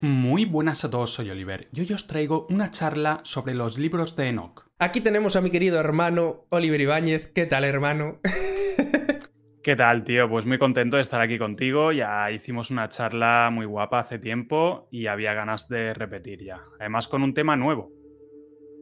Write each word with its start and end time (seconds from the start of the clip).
Muy 0.00 0.44
buenas 0.44 0.84
a 0.84 0.90
todos, 0.90 1.12
soy 1.12 1.28
Oliver 1.30 1.66
y 1.72 1.80
hoy 1.80 1.92
os 1.92 2.06
traigo 2.06 2.46
una 2.50 2.70
charla 2.70 3.18
sobre 3.24 3.54
los 3.54 3.78
libros 3.78 4.14
de 4.14 4.28
Enoch. 4.28 4.68
Aquí 4.78 5.00
tenemos 5.00 5.34
a 5.34 5.40
mi 5.40 5.50
querido 5.50 5.80
hermano 5.80 6.46
Oliver 6.50 6.80
Ibáñez. 6.80 7.32
¿Qué 7.34 7.46
tal, 7.46 7.64
hermano? 7.64 8.20
¿Qué 9.64 9.74
tal, 9.74 10.04
tío? 10.04 10.30
Pues 10.30 10.46
muy 10.46 10.56
contento 10.56 10.98
de 10.98 11.02
estar 11.02 11.20
aquí 11.20 11.36
contigo. 11.36 11.90
Ya 11.90 12.30
hicimos 12.30 12.70
una 12.70 12.88
charla 12.88 13.50
muy 13.52 13.66
guapa 13.66 13.98
hace 13.98 14.20
tiempo 14.20 14.86
y 14.92 15.08
había 15.08 15.34
ganas 15.34 15.68
de 15.68 15.92
repetir 15.94 16.44
ya. 16.44 16.62
Además 16.78 17.08
con 17.08 17.24
un 17.24 17.34
tema 17.34 17.56
nuevo. 17.56 17.90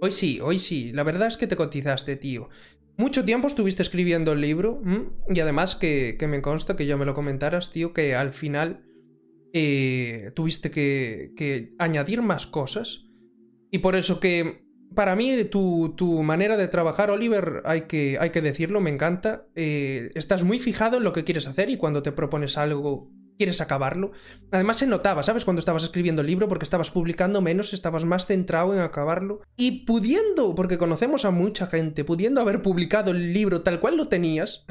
Hoy 0.02 0.12
sí, 0.12 0.38
hoy 0.43 0.59
sí. 0.59 0.93
La 0.93 1.02
verdad 1.02 1.29
es 1.29 1.38
que 1.38 1.46
te 1.46 1.57
cotizaste, 1.57 2.16
tío. 2.16 2.51
Mucho 2.98 3.24
tiempo 3.24 3.46
estuviste 3.48 3.80
escribiendo 3.80 4.33
el 4.33 4.43
libro 4.43 4.83
y 5.30 5.41
además 5.41 5.77
que, 5.77 6.16
que 6.19 6.27
me 6.29 6.43
consta 6.43 6.77
que 6.77 6.85
ya 6.85 6.98
me 6.98 7.07
lo 7.07 7.15
comentaras, 7.15 7.73
tío, 7.73 7.95
que 7.95 8.15
al 8.15 8.35
final 8.35 8.85
eh, 9.52 10.32
tuviste 10.34 10.70
que, 10.70 11.74
añadir 11.78 12.23
más 12.23 12.46
cosas. 12.46 13.06
Y 13.70 13.78
por 13.78 13.96
eso 13.96 14.20
que 14.20 14.66
para 14.95 15.16
mí 15.16 15.45
tu, 15.45 16.23
manera 16.23 16.57
de 16.57 16.68
trabajar, 16.68 17.10
Oliver, 17.10 17.62
hay 17.65 17.82
que, 17.82 18.18
hay 18.21 18.30
que 18.30 18.40
decirlo, 18.40 18.80
me 18.80 18.90
encanta. 18.90 19.46
Eh, 19.54 20.10
estás 20.15 20.45
muy 20.45 20.59
fijado 20.59 20.98
en 20.98 21.04
lo 21.04 21.12
que 21.12 21.24
quieres 21.24 21.46
hacer 21.46 21.71
y 21.71 21.76
cuando 21.76 22.02
te 22.02 22.12
propones 22.12 22.56
algo 22.56 23.10
quieres 23.37 23.60
acabarlo. 23.60 24.12
Además 24.51 24.79
se 24.79 24.87
notaba, 24.87 25.23
¿sabes? 25.23 25.45
Cuando 25.45 25.60
estabas 25.60 25.84
escribiendo 25.84 26.23
el 26.23 26.26
libro 26.26 26.48
porque 26.48 26.65
estabas 26.65 26.90
publicando 26.90 27.40
menos, 27.40 27.73
estabas 27.73 28.04
más 28.04 28.26
centrado 28.26 28.74
en 28.74 28.80
acabarlo. 28.80 29.40
Y 29.56 29.84
pudiendo, 29.84 30.54
porque 30.54 30.78
conocemos 30.78 31.24
a 31.24 31.30
mucha 31.30 31.66
gente, 31.66 32.04
pudiendo 32.04 32.40
haber 32.40 32.62
publicado 32.62 33.10
el 33.10 33.32
libro 33.32 33.62
tal 33.62 33.80
cual 33.80 33.96
lo 33.96 34.09
tenías, 34.09 34.66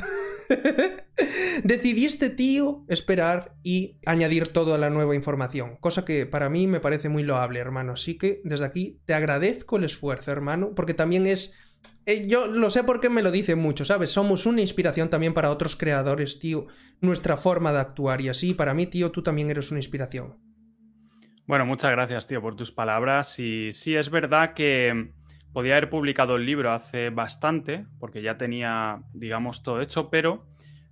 decidiste, 1.64 2.30
tío, 2.30 2.84
esperar 2.88 3.56
y 3.64 4.00
añadir 4.06 4.50
toda 4.50 4.78
la 4.78 4.90
nueva 4.90 5.16
información. 5.16 5.78
Cosa 5.80 6.06
que 6.06 6.26
para 6.26 6.50
mí 6.50 6.68
me 6.68 6.80
parece 6.80 7.10
muy 7.10 7.24
loable, 7.24 7.60
hermano. 7.60 7.94
Así 7.94 8.18
que 8.18 8.42
desde 8.44 8.66
aquí 8.66 9.00
te 9.06 9.14
agradezco 9.14 9.78
el 9.78 9.86
esfuerzo, 9.86 10.32
hermano, 10.32 10.74
porque 10.76 10.94
también 10.94 11.28
es 11.28 11.54
eh, 12.06 12.28
yo 12.28 12.48
lo 12.48 12.70
sé 12.70 12.84
porque 12.84 13.10
me 13.10 13.22
lo 13.22 13.32
dicen 13.32 13.60
mucho, 13.60 13.86
¿sabes? 13.86 14.12
Somos 14.12 14.46
una 14.46 14.62
inspiración 14.62 15.10
también 15.10 15.34
para 15.34 15.52
otros 15.52 15.76
creadores, 15.76 16.40
tío. 16.40 16.68
Nuestra 17.02 17.38
forma 17.38 17.72
de 17.72 17.80
actuar 17.80 18.22
y 18.22 18.30
así, 18.30 18.54
para 18.54 18.74
mí, 18.74 18.88
tío, 18.88 19.12
tú 19.12 19.24
también 19.24 19.50
eres 19.50 19.72
una 19.72 19.80
inspiración. 19.80 20.38
Bueno, 21.48 21.66
muchas 21.66 21.92
gracias, 21.92 22.28
tío, 22.28 22.42
por 22.42 22.56
tus 22.56 22.72
palabras. 22.72 23.40
Y 23.40 23.72
sí, 23.72 23.96
es 23.96 24.10
verdad 24.10 24.54
que 24.54 25.14
podía 25.54 25.78
haber 25.78 25.90
publicado 25.90 26.36
el 26.36 26.46
libro 26.46 26.72
hace 26.72 27.10
bastante, 27.12 27.86
porque 28.00 28.22
ya 28.22 28.38
tenía, 28.38 29.04
digamos, 29.14 29.64
todo 29.64 29.82
hecho, 29.82 30.10
pero 30.10 30.46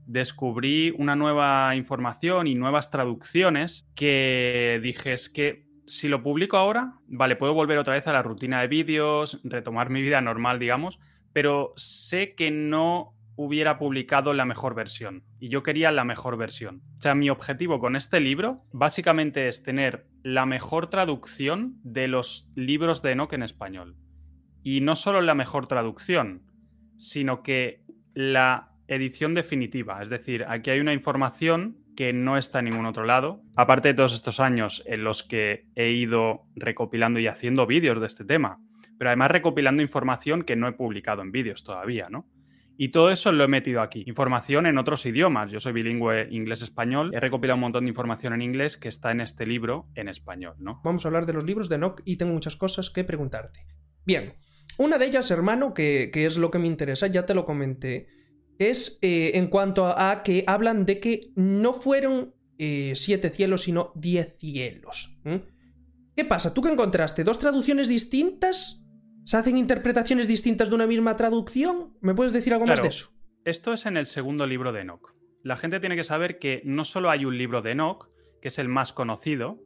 descubrí 0.06 0.94
una 0.98 1.16
nueva 1.16 1.76
información 1.76 2.48
y 2.48 2.56
nuevas 2.56 2.92
traducciones 2.92 3.90
que 3.96 4.80
dije 4.84 5.14
es 5.14 5.30
que 5.30 5.66
si 5.88 6.08
lo 6.08 6.24
publico 6.24 6.58
ahora, 6.58 6.96
vale, 7.08 7.36
puedo 7.36 7.54
volver 7.54 7.78
otra 7.78 7.94
vez 7.94 8.08
a 8.08 8.14
la 8.14 8.22
rutina 8.22 8.62
de 8.62 8.68
vídeos, 8.68 9.40
retomar 9.44 9.90
mi 9.90 10.02
vida 10.02 10.22
normal, 10.22 10.60
digamos, 10.60 11.00
pero 11.34 11.74
sé 11.76 12.36
que 12.36 12.52
no 12.52 13.16
hubiera 13.36 13.80
publicado 13.80 14.34
la 14.34 14.46
mejor 14.46 14.76
versión 14.76 15.24
y 15.40 15.50
yo 15.50 15.64
quería 15.64 15.92
la 15.92 16.04
mejor 16.04 16.38
versión. 16.38 16.84
O 16.98 17.02
sea, 17.02 17.16
mi 17.16 17.30
objetivo 17.30 17.80
con 17.80 17.96
este 17.96 18.20
libro 18.20 18.64
básicamente 18.72 19.48
es 19.48 19.64
tener 19.64 20.08
la 20.22 20.46
mejor 20.46 20.88
traducción 20.88 21.80
de 21.84 22.08
los 22.08 22.50
libros 22.56 23.02
de 23.02 23.12
Enoch 23.12 23.34
en 23.34 23.44
español. 23.44 23.98
Y 24.62 24.82
no 24.82 24.96
solo 24.96 25.22
la 25.22 25.36
mejor 25.36 25.68
traducción, 25.68 26.44
sino 26.98 27.44
que 27.44 27.84
la 28.14 28.72
edición 28.88 29.34
definitiva. 29.34 30.02
Es 30.02 30.10
decir, 30.10 30.46
aquí 30.48 30.70
hay 30.70 30.80
una 30.80 30.94
información 30.94 31.83
que 31.96 32.14
no 32.14 32.38
está 32.38 32.60
en 32.60 32.66
ningún 32.66 32.86
otro 32.86 33.06
lado. 33.06 33.42
Aparte 33.56 33.90
de 33.90 33.94
todos 33.94 34.14
estos 34.14 34.40
años 34.40 34.84
en 34.86 35.04
los 35.04 35.24
que 35.24 35.68
he 35.76 35.92
ido 35.92 36.48
recopilando 36.56 37.20
y 37.20 37.28
haciendo 37.28 37.66
vídeos 37.66 38.00
de 38.00 38.08
este 38.08 38.26
tema, 38.26 38.60
pero 38.98 39.10
además 39.10 39.32
recopilando 39.32 39.82
información 39.82 40.44
que 40.44 40.56
no 40.56 40.68
he 40.68 40.74
publicado 40.74 41.22
en 41.22 41.32
vídeos 41.32 41.64
todavía, 41.64 42.10
¿no? 42.10 42.28
Y 42.76 42.90
todo 42.90 43.12
eso 43.12 43.32
lo 43.32 43.44
he 43.44 43.48
metido 43.48 43.82
aquí. 43.82 44.04
Información 44.08 44.66
en 44.66 44.78
otros 44.78 45.06
idiomas. 45.06 45.52
Yo 45.52 45.60
soy 45.60 45.74
bilingüe 45.74 46.28
inglés-español. 46.32 47.12
He 47.14 47.20
recopilado 47.20 47.56
un 47.56 47.62
montón 47.62 47.86
de 47.86 47.90
información 47.90 48.34
en 48.34 48.42
inglés 48.42 48.78
que 48.78 48.90
está 48.90 49.12
en 49.12 49.22
este 49.22 49.46
libro 49.46 49.90
en 49.94 50.08
español, 50.08 50.56
¿no? 50.60 50.82
Vamos 50.84 51.06
a 51.06 51.10
hablar 51.10 51.26
de 51.26 51.34
los 51.34 51.44
libros 51.44 51.70
de 51.70 51.76
Enoch 51.76 52.02
y 52.04 52.18
tengo 52.18 52.34
muchas 52.34 52.56
cosas 52.56 52.90
que 52.90 53.04
preguntarte. 53.04 53.68
Bien, 54.06 54.34
una 54.80 54.98
de 54.98 55.06
ellas, 55.06 55.30
hermano, 55.30 55.74
que, 55.74 56.10
que 56.12 56.26
es 56.26 56.38
lo 56.38 56.50
que 56.50 56.60
me 56.60 56.68
interesa, 56.68 57.08
ya 57.08 57.26
te 57.28 57.36
lo 57.36 57.46
comenté, 57.46 58.08
es 58.60 59.00
eh, 59.02 59.32
en 59.36 59.48
cuanto 59.48 59.88
a, 59.88 60.24
que 60.24 60.44
hablan 60.48 60.86
de 60.86 61.00
que 61.00 61.32
no 61.36 61.74
fueron 61.74 62.34
eh, 62.58 62.94
siete 62.96 63.30
cielos, 63.30 63.64
sino 63.64 63.92
diez 63.96 64.38
cielos. 64.38 65.18
¿Qué 66.16 66.26
pasa? 66.26 66.54
¿Tú 66.54 66.62
qué 66.62 66.70
encontraste? 66.70 67.24
¿Dos 67.24 67.40
traducciones 67.40 67.88
distintas? 67.88 68.86
¿Se 69.26 69.38
hacen 69.38 69.58
interpretaciones 69.58 70.28
distintas 70.28 70.70
de 70.70 70.76
una 70.76 70.88
misma 70.88 71.16
traducción? 71.16 71.98
¿Me 72.02 72.14
puedes 72.14 72.34
decir 72.34 72.54
algo 72.54 72.68
más 72.68 72.82
de 72.82 72.90
eso? 72.90 73.12
Esto 73.46 73.74
es 73.74 73.86
en 73.86 73.98
el 73.98 74.06
segundo 74.06 74.46
libro 74.46 74.72
de 74.72 74.82
Enoch. 74.82 75.14
La 75.44 75.58
gente 75.58 75.80
tiene 75.80 75.96
que 75.96 76.04
saber 76.04 76.40
que 76.40 76.62
no 76.66 76.86
solo 76.86 77.10
hay 77.10 77.26
un 77.26 77.38
libro 77.38 77.62
de 77.62 77.72
Enoch, 77.72 78.10
que 78.42 78.50
es 78.50 78.60
el 78.60 78.70
más 78.70 78.94
conocido. 78.94 79.60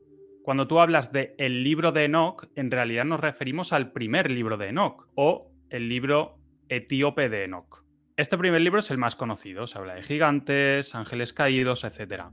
Cuando 0.43 0.67
tú 0.67 0.79
hablas 0.79 1.11
de 1.11 1.35
el 1.37 1.63
libro 1.63 1.91
de 1.91 2.05
Enoch, 2.05 2.47
en 2.55 2.71
realidad 2.71 3.05
nos 3.05 3.19
referimos 3.19 3.73
al 3.73 3.91
primer 3.91 4.31
libro 4.31 4.57
de 4.57 4.69
Enoch 4.69 5.07
o 5.15 5.51
el 5.69 5.89
libro 5.89 6.39
etíope 6.69 7.29
de 7.29 7.43
Enoch. 7.43 7.83
Este 8.17 8.35
primer 8.35 8.61
libro 8.61 8.79
es 8.79 8.89
el 8.89 8.97
más 8.97 9.15
conocido, 9.15 9.67
se 9.67 9.77
habla 9.77 9.93
de 9.93 10.01
gigantes, 10.01 10.95
ángeles 10.95 11.33
caídos, 11.33 11.83
etc. 11.83 12.23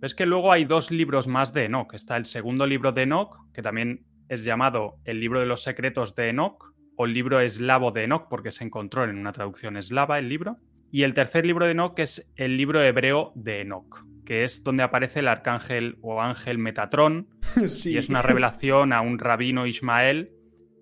Ves 0.00 0.14
que 0.14 0.24
luego 0.24 0.50
hay 0.50 0.64
dos 0.64 0.90
libros 0.90 1.28
más 1.28 1.52
de 1.52 1.66
Enoch. 1.66 1.92
Está 1.92 2.16
el 2.16 2.24
segundo 2.24 2.66
libro 2.66 2.92
de 2.92 3.02
Enoch, 3.02 3.52
que 3.52 3.60
también 3.60 4.06
es 4.30 4.42
llamado 4.42 4.96
el 5.04 5.20
libro 5.20 5.40
de 5.40 5.46
los 5.46 5.62
secretos 5.62 6.14
de 6.14 6.30
Enoch, 6.30 6.72
o 6.96 7.04
el 7.04 7.12
libro 7.12 7.40
eslavo 7.40 7.90
de 7.90 8.04
Enoch, 8.04 8.26
porque 8.30 8.50
se 8.50 8.64
encontró 8.64 9.04
en 9.04 9.18
una 9.18 9.32
traducción 9.32 9.76
eslava 9.76 10.18
el 10.18 10.30
libro. 10.30 10.56
Y 10.90 11.02
el 11.02 11.12
tercer 11.12 11.44
libro 11.44 11.66
de 11.66 11.72
Enoch 11.72 11.98
es 11.98 12.26
el 12.36 12.56
libro 12.56 12.82
hebreo 12.82 13.32
de 13.34 13.60
Enoch, 13.60 14.06
que 14.24 14.44
es 14.44 14.64
donde 14.64 14.82
aparece 14.82 15.20
el 15.20 15.28
arcángel 15.28 15.98
o 16.00 16.22
ángel 16.22 16.56
Metatrón, 16.56 17.28
y 17.84 17.98
es 17.98 18.08
una 18.08 18.22
revelación 18.22 18.94
a 18.94 19.02
un 19.02 19.18
rabino 19.18 19.66
Ismael, 19.66 20.32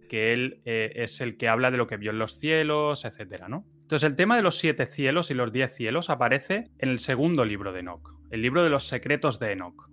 que 0.09 0.33
él 0.33 0.62
eh, 0.67 0.93
es 0.95 1.21
el 1.21 1.37
que 1.37 1.49
habla 1.49 1.72
de 1.72 1.78
lo 1.78 1.89
que 1.89 1.97
vio 1.97 2.12
en 2.12 2.21
los 2.21 2.39
cielos, 2.39 3.05
etc. 3.05 3.49
¿no? 3.49 3.67
Entonces, 3.92 4.08
el 4.08 4.16
tema 4.16 4.36
de 4.36 4.42
los 4.42 4.56
siete 4.56 4.86
cielos 4.86 5.30
y 5.30 5.34
los 5.34 5.53
diez 5.53 5.75
cielos 5.75 6.08
aparece 6.08 6.70
en 6.78 6.88
el 6.88 6.98
segundo 6.98 7.44
libro 7.44 7.75
de 7.75 7.80
Enoch, 7.80 8.16
el 8.30 8.41
libro 8.41 8.64
de 8.64 8.70
los 8.70 8.84
secretos 8.84 9.38
de 9.38 9.53
Enoch. 9.53 9.86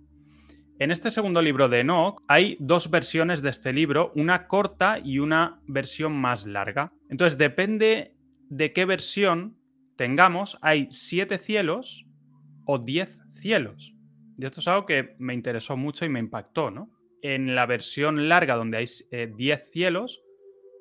En 0.78 0.90
este 0.90 1.10
segundo 1.10 1.42
libro 1.42 1.68
de 1.68 1.80
Enoch 1.80 2.22
hay 2.26 2.56
dos 2.60 2.90
versiones 2.90 3.42
de 3.42 3.50
este 3.50 3.74
libro, 3.74 4.10
una 4.16 4.46
corta 4.46 4.98
y 5.04 5.18
una 5.18 5.60
versión 5.66 6.14
más 6.14 6.46
larga. 6.46 6.94
Entonces, 7.10 7.36
depende 7.36 8.16
de 8.48 8.72
qué 8.72 8.86
versión 8.86 9.58
tengamos, 9.98 10.56
hay 10.62 10.88
siete 10.90 11.36
cielos 11.36 12.06
o 12.64 12.78
diez 12.78 13.18
cielos. 13.34 13.94
Y 14.38 14.46
esto 14.46 14.60
es 14.60 14.68
algo 14.68 14.86
que 14.86 15.14
me 15.18 15.34
interesó 15.34 15.76
mucho 15.76 16.06
y 16.06 16.08
me 16.08 16.20
impactó, 16.20 16.70
¿no? 16.70 16.88
En 17.20 17.54
la 17.54 17.66
versión 17.66 18.30
larga, 18.30 18.56
donde 18.56 18.78
hay 18.78 18.86
eh, 19.10 19.30
diez 19.36 19.70
cielos, 19.70 20.22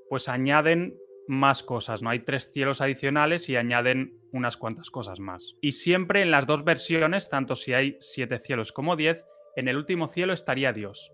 pues 0.07 0.29
añaden 0.29 0.95
más 1.29 1.61
cosas, 1.61 2.01
¿no? 2.01 2.09
Hay 2.09 2.21
tres 2.21 2.51
cielos 2.51 2.81
adicionales 2.81 3.49
y 3.49 3.55
añaden 3.55 4.17
unas 4.31 4.57
cuantas 4.57 4.89
cosas 4.89 5.19
más. 5.19 5.53
Y 5.61 5.73
siempre 5.73 6.23
en 6.23 6.31
las 6.31 6.47
dos 6.47 6.63
versiones, 6.63 7.29
tanto 7.29 7.55
si 7.55 7.73
hay 7.73 7.97
siete 7.99 8.39
cielos 8.39 8.71
como 8.71 8.95
diez, 8.95 9.23
en 9.55 9.67
el 9.67 9.77
último 9.77 10.07
cielo 10.07 10.33
estaría 10.33 10.73
Dios, 10.73 11.11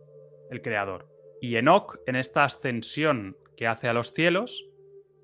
el 0.49 0.61
creador. 0.61 1.09
Y 1.41 1.57
Enoch, 1.57 1.97
en 2.07 2.15
esta 2.15 2.45
ascensión 2.45 3.35
que 3.57 3.67
hace 3.67 3.89
a 3.89 3.93
los 3.93 4.13
cielos, 4.13 4.65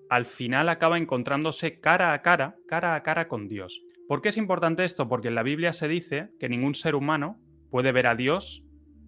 al 0.10 0.26
final 0.26 0.68
acaba 0.68 0.98
encontrándose 0.98 1.80
cara 1.80 2.12
a 2.12 2.22
cara, 2.22 2.58
cara 2.68 2.96
a 2.96 3.02
cara 3.02 3.30
con 3.30 3.48
Dios. 3.48 3.82
¿Por 4.10 4.22
qué 4.22 4.28
es 4.28 4.38
importante 4.38 4.84
esto? 4.84 5.08
Porque 5.08 5.30
en 5.30 5.36
la 5.36 5.44
Biblia 5.44 5.72
se 5.72 5.88
dice 5.88 6.32
que 6.38 6.50
ningún 6.50 6.76
ser 6.76 6.96
humano 6.96 7.40
puede 7.70 7.94
ver 7.94 8.08
a 8.08 8.16
Dios 8.16 8.66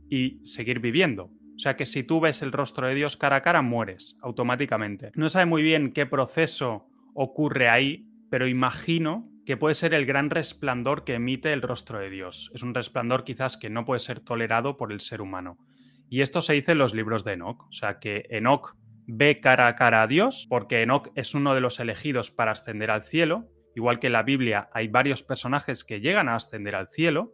y 0.09 0.39
seguir 0.45 0.79
viviendo. 0.79 1.29
O 1.55 1.59
sea 1.59 1.75
que 1.75 1.85
si 1.85 2.03
tú 2.03 2.19
ves 2.19 2.41
el 2.41 2.51
rostro 2.51 2.88
de 2.88 2.95
Dios 2.95 3.17
cara 3.17 3.38
a 3.38 3.41
cara, 3.41 3.61
mueres 3.61 4.17
automáticamente. 4.21 5.11
No 5.15 5.29
sabe 5.29 5.45
muy 5.45 5.61
bien 5.61 5.91
qué 5.91 6.05
proceso 6.05 6.88
ocurre 7.13 7.69
ahí, 7.69 8.07
pero 8.29 8.47
imagino 8.47 9.29
que 9.45 9.57
puede 9.57 9.75
ser 9.75 9.94
el 9.94 10.05
gran 10.05 10.29
resplandor 10.29 11.03
que 11.03 11.15
emite 11.15 11.53
el 11.53 11.61
rostro 11.61 12.00
de 12.00 12.09
Dios. 12.09 12.50
Es 12.53 12.63
un 12.63 12.73
resplandor 12.73 13.23
quizás 13.23 13.57
que 13.57 13.69
no 13.69 13.85
puede 13.85 14.00
ser 14.00 14.19
tolerado 14.19 14.77
por 14.77 14.91
el 14.91 15.01
ser 15.01 15.21
humano. 15.21 15.57
Y 16.09 16.21
esto 16.21 16.41
se 16.41 16.53
dice 16.53 16.73
en 16.73 16.77
los 16.77 16.94
libros 16.94 17.23
de 17.23 17.33
Enoch. 17.33 17.63
O 17.63 17.71
sea 17.71 18.00
que 18.00 18.25
Enoch 18.29 18.75
ve 19.05 19.39
cara 19.39 19.67
a 19.67 19.75
cara 19.75 20.01
a 20.01 20.07
Dios, 20.07 20.47
porque 20.50 20.81
Enoch 20.81 21.09
es 21.15 21.35
uno 21.35 21.53
de 21.53 21.61
los 21.61 21.79
elegidos 21.79 22.31
para 22.31 22.51
ascender 22.51 22.91
al 22.91 23.03
cielo. 23.03 23.50
Igual 23.75 24.00
que 24.00 24.07
en 24.07 24.13
la 24.13 24.23
Biblia 24.23 24.69
hay 24.73 24.88
varios 24.88 25.23
personajes 25.23 25.83
que 25.83 26.00
llegan 26.00 26.29
a 26.29 26.35
ascender 26.35 26.75
al 26.75 26.88
cielo 26.88 27.33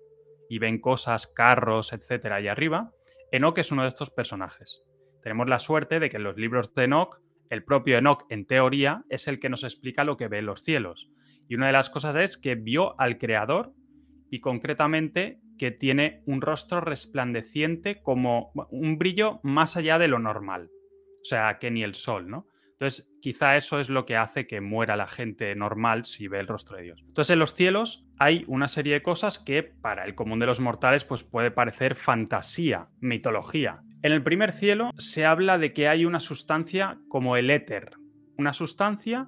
y 0.50 0.58
ven 0.60 0.80
cosas, 0.80 1.28
carros, 1.28 1.94
etcétera, 1.94 2.38
ahí 2.38 2.48
arriba. 2.48 2.92
Enoch 3.32 3.58
es 3.58 3.72
uno 3.72 3.84
de 3.84 3.90
estos 3.90 4.10
personajes. 4.10 4.84
Tenemos 5.22 5.48
la 5.50 5.60
suerte 5.60 6.00
de 6.00 6.10
que 6.10 6.18
en 6.18 6.24
los 6.24 6.38
libros 6.38 6.74
de 6.74 6.86
Enoch, 6.86 7.22
el 7.50 7.64
propio 7.64 7.98
Enoch, 7.98 8.26
en 8.30 8.46
teoría, 8.46 9.04
es 9.10 9.28
el 9.28 9.40
que 9.40 9.50
nos 9.50 9.64
explica 9.64 10.04
lo 10.04 10.18
que 10.18 10.28
ve 10.28 10.40
en 10.40 10.46
los 10.46 10.62
cielos. 10.62 11.12
Y 11.48 11.56
una 11.56 11.68
de 11.68 11.74
las 11.74 11.90
cosas 11.90 12.16
es 12.16 12.38
que 12.38 12.56
vio 12.56 13.00
al 13.00 13.18
Creador 13.18 13.74
y 14.32 14.40
concretamente 14.40 15.40
que 15.58 15.72
tiene 15.72 16.24
un 16.26 16.42
rostro 16.42 16.82
resplandeciente 16.82 18.02
como 18.02 18.52
un 18.70 18.98
brillo 18.98 19.40
más 19.44 19.78
allá 19.78 20.00
de 20.00 20.08
lo 20.08 20.20
normal. 20.20 20.70
O 21.22 21.26
sea, 21.26 21.58
que 21.60 21.70
ni 21.70 21.84
el 21.84 21.96
sol, 21.96 22.30
¿no? 22.30 22.48
Entonces, 22.80 23.12
quizá 23.22 23.58
eso 23.58 23.82
es 23.82 23.90
lo 23.90 24.06
que 24.06 24.16
hace 24.16 24.48
que 24.48 24.62
muera 24.62 24.96
la 24.96 25.06
gente 25.06 25.54
normal 25.54 26.06
si 26.06 26.30
ve 26.30 26.40
el 26.40 26.48
rostro 26.48 26.78
de 26.78 26.84
Dios. 26.84 27.04
Entonces, 27.06 27.34
en 27.34 27.40
los 27.40 27.54
cielos 27.54 28.06
hay 28.18 28.46
una 28.48 28.70
serie 28.70 28.94
de 28.94 29.02
cosas 29.02 29.38
que 29.38 29.64
para 29.64 30.06
el 30.06 30.16
común 30.16 30.40
de 30.40 30.46
los 30.46 30.62
mortales 30.62 31.04
pues 31.04 31.26
puede 31.26 31.52
parecer 31.52 31.96
fantasía, 31.96 32.88
mitología. 33.02 33.82
En 34.02 34.14
el 34.14 34.24
primer 34.24 34.54
cielo 34.54 34.92
se 34.98 35.26
habla 35.26 35.58
de 35.58 35.74
que 35.74 35.90
hay 35.90 36.06
una 36.06 36.22
sustancia 36.22 37.02
como 37.10 37.36
el 37.36 37.50
éter, 37.50 37.92
una 38.38 38.54
sustancia 38.54 39.28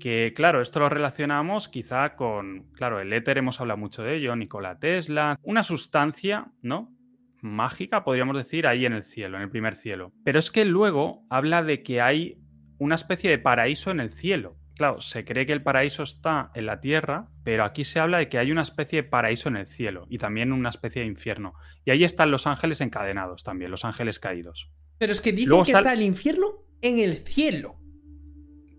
que 0.00 0.32
claro, 0.34 0.60
esto 0.60 0.80
lo 0.80 0.88
relacionamos 0.88 1.68
quizá 1.68 2.16
con, 2.16 2.70
claro, 2.72 2.98
el 2.98 3.12
éter 3.12 3.38
hemos 3.38 3.60
hablado 3.60 3.78
mucho 3.78 4.02
de 4.02 4.16
ello, 4.16 4.34
Nikola 4.34 4.80
Tesla, 4.80 5.38
una 5.44 5.62
sustancia, 5.62 6.50
¿no? 6.60 6.92
Mágica, 7.40 8.02
podríamos 8.02 8.36
decir, 8.36 8.66
ahí 8.66 8.84
en 8.84 8.94
el 8.94 9.04
cielo, 9.04 9.36
en 9.36 9.44
el 9.44 9.50
primer 9.50 9.76
cielo. 9.76 10.12
Pero 10.24 10.40
es 10.40 10.50
que 10.50 10.64
luego 10.64 11.24
habla 11.30 11.62
de 11.62 11.84
que 11.84 12.00
hay 12.00 12.36
una 12.78 12.94
especie 12.94 13.30
de 13.30 13.38
paraíso 13.38 13.90
en 13.90 14.00
el 14.00 14.10
cielo. 14.10 14.56
Claro, 14.76 15.00
se 15.00 15.24
cree 15.24 15.44
que 15.44 15.52
el 15.52 15.62
paraíso 15.62 16.04
está 16.04 16.52
en 16.54 16.66
la 16.66 16.78
tierra, 16.80 17.28
pero 17.42 17.64
aquí 17.64 17.82
se 17.82 17.98
habla 17.98 18.18
de 18.18 18.28
que 18.28 18.38
hay 18.38 18.52
una 18.52 18.62
especie 18.62 19.02
de 19.02 19.08
paraíso 19.08 19.48
en 19.48 19.56
el 19.56 19.66
cielo 19.66 20.06
y 20.08 20.18
también 20.18 20.52
una 20.52 20.68
especie 20.68 21.02
de 21.02 21.08
infierno. 21.08 21.54
Y 21.84 21.90
ahí 21.90 22.04
están 22.04 22.30
los 22.30 22.46
ángeles 22.46 22.80
encadenados 22.80 23.42
también, 23.42 23.72
los 23.72 23.84
ángeles 23.84 24.20
caídos. 24.20 24.70
Pero 24.98 25.10
es 25.10 25.20
que 25.20 25.32
dicen 25.32 25.64
que 25.64 25.72
está 25.72 25.92
el 25.92 26.02
infierno 26.02 26.64
en 26.80 27.00
el 27.00 27.16
cielo. 27.16 27.76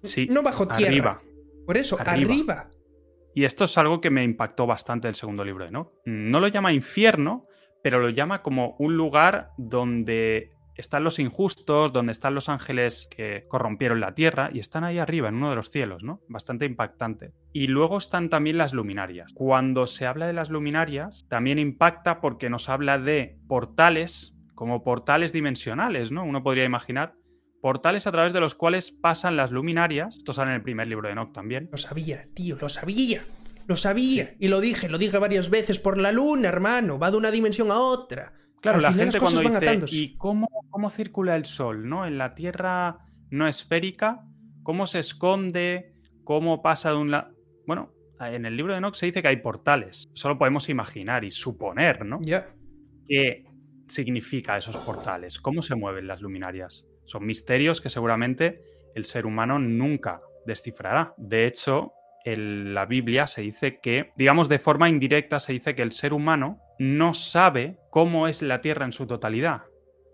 Sí, 0.04 0.28
no 0.30 0.42
bajo 0.42 0.68
tierra. 0.70 0.88
Arriba. 0.88 1.22
Por 1.66 1.78
eso, 1.78 2.00
arriba. 2.00 2.70
Y 3.36 3.44
esto 3.44 3.66
es 3.66 3.78
algo 3.78 4.00
que 4.00 4.10
me 4.10 4.24
impactó 4.24 4.66
bastante 4.66 5.08
el 5.08 5.16
segundo 5.16 5.44
libro, 5.44 5.68
¿no? 5.70 5.94
No 6.06 6.40
lo 6.40 6.48
llama 6.48 6.72
infierno, 6.72 7.46
pero 7.84 8.00
lo 8.00 8.10
llama 8.10 8.42
como 8.42 8.76
un 8.80 8.96
lugar 8.96 9.52
donde 9.58 10.52
están 10.80 11.04
los 11.04 11.20
injustos, 11.20 11.92
donde 11.94 12.12
están 12.12 12.36
los 12.36 12.50
ángeles 12.50 13.08
que 13.10 13.46
corrompieron 13.48 14.00
la 14.00 14.14
tierra 14.14 14.50
y 14.54 14.60
están 14.60 14.84
ahí 14.84 14.98
arriba, 14.98 15.30
en 15.30 15.36
uno 15.36 15.50
de 15.50 15.56
los 15.56 15.70
cielos, 15.70 16.04
¿no? 16.04 16.22
Bastante 16.28 16.66
impactante. 16.66 17.34
Y 17.54 17.68
luego 17.68 17.98
están 17.98 18.30
también 18.30 18.58
las 18.58 18.74
luminarias. 18.74 19.34
Cuando 19.34 19.88
se 19.88 20.06
habla 20.06 20.28
de 20.28 20.34
las 20.34 20.50
luminarias, 20.50 21.28
también 21.30 21.60
impacta 21.60 22.22
porque 22.22 22.50
nos 22.50 22.70
habla 22.70 22.98
de 22.98 23.38
portales, 23.48 24.36
como 24.56 24.84
portales 24.84 25.34
dimensionales, 25.34 26.12
¿no? 26.12 26.24
Uno 26.24 26.44
podría 26.44 26.66
imaginar 26.66 27.16
portales 27.62 28.08
a 28.08 28.12
través 28.12 28.34
de 28.34 28.40
los 28.40 28.56
cuales 28.56 28.92
pasan 28.92 29.38
las 29.38 29.52
luminarias. 29.52 30.18
Esto 30.18 30.34
sale 30.34 30.52
en 30.52 30.56
el 30.56 30.64
primer 30.64 30.88
libro 30.88 31.08
de 31.08 31.14
Enoch 31.14 31.34
también. 31.34 31.70
Lo 31.72 31.78
sabía, 31.78 32.26
tío, 32.34 32.58
lo 32.60 32.70
sabía. 32.70 33.24
Lo 33.68 33.76
sabía. 33.76 34.34
Y 34.40 34.48
lo 34.48 34.62
dije, 34.62 34.90
lo 34.90 34.98
dije 34.98 35.18
varias 35.20 35.50
veces 35.50 35.80
por 35.80 35.98
la 35.98 36.12
luna, 36.12 36.48
hermano. 36.48 36.98
Va 36.98 37.12
de 37.12 37.18
una 37.18 37.32
dimensión 37.32 37.70
a 37.70 37.80
otra. 37.80 38.34
Claro, 38.62 38.80
la 38.80 38.94
gente 38.94 39.20
cuando 39.20 39.42
dice, 39.42 39.80
¿y 39.88 40.18
cómo, 40.18 40.48
cómo 40.70 40.90
circula 40.90 41.36
el 41.36 41.46
Sol? 41.46 41.88
¿no? 41.88 42.06
En 42.06 42.18
la 42.18 42.34
Tierra 42.34 43.00
no 43.30 43.48
esférica, 43.48 44.26
¿cómo 44.64 44.86
se 44.86 45.00
esconde? 45.00 45.94
¿Cómo 46.24 46.62
pasa 46.62 46.92
de 46.92 46.98
un 46.98 47.12
lado? 47.12 47.32
Bueno, 47.66 47.94
en 48.20 48.46
el 48.46 48.58
libro 48.58 48.74
de 48.74 48.80
Enoch 48.80 48.96
se 48.96 49.06
dice 49.06 49.22
que 49.22 49.30
hay 49.30 49.38
portales. 49.38 50.10
Solo 50.14 50.38
podemos 50.38 50.70
imaginar 50.70 51.24
y 51.24 51.32
suponer, 51.32 52.06
¿no? 52.06 52.20
Ya. 52.22 52.50
¿Qué 53.08 53.46
significa 53.88 54.58
esos 54.58 54.78
portales? 54.78 55.40
¿Cómo 55.40 55.62
se 55.62 55.76
mueven 55.76 56.08
las 56.08 56.22
luminarias? 56.22 56.86
Son 57.06 57.26
misterios 57.26 57.82
que 57.82 57.90
seguramente 57.90 58.56
el 58.94 59.06
ser 59.06 59.26
humano 59.26 59.58
nunca 59.58 60.20
descifrará. 60.46 61.14
De 61.18 61.46
hecho, 61.46 61.94
en 62.26 62.74
la 62.74 62.86
Biblia 62.86 63.26
se 63.26 63.42
dice 63.42 63.80
que, 63.82 64.12
digamos 64.18 64.50
de 64.50 64.60
forma 64.60 64.90
indirecta, 64.90 65.40
se 65.40 65.54
dice 65.54 65.76
que 65.76 65.82
el 65.82 65.92
ser 65.92 66.14
humano 66.14 66.60
no 66.80 67.14
sabe 67.14 67.78
cómo 67.92 68.28
es 68.28 68.42
la 68.42 68.62
Tierra 68.62 68.86
en 68.86 68.94
su 68.94 69.06
totalidad. 69.06 69.64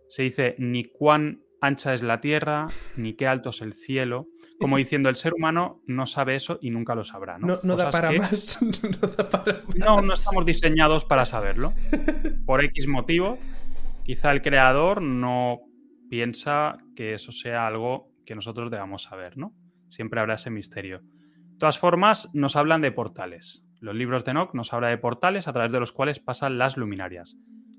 Se 0.09 0.23
dice 0.23 0.55
ni 0.57 0.83
cuán 0.83 1.43
ancha 1.61 1.93
es 1.93 2.03
la 2.03 2.19
Tierra, 2.19 2.67
ni 2.97 3.13
qué 3.13 3.27
alto 3.27 3.51
es 3.51 3.61
el 3.61 3.73
cielo. 3.73 4.27
Como 4.59 4.77
diciendo, 4.77 5.09
el 5.09 5.15
ser 5.15 5.33
humano 5.33 5.81
no 5.85 6.05
sabe 6.05 6.35
eso 6.35 6.57
y 6.61 6.71
nunca 6.71 6.95
lo 6.95 7.03
sabrá. 7.03 7.37
No, 7.37 7.59
no, 7.61 7.75
da, 7.75 7.89
para 7.89 8.11
más. 8.11 8.61
no 9.01 9.07
da 9.07 9.29
para 9.29 9.63
más. 9.63 9.75
No, 9.75 10.01
no 10.01 10.13
estamos 10.13 10.45
diseñados 10.45 11.05
para 11.05 11.25
saberlo. 11.25 11.73
Por 12.45 12.63
X 12.63 12.87
motivo, 12.87 13.37
quizá 14.03 14.31
el 14.31 14.41
creador 14.41 15.01
no 15.01 15.59
piensa 16.09 16.77
que 16.95 17.13
eso 17.13 17.31
sea 17.31 17.67
algo 17.67 18.11
que 18.25 18.35
nosotros 18.35 18.71
debamos 18.71 19.03
saber, 19.03 19.37
¿no? 19.37 19.53
Siempre 19.89 20.19
habrá 20.19 20.35
ese 20.35 20.49
misterio. 20.49 21.01
De 21.01 21.57
todas 21.59 21.77
formas, 21.77 22.29
nos 22.33 22.55
hablan 22.55 22.81
de 22.81 22.91
portales. 22.91 23.64
Los 23.79 23.95
libros 23.95 24.25
de 24.25 24.31
Enoch 24.31 24.53
nos 24.53 24.73
habla 24.73 24.89
de 24.89 24.97
portales 24.97 25.47
a 25.47 25.53
través 25.53 25.71
de 25.71 25.79
los 25.79 25.91
cuales 25.91 26.19
pasan 26.19 26.57
las 26.57 26.77
luminarias. 26.77 27.37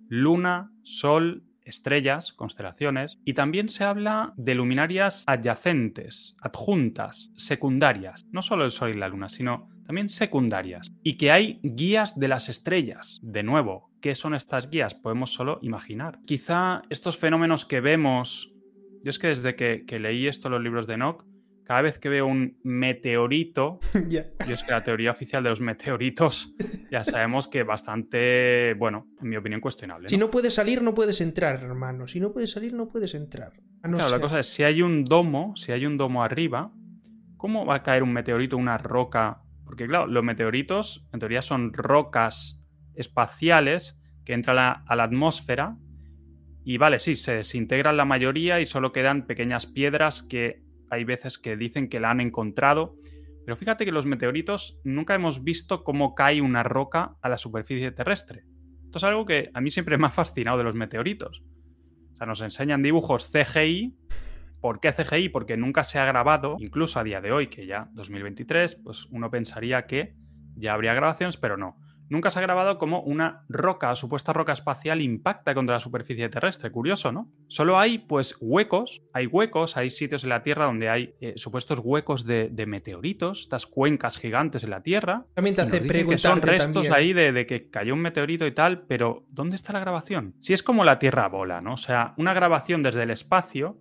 Luna, 0.08 0.70
Sol, 0.82 1.42
estrellas, 1.66 2.32
constelaciones, 2.32 3.18
y 3.24 3.34
también 3.34 3.68
se 3.68 3.84
habla 3.84 4.32
de 4.36 4.54
luminarias 4.54 5.24
adyacentes, 5.26 6.36
adjuntas, 6.40 7.32
secundarias, 7.34 8.24
no 8.30 8.40
solo 8.40 8.64
el 8.64 8.70
Sol 8.70 8.90
y 8.90 8.94
la 8.94 9.08
Luna, 9.08 9.28
sino 9.28 9.68
también 9.84 10.08
secundarias, 10.08 10.92
y 11.02 11.16
que 11.16 11.30
hay 11.30 11.60
guías 11.62 12.18
de 12.18 12.28
las 12.28 12.48
estrellas. 12.48 13.20
De 13.22 13.42
nuevo, 13.42 13.90
¿qué 14.00 14.14
son 14.14 14.34
estas 14.34 14.70
guías? 14.70 14.94
Podemos 14.94 15.32
solo 15.32 15.58
imaginar. 15.62 16.20
Quizá 16.24 16.82
estos 16.88 17.18
fenómenos 17.18 17.64
que 17.64 17.80
vemos, 17.80 18.52
yo 19.02 19.10
es 19.10 19.18
que 19.18 19.28
desde 19.28 19.54
que, 19.54 19.98
leí 19.98 20.26
esto 20.26 20.48
los 20.48 20.62
libros 20.62 20.86
de 20.86 20.94
Enoch, 20.94 21.24
cada 21.66 21.82
vez 21.82 21.98
que 21.98 22.08
veo 22.08 22.26
un 22.26 22.58
meteorito, 22.62 23.80
y 24.08 24.16
es 24.52 24.62
que 24.62 24.70
la 24.70 24.84
teoría 24.84 25.10
oficial 25.10 25.42
de 25.42 25.50
los 25.50 25.60
meteoritos 25.60 26.54
ya 26.90 27.02
sabemos 27.02 27.48
que 27.48 27.64
bastante, 27.64 28.74
bueno, 28.74 29.08
en 29.20 29.28
mi 29.28 29.36
opinión, 29.36 29.60
cuestionable. 29.60 30.08
Si 30.08 30.16
no 30.16 30.30
puedes 30.30 30.54
salir, 30.54 30.80
no 30.82 30.94
puedes 30.94 31.20
entrar, 31.20 31.56
hermano. 31.56 32.06
Si 32.06 32.20
no 32.20 32.32
puedes 32.32 32.52
salir, 32.52 32.72
no 32.72 32.88
puedes 32.88 33.14
entrar. 33.14 33.52
claro, 33.82 34.10
la 34.10 34.20
cosa 34.20 34.38
es, 34.38 34.46
si 34.46 34.62
hay 34.62 34.80
un 34.80 35.04
domo, 35.04 35.54
si 35.56 35.72
hay 35.72 35.86
un 35.86 35.96
domo 35.96 36.22
arriba, 36.22 36.72
¿cómo 37.36 37.66
va 37.66 37.76
a 37.76 37.82
caer 37.82 38.04
un 38.04 38.12
meteorito, 38.12 38.56
una 38.56 38.78
roca? 38.78 39.42
Porque 39.64 39.88
claro, 39.88 40.06
los 40.06 40.22
meteoritos 40.22 41.08
en 41.12 41.18
teoría 41.18 41.42
son 41.42 41.72
rocas 41.72 42.62
espaciales 42.94 43.98
que 44.24 44.34
entran 44.34 44.82
a 44.86 44.96
la 44.96 45.02
atmósfera 45.02 45.76
y 46.68 46.78
vale, 46.78 46.98
sí, 46.98 47.14
se 47.14 47.36
desintegran 47.36 47.96
la 47.96 48.04
mayoría 48.04 48.60
y 48.60 48.66
solo 48.66 48.92
quedan 48.92 49.26
pequeñas 49.26 49.66
piedras 49.66 50.24
que 50.24 50.65
hay 50.90 51.04
veces 51.04 51.38
que 51.38 51.56
dicen 51.56 51.88
que 51.88 52.00
la 52.00 52.10
han 52.10 52.20
encontrado. 52.20 52.96
Pero 53.44 53.56
fíjate 53.56 53.84
que 53.84 53.92
los 53.92 54.06
meteoritos 54.06 54.80
nunca 54.84 55.14
hemos 55.14 55.44
visto 55.44 55.84
cómo 55.84 56.14
cae 56.14 56.40
una 56.40 56.62
roca 56.62 57.16
a 57.22 57.28
la 57.28 57.36
superficie 57.36 57.92
terrestre. 57.92 58.44
Esto 58.84 58.98
es 58.98 59.04
algo 59.04 59.24
que 59.24 59.50
a 59.54 59.60
mí 59.60 59.70
siempre 59.70 59.98
me 59.98 60.06
ha 60.06 60.10
fascinado 60.10 60.58
de 60.58 60.64
los 60.64 60.74
meteoritos. 60.74 61.44
O 62.12 62.16
sea, 62.16 62.26
nos 62.26 62.42
enseñan 62.42 62.82
dibujos 62.82 63.30
CGI. 63.30 63.96
¿Por 64.60 64.80
qué 64.80 64.90
CGI? 64.92 65.28
Porque 65.28 65.56
nunca 65.56 65.84
se 65.84 65.98
ha 65.98 66.06
grabado, 66.06 66.56
incluso 66.58 66.98
a 66.98 67.04
día 67.04 67.20
de 67.20 67.30
hoy, 67.30 67.48
que 67.48 67.66
ya 67.66 67.88
2023, 67.92 68.76
pues 68.76 69.06
uno 69.10 69.30
pensaría 69.30 69.86
que 69.86 70.16
ya 70.56 70.72
habría 70.72 70.94
grabaciones, 70.94 71.36
pero 71.36 71.56
no 71.56 71.76
nunca 72.08 72.30
se 72.30 72.38
ha 72.38 72.42
grabado 72.42 72.78
como 72.78 73.00
una 73.00 73.44
roca, 73.48 73.94
supuesta 73.94 74.32
roca 74.32 74.52
espacial, 74.52 75.00
impacta 75.00 75.54
contra 75.54 75.76
la 75.76 75.80
superficie 75.80 76.28
terrestre. 76.28 76.70
Curioso, 76.70 77.12
¿no? 77.12 77.30
Solo 77.48 77.78
hay, 77.78 77.98
pues, 77.98 78.36
huecos, 78.40 79.02
hay 79.12 79.26
huecos, 79.26 79.76
hay 79.76 79.90
sitios 79.90 80.24
en 80.24 80.30
la 80.30 80.42
Tierra 80.42 80.66
donde 80.66 80.88
hay 80.88 81.14
eh, 81.20 81.34
supuestos 81.36 81.80
huecos 81.82 82.24
de, 82.24 82.50
meteoritos, 82.66 83.40
estas 83.40 83.66
cuencas 83.66 84.18
gigantes 84.18 84.64
en 84.64 84.70
la 84.70 84.82
Tierra. 84.82 85.26
También 85.34 85.54
te 85.56 85.62
hace 85.62 85.80
que 85.80 86.18
son 86.18 86.42
restos 86.42 86.90
ahí 86.90 87.12
de, 87.12 87.32
de, 87.32 87.46
que 87.46 87.70
cayó 87.70 87.94
un 87.94 88.00
meteorito 88.00 88.46
y 88.46 88.52
tal, 88.52 88.82
pero 88.82 89.24
¿dónde 89.30 89.56
está 89.56 89.72
la 89.72 89.80
grabación? 89.80 90.34
Si 90.40 90.52
es 90.52 90.62
como 90.62 90.84
la 90.84 90.98
Tierra 90.98 91.28
bola, 91.28 91.60
¿no? 91.60 91.74
O 91.74 91.78
sea, 91.78 92.14
una 92.16 92.34
grabación 92.34 92.82
desde 92.82 93.04
el 93.04 93.10
espacio 93.10 93.78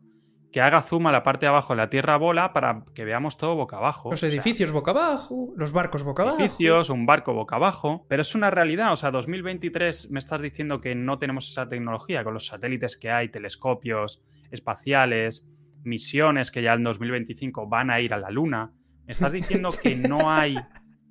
que 0.55 0.61
haga 0.61 0.81
zoom 0.81 1.07
a 1.07 1.11
la 1.11 1.21
parte 1.21 1.47
de 1.47 1.49
abajo 1.49 1.73
de 1.73 1.77
la 1.79 1.89
Tierra 1.89 2.15
bola 2.15 2.53
para 2.53 2.85
que 2.93 3.03
veamos 3.03 3.37
todo 3.37 3.55
boca 3.55 3.75
abajo. 3.75 4.11
Los 4.11 4.23
edificios 4.23 4.71
boca 4.71 4.91
abajo, 4.91 5.51
los 5.57 5.73
barcos 5.73 6.03
boca 6.03 6.23
abajo. 6.23 6.39
Edificios, 6.39 6.89
un 6.89 7.05
barco 7.05 7.33
boca 7.33 7.57
abajo. 7.57 8.05
Pero 8.07 8.21
es 8.21 8.35
una 8.35 8.49
realidad, 8.51 8.93
o 8.93 8.95
sea, 8.95 9.11
2023 9.11 10.11
me 10.11 10.19
estás 10.19 10.41
diciendo 10.41 10.79
que 10.79 10.95
no 10.95 11.19
tenemos 11.19 11.49
esa 11.49 11.67
tecnología 11.67 12.23
con 12.23 12.33
los 12.33 12.47
satélites 12.47 12.95
que 12.95 13.11
hay, 13.11 13.27
telescopios 13.27 14.21
espaciales, 14.49 15.45
misiones 15.83 16.51
que 16.51 16.61
ya 16.61 16.71
en 16.71 16.83
2025 16.83 17.67
van 17.67 17.89
a 17.89 17.99
ir 17.99 18.13
a 18.13 18.17
la 18.17 18.29
Luna. 18.29 18.71
Me 19.05 19.11
estás 19.11 19.33
diciendo 19.33 19.71
que 19.83 19.97
no 19.97 20.31
hay 20.31 20.55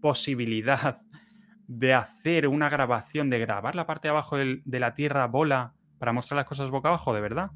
posibilidad 0.00 0.96
de 1.68 1.92
hacer 1.92 2.48
una 2.48 2.70
grabación, 2.70 3.28
de 3.28 3.40
grabar 3.40 3.76
la 3.76 3.84
parte 3.84 4.08
de 4.08 4.12
abajo 4.12 4.38
de 4.38 4.80
la 4.80 4.94
Tierra 4.94 5.26
bola 5.26 5.74
para 5.98 6.14
mostrar 6.14 6.36
las 6.36 6.46
cosas 6.46 6.70
boca 6.70 6.88
abajo, 6.88 7.12
de 7.12 7.20
verdad. 7.20 7.50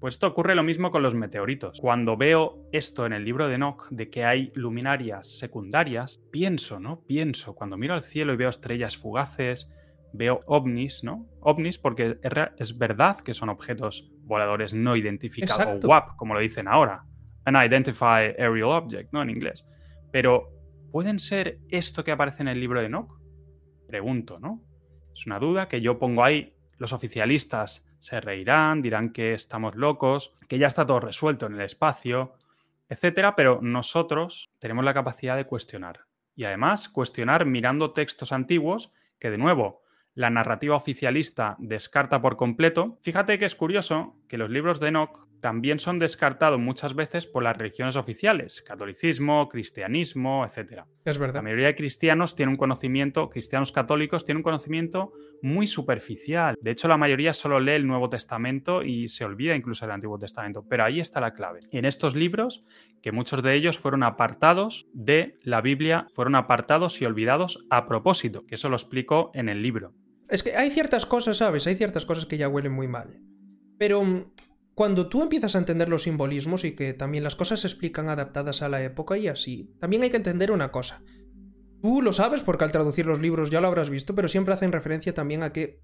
Pues 0.00 0.14
esto 0.14 0.26
ocurre 0.28 0.54
lo 0.54 0.62
mismo 0.62 0.90
con 0.90 1.02
los 1.02 1.14
meteoritos. 1.14 1.78
Cuando 1.78 2.16
veo 2.16 2.66
esto 2.72 3.04
en 3.04 3.12
el 3.12 3.22
libro 3.22 3.48
de 3.48 3.56
Enoch, 3.56 3.86
de 3.90 4.08
que 4.08 4.24
hay 4.24 4.50
luminarias 4.54 5.38
secundarias, 5.38 6.24
pienso, 6.30 6.80
¿no? 6.80 7.02
Pienso, 7.02 7.54
cuando 7.54 7.76
miro 7.76 7.92
al 7.92 8.00
cielo 8.00 8.32
y 8.32 8.36
veo 8.36 8.48
estrellas 8.48 8.96
fugaces, 8.96 9.70
veo 10.14 10.40
ovnis, 10.46 11.04
¿no? 11.04 11.28
Ovnis 11.40 11.76
porque 11.76 12.18
es 12.56 12.78
verdad 12.78 13.18
que 13.20 13.34
son 13.34 13.50
objetos 13.50 14.10
voladores 14.22 14.72
no 14.72 14.96
identificados, 14.96 15.84
o 15.84 15.86
WAP, 15.86 16.16
como 16.16 16.32
lo 16.32 16.40
dicen 16.40 16.66
ahora. 16.66 17.04
Unidentified 17.46 18.38
Aerial 18.38 18.70
Object, 18.70 19.12
¿no? 19.12 19.20
En 19.20 19.28
inglés. 19.28 19.66
Pero, 20.10 20.50
¿pueden 20.90 21.18
ser 21.18 21.58
esto 21.68 22.04
que 22.04 22.12
aparece 22.12 22.42
en 22.42 22.48
el 22.48 22.58
libro 22.58 22.80
de 22.80 22.86
Enoch? 22.86 23.20
Pregunto, 23.86 24.38
¿no? 24.38 24.62
Es 25.12 25.26
una 25.26 25.38
duda 25.38 25.68
que 25.68 25.82
yo 25.82 25.98
pongo 25.98 26.24
ahí. 26.24 26.54
Los 26.80 26.94
oficialistas 26.94 27.86
se 27.98 28.22
reirán, 28.22 28.80
dirán 28.80 29.12
que 29.12 29.34
estamos 29.34 29.76
locos, 29.76 30.34
que 30.48 30.56
ya 30.58 30.66
está 30.66 30.86
todo 30.86 31.00
resuelto 31.00 31.44
en 31.44 31.56
el 31.56 31.60
espacio, 31.60 32.32
etcétera, 32.88 33.36
pero 33.36 33.58
nosotros 33.60 34.50
tenemos 34.58 34.82
la 34.82 34.94
capacidad 34.94 35.36
de 35.36 35.44
cuestionar. 35.44 36.06
Y 36.34 36.44
además, 36.44 36.88
cuestionar 36.88 37.44
mirando 37.44 37.90
textos 37.90 38.32
antiguos 38.32 38.94
que, 39.18 39.28
de 39.28 39.36
nuevo, 39.36 39.82
la 40.14 40.30
narrativa 40.30 40.74
oficialista 40.74 41.54
descarta 41.58 42.22
por 42.22 42.38
completo. 42.38 42.96
Fíjate 43.02 43.38
que 43.38 43.44
es 43.44 43.54
curioso 43.54 44.16
que 44.26 44.38
los 44.38 44.48
libros 44.48 44.80
de 44.80 44.88
Enoch 44.88 45.28
también 45.40 45.78
son 45.78 45.98
descartados 45.98 46.58
muchas 46.58 46.94
veces 46.94 47.26
por 47.26 47.42
las 47.42 47.56
religiones 47.56 47.96
oficiales, 47.96 48.62
catolicismo, 48.62 49.48
cristianismo, 49.48 50.44
etc. 50.44 50.82
Es 51.04 51.18
verdad. 51.18 51.36
La 51.36 51.42
mayoría 51.42 51.68
de 51.68 51.74
cristianos 51.74 52.36
tienen 52.36 52.52
un 52.52 52.56
conocimiento, 52.56 53.28
cristianos 53.28 53.72
católicos 53.72 54.24
tienen 54.24 54.38
un 54.38 54.44
conocimiento 54.44 55.12
muy 55.42 55.66
superficial. 55.66 56.56
De 56.60 56.70
hecho, 56.70 56.88
la 56.88 56.96
mayoría 56.96 57.32
solo 57.32 57.60
lee 57.60 57.72
el 57.72 57.86
Nuevo 57.86 58.10
Testamento 58.10 58.82
y 58.82 59.08
se 59.08 59.24
olvida 59.24 59.56
incluso 59.56 59.86
del 59.86 59.94
Antiguo 59.94 60.18
Testamento. 60.18 60.64
Pero 60.68 60.84
ahí 60.84 61.00
está 61.00 61.20
la 61.20 61.32
clave. 61.32 61.60
En 61.70 61.84
estos 61.84 62.14
libros, 62.14 62.64
que 63.02 63.12
muchos 63.12 63.42
de 63.42 63.54
ellos 63.54 63.78
fueron 63.78 64.02
apartados 64.02 64.88
de 64.92 65.38
la 65.42 65.60
Biblia, 65.60 66.06
fueron 66.12 66.34
apartados 66.34 67.00
y 67.00 67.04
olvidados 67.06 67.66
a 67.70 67.86
propósito, 67.86 68.44
que 68.46 68.56
eso 68.56 68.68
lo 68.68 68.76
explico 68.76 69.30
en 69.34 69.48
el 69.48 69.62
libro. 69.62 69.94
Es 70.28 70.42
que 70.42 70.56
hay 70.56 70.70
ciertas 70.70 71.06
cosas, 71.06 71.38
¿sabes? 71.38 71.66
Hay 71.66 71.76
ciertas 71.76 72.06
cosas 72.06 72.26
que 72.26 72.36
ya 72.36 72.48
huelen 72.48 72.72
muy 72.72 72.86
mal. 72.86 73.18
Pero 73.78 74.04
mm, 74.04 74.30
cuando 74.80 75.10
tú 75.10 75.20
empiezas 75.20 75.54
a 75.54 75.58
entender 75.58 75.90
los 75.90 76.04
simbolismos 76.04 76.64
y 76.64 76.72
que 76.72 76.94
también 76.94 77.22
las 77.22 77.36
cosas 77.36 77.60
se 77.60 77.66
explican 77.66 78.08
adaptadas 78.08 78.62
a 78.62 78.70
la 78.70 78.82
época 78.82 79.18
y 79.18 79.28
así, 79.28 79.76
también 79.78 80.02
hay 80.02 80.08
que 80.08 80.16
entender 80.16 80.50
una 80.50 80.72
cosa. 80.72 81.02
Tú 81.82 82.00
lo 82.00 82.14
sabes 82.14 82.40
porque 82.40 82.64
al 82.64 82.72
traducir 82.72 83.04
los 83.04 83.20
libros 83.20 83.50
ya 83.50 83.60
lo 83.60 83.66
habrás 83.66 83.90
visto, 83.90 84.14
pero 84.14 84.26
siempre 84.26 84.54
hacen 84.54 84.72
referencia 84.72 85.12
también 85.12 85.42
a 85.42 85.52
que 85.52 85.82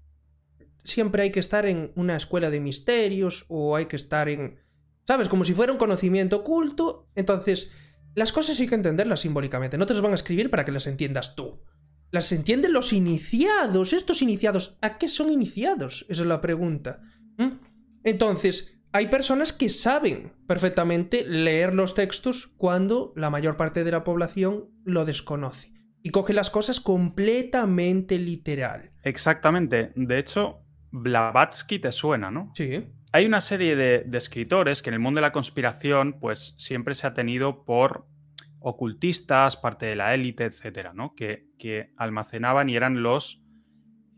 siempre 0.83 1.21
hay 1.21 1.31
que 1.31 1.39
estar 1.39 1.67
en 1.67 1.91
una 1.93 2.15
escuela 2.15 2.49
de 2.49 2.59
misterios 2.59 3.45
o 3.49 3.75
hay 3.75 3.85
que 3.85 3.97
estar 3.97 4.29
en... 4.29 4.61
¿Sabes? 5.05 5.29
Como 5.29 5.45
si 5.45 5.53
fuera 5.53 5.71
un 5.71 5.77
conocimiento 5.77 6.37
oculto. 6.37 7.07
Entonces, 7.13 7.71
las 8.15 8.31
cosas 8.31 8.59
hay 8.59 8.65
que 8.65 8.73
entenderlas 8.73 9.19
simbólicamente, 9.19 9.77
no 9.77 9.85
te 9.85 9.93
las 9.93 10.01
van 10.01 10.13
a 10.13 10.15
escribir 10.15 10.49
para 10.49 10.65
que 10.65 10.71
las 10.71 10.87
entiendas 10.87 11.35
tú. 11.35 11.61
Las 12.09 12.31
entienden 12.31 12.73
los 12.73 12.93
iniciados. 12.93 13.93
Estos 13.93 14.23
iniciados, 14.23 14.79
¿a 14.81 14.97
qué 14.97 15.07
son 15.07 15.31
iniciados? 15.31 16.07
Esa 16.09 16.23
es 16.23 16.27
la 16.27 16.41
pregunta. 16.41 16.99
¿Mm? 17.37 17.59
Entonces, 18.03 18.76
hay 18.97 19.07
personas 19.07 19.53
que 19.53 19.69
saben 19.69 20.33
perfectamente 20.47 21.23
leer 21.23 21.73
los 21.73 21.93
textos 21.93 22.47
cuando 22.57 23.13
la 23.15 23.29
mayor 23.29 23.55
parte 23.55 23.83
de 23.83 23.91
la 23.91 24.03
población 24.03 24.71
lo 24.85 25.05
desconoce. 25.05 25.71
Y 26.01 26.09
coge 26.09 26.33
las 26.33 26.49
cosas 26.49 26.79
completamente 26.79 28.17
literal. 28.17 28.91
Exactamente. 29.03 29.91
De 29.95 30.17
hecho, 30.17 30.63
Blavatsky 30.91 31.79
te 31.79 31.91
suena, 31.91 32.31
¿no? 32.31 32.51
Sí. 32.55 32.87
Hay 33.11 33.25
una 33.25 33.41
serie 33.41 33.75
de, 33.75 34.03
de 34.05 34.17
escritores 34.17 34.81
que 34.81 34.89
en 34.89 34.95
el 34.95 34.99
mundo 34.99 35.19
de 35.19 35.23
la 35.23 35.31
conspiración, 35.31 36.17
pues 36.19 36.55
siempre 36.57 36.95
se 36.95 37.07
ha 37.07 37.13
tenido 37.13 37.65
por 37.65 38.07
ocultistas, 38.59 39.57
parte 39.57 39.85
de 39.85 39.95
la 39.95 40.13
élite, 40.13 40.45
etcétera, 40.45 40.93
¿no? 40.93 41.13
que, 41.15 41.47
que, 41.57 41.93
almacenaban 41.97 42.69
y 42.69 42.75
eran 42.75 43.01
los, 43.03 43.43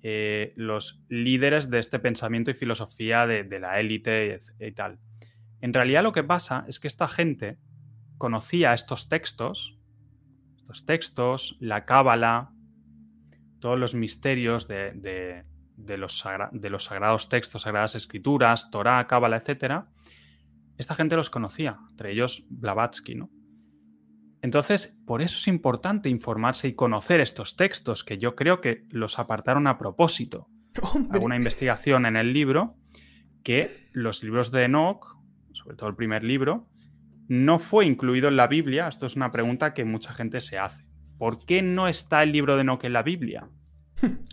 eh, 0.02 0.54
los 0.56 1.04
líderes 1.10 1.70
de 1.70 1.80
este 1.80 2.00
pensamiento 2.00 2.52
y 2.52 2.54
filosofía 2.54 3.28
de, 3.28 3.60
la 3.60 3.80
élite 3.80 4.38
y, 4.60 4.72
tal. 4.72 5.00
En 5.62 5.74
realidad 5.74 6.04
lo 6.04 6.14
que 6.14 6.24
pasa 6.24 6.64
es 6.68 6.80
que 6.80 6.88
esta 6.88 7.08
gente 7.08 7.58
conocía 8.18 8.74
estos 8.74 9.10
textos, 9.10 9.78
estos 10.58 10.86
textos, 10.86 11.58
la 11.60 11.86
cábala, 11.86 12.54
todos 13.60 13.78
los 13.78 13.94
misterios 13.94 14.68
de, 14.68 15.44
los, 15.98 16.18
sagrados 16.18 17.28
textos, 17.28 17.64
sagradas 17.64 17.96
escrituras, 17.96 18.72
Torah, 18.72 19.06
cábala, 19.06 19.38
etcétera. 19.38 19.90
Esta 20.78 20.96
gente 20.96 21.18
los 21.18 21.30
conocía, 21.30 21.78
entre 21.90 22.12
ellos 22.12 22.46
Blavatsky, 22.50 23.16
¿no? 23.16 23.30
Entonces, 24.42 24.98
por 25.06 25.22
eso 25.22 25.38
es 25.38 25.48
importante 25.48 26.10
informarse 26.10 26.70
y 26.70 26.74
conocer 26.74 27.20
estos 27.20 27.56
textos, 27.56 28.04
que 28.04 28.18
yo 28.18 28.36
creo 28.36 28.62
que 28.62 28.86
los 28.90 29.20
apartaron 29.20 29.68
a 29.68 29.78
propósito. 29.78 30.48
Hago 31.12 31.26
una 31.26 31.36
investigación 31.36 32.06
en 32.06 32.16
el 32.16 32.32
libro 32.32 32.78
que 33.44 33.70
los 33.92 34.24
libros 34.24 34.52
de 34.52 34.66
Enoch, 34.66 35.18
sobre 35.52 35.76
todo 35.76 35.90
el 35.90 35.96
primer 35.96 36.24
libro, 36.24 36.68
no 37.28 37.60
fue 37.60 37.86
incluido 37.86 38.28
en 38.28 38.38
la 38.38 38.48
Biblia. 38.48 38.88
Esto 38.88 39.06
es 39.06 39.16
una 39.16 39.32
pregunta 39.32 39.74
que 39.74 39.86
mucha 39.86 40.14
gente 40.14 40.40
se 40.40 40.58
hace. 40.58 40.86
¿Por 41.18 41.46
qué 41.46 41.62
no 41.62 41.88
está 41.88 42.24
el 42.24 42.32
libro 42.32 42.56
de 42.56 42.62
Enoch 42.62 42.84
en 42.86 42.94
la 42.94 43.04
Biblia? 43.04 43.50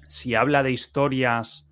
si 0.09 0.35
habla 0.35 0.63
de 0.63 0.73
historias 0.73 1.69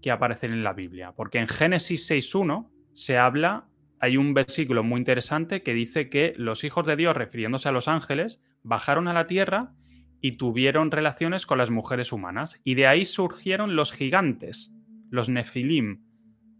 que 0.00 0.10
aparecen 0.10 0.52
en 0.52 0.64
la 0.64 0.72
Biblia. 0.72 1.12
Porque 1.12 1.38
en 1.38 1.48
Génesis 1.48 2.08
6.1 2.10 2.70
se 2.92 3.18
habla 3.18 3.68
hay 4.04 4.16
un 4.18 4.34
versículo 4.34 4.82
muy 4.82 4.98
interesante 4.98 5.62
que 5.62 5.72
dice 5.72 6.08
que 6.10 6.34
los 6.36 6.62
hijos 6.62 6.86
de 6.86 6.96
Dios, 6.96 7.16
refiriéndose 7.16 7.68
a 7.68 7.72
los 7.72 7.88
ángeles, 7.88 8.40
bajaron 8.62 9.08
a 9.08 9.14
la 9.14 9.26
tierra 9.26 9.72
y 10.20 10.36
tuvieron 10.36 10.90
relaciones 10.90 11.46
con 11.46 11.58
las 11.58 11.70
mujeres 11.70 12.12
humanas. 12.12 12.60
Y 12.64 12.74
de 12.74 12.86
ahí 12.86 13.04
surgieron 13.04 13.76
los 13.76 13.92
gigantes, 13.92 14.74
los 15.10 15.28
nefilim, 15.28 16.04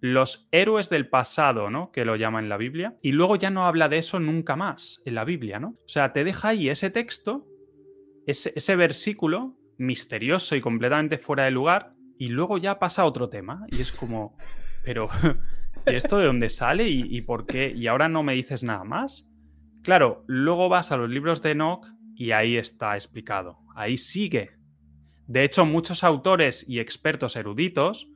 los 0.00 0.48
héroes 0.52 0.90
del 0.90 1.08
pasado, 1.08 1.70
¿no? 1.70 1.90
Que 1.92 2.04
lo 2.04 2.16
llama 2.16 2.40
en 2.40 2.48
la 2.48 2.56
Biblia. 2.56 2.96
Y 3.02 3.12
luego 3.12 3.36
ya 3.36 3.50
no 3.50 3.66
habla 3.66 3.88
de 3.88 3.98
eso 3.98 4.20
nunca 4.20 4.56
más 4.56 5.02
en 5.04 5.14
la 5.14 5.24
Biblia, 5.24 5.60
¿no? 5.60 5.68
O 5.68 5.88
sea, 5.88 6.12
te 6.12 6.24
deja 6.24 6.48
ahí 6.48 6.68
ese 6.68 6.90
texto, 6.90 7.46
ese, 8.26 8.76
versículo 8.76 9.56
misterioso 9.76 10.56
y 10.56 10.60
completamente 10.60 11.18
fuera 11.18 11.44
de 11.44 11.50
lugar, 11.50 11.94
y 12.18 12.28
luego 12.28 12.58
ya 12.58 12.78
pasa 12.78 13.02
a 13.02 13.06
otro 13.06 13.28
tema. 13.28 13.66
Y 13.70 13.82
es 13.82 13.92
como, 13.92 14.36
pero 14.82 15.08
¿Y 15.86 15.96
esto 15.96 16.18
de 16.18 16.26
dónde 16.26 16.48
sale 16.48 16.88
y, 16.88 17.20
por 17.20 17.44
qué? 17.44 17.70
¿Y 17.74 17.88
ahora 17.88 18.08
no 18.08 18.22
me 18.22 18.32
dices 18.32 18.64
nada 18.64 18.84
más? 18.84 19.28
Claro, 19.82 20.24
luego 20.26 20.70
vas 20.70 20.92
a 20.92 20.96
los 20.96 21.10
libros 21.10 21.42
de 21.42 21.50
Enoch 21.50 21.86
y 22.14 22.30
ahí 22.30 22.56
está 22.56 22.94
explicado. 22.94 23.58
Ahí 23.74 23.98
sigue. 23.98 24.52
De 25.26 25.44
hecho, 25.44 25.66
muchos 25.66 26.02
autores 26.02 26.64
y 26.66 26.80
expertos 26.80 27.36
eruditos 27.36 28.08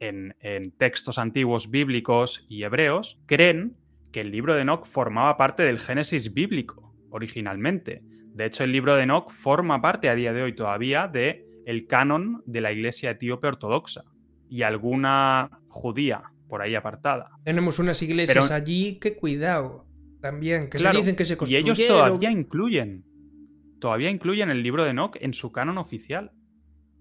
en, 0.00 0.34
textos 0.76 1.18
antiguos 1.18 1.70
bíblicos 1.70 2.44
y 2.48 2.62
hebreos 2.62 3.18
creen 3.26 3.76
que 4.12 4.20
el 4.20 4.30
libro 4.30 4.54
de 4.54 4.62
Enoch 4.62 4.84
formaba 4.84 5.36
parte 5.38 5.62
del 5.62 5.78
Génesis 5.78 6.34
bíblico 6.34 6.94
originalmente. 7.10 8.02
De 8.34 8.44
hecho, 8.44 8.64
el 8.64 8.72
libro 8.72 8.96
de 8.96 9.04
Enoch 9.04 9.30
forma 9.30 9.80
parte 9.80 10.10
a 10.10 10.14
día 10.14 10.34
de 10.34 10.42
hoy 10.42 10.54
todavía 10.54 11.08
de 11.08 11.46
el 11.64 11.86
canon 11.86 12.42
de 12.44 12.60
la 12.60 12.70
Iglesia 12.70 13.12
etíope 13.12 13.48
ortodoxa 13.48 14.04
y 14.50 14.62
alguna 14.62 15.60
judía 15.68 16.32
por 16.48 16.62
ahí 16.62 16.74
apartada. 16.74 17.30
Tenemos 17.44 17.78
unas 17.78 18.02
iglesias 18.02 18.50
allí 18.50 18.98
que 18.98 19.16
cuidado 19.16 19.86
también, 20.20 20.68
que 20.68 20.78
se 20.78 20.90
dicen 20.90 21.14
que 21.14 21.24
se 21.24 21.36
construyeron. 21.36 21.76
Y 21.76 21.82
ellos 21.82 21.88
todavía 21.88 22.30
incluyen, 22.30 23.04
todavía 23.80 24.10
incluyen 24.10 24.50
el 24.50 24.62
libro 24.62 24.84
de 24.84 24.90
Enoch 24.90 25.16
en 25.20 25.32
su 25.32 25.52
canon 25.52 25.78
oficial, 25.78 26.32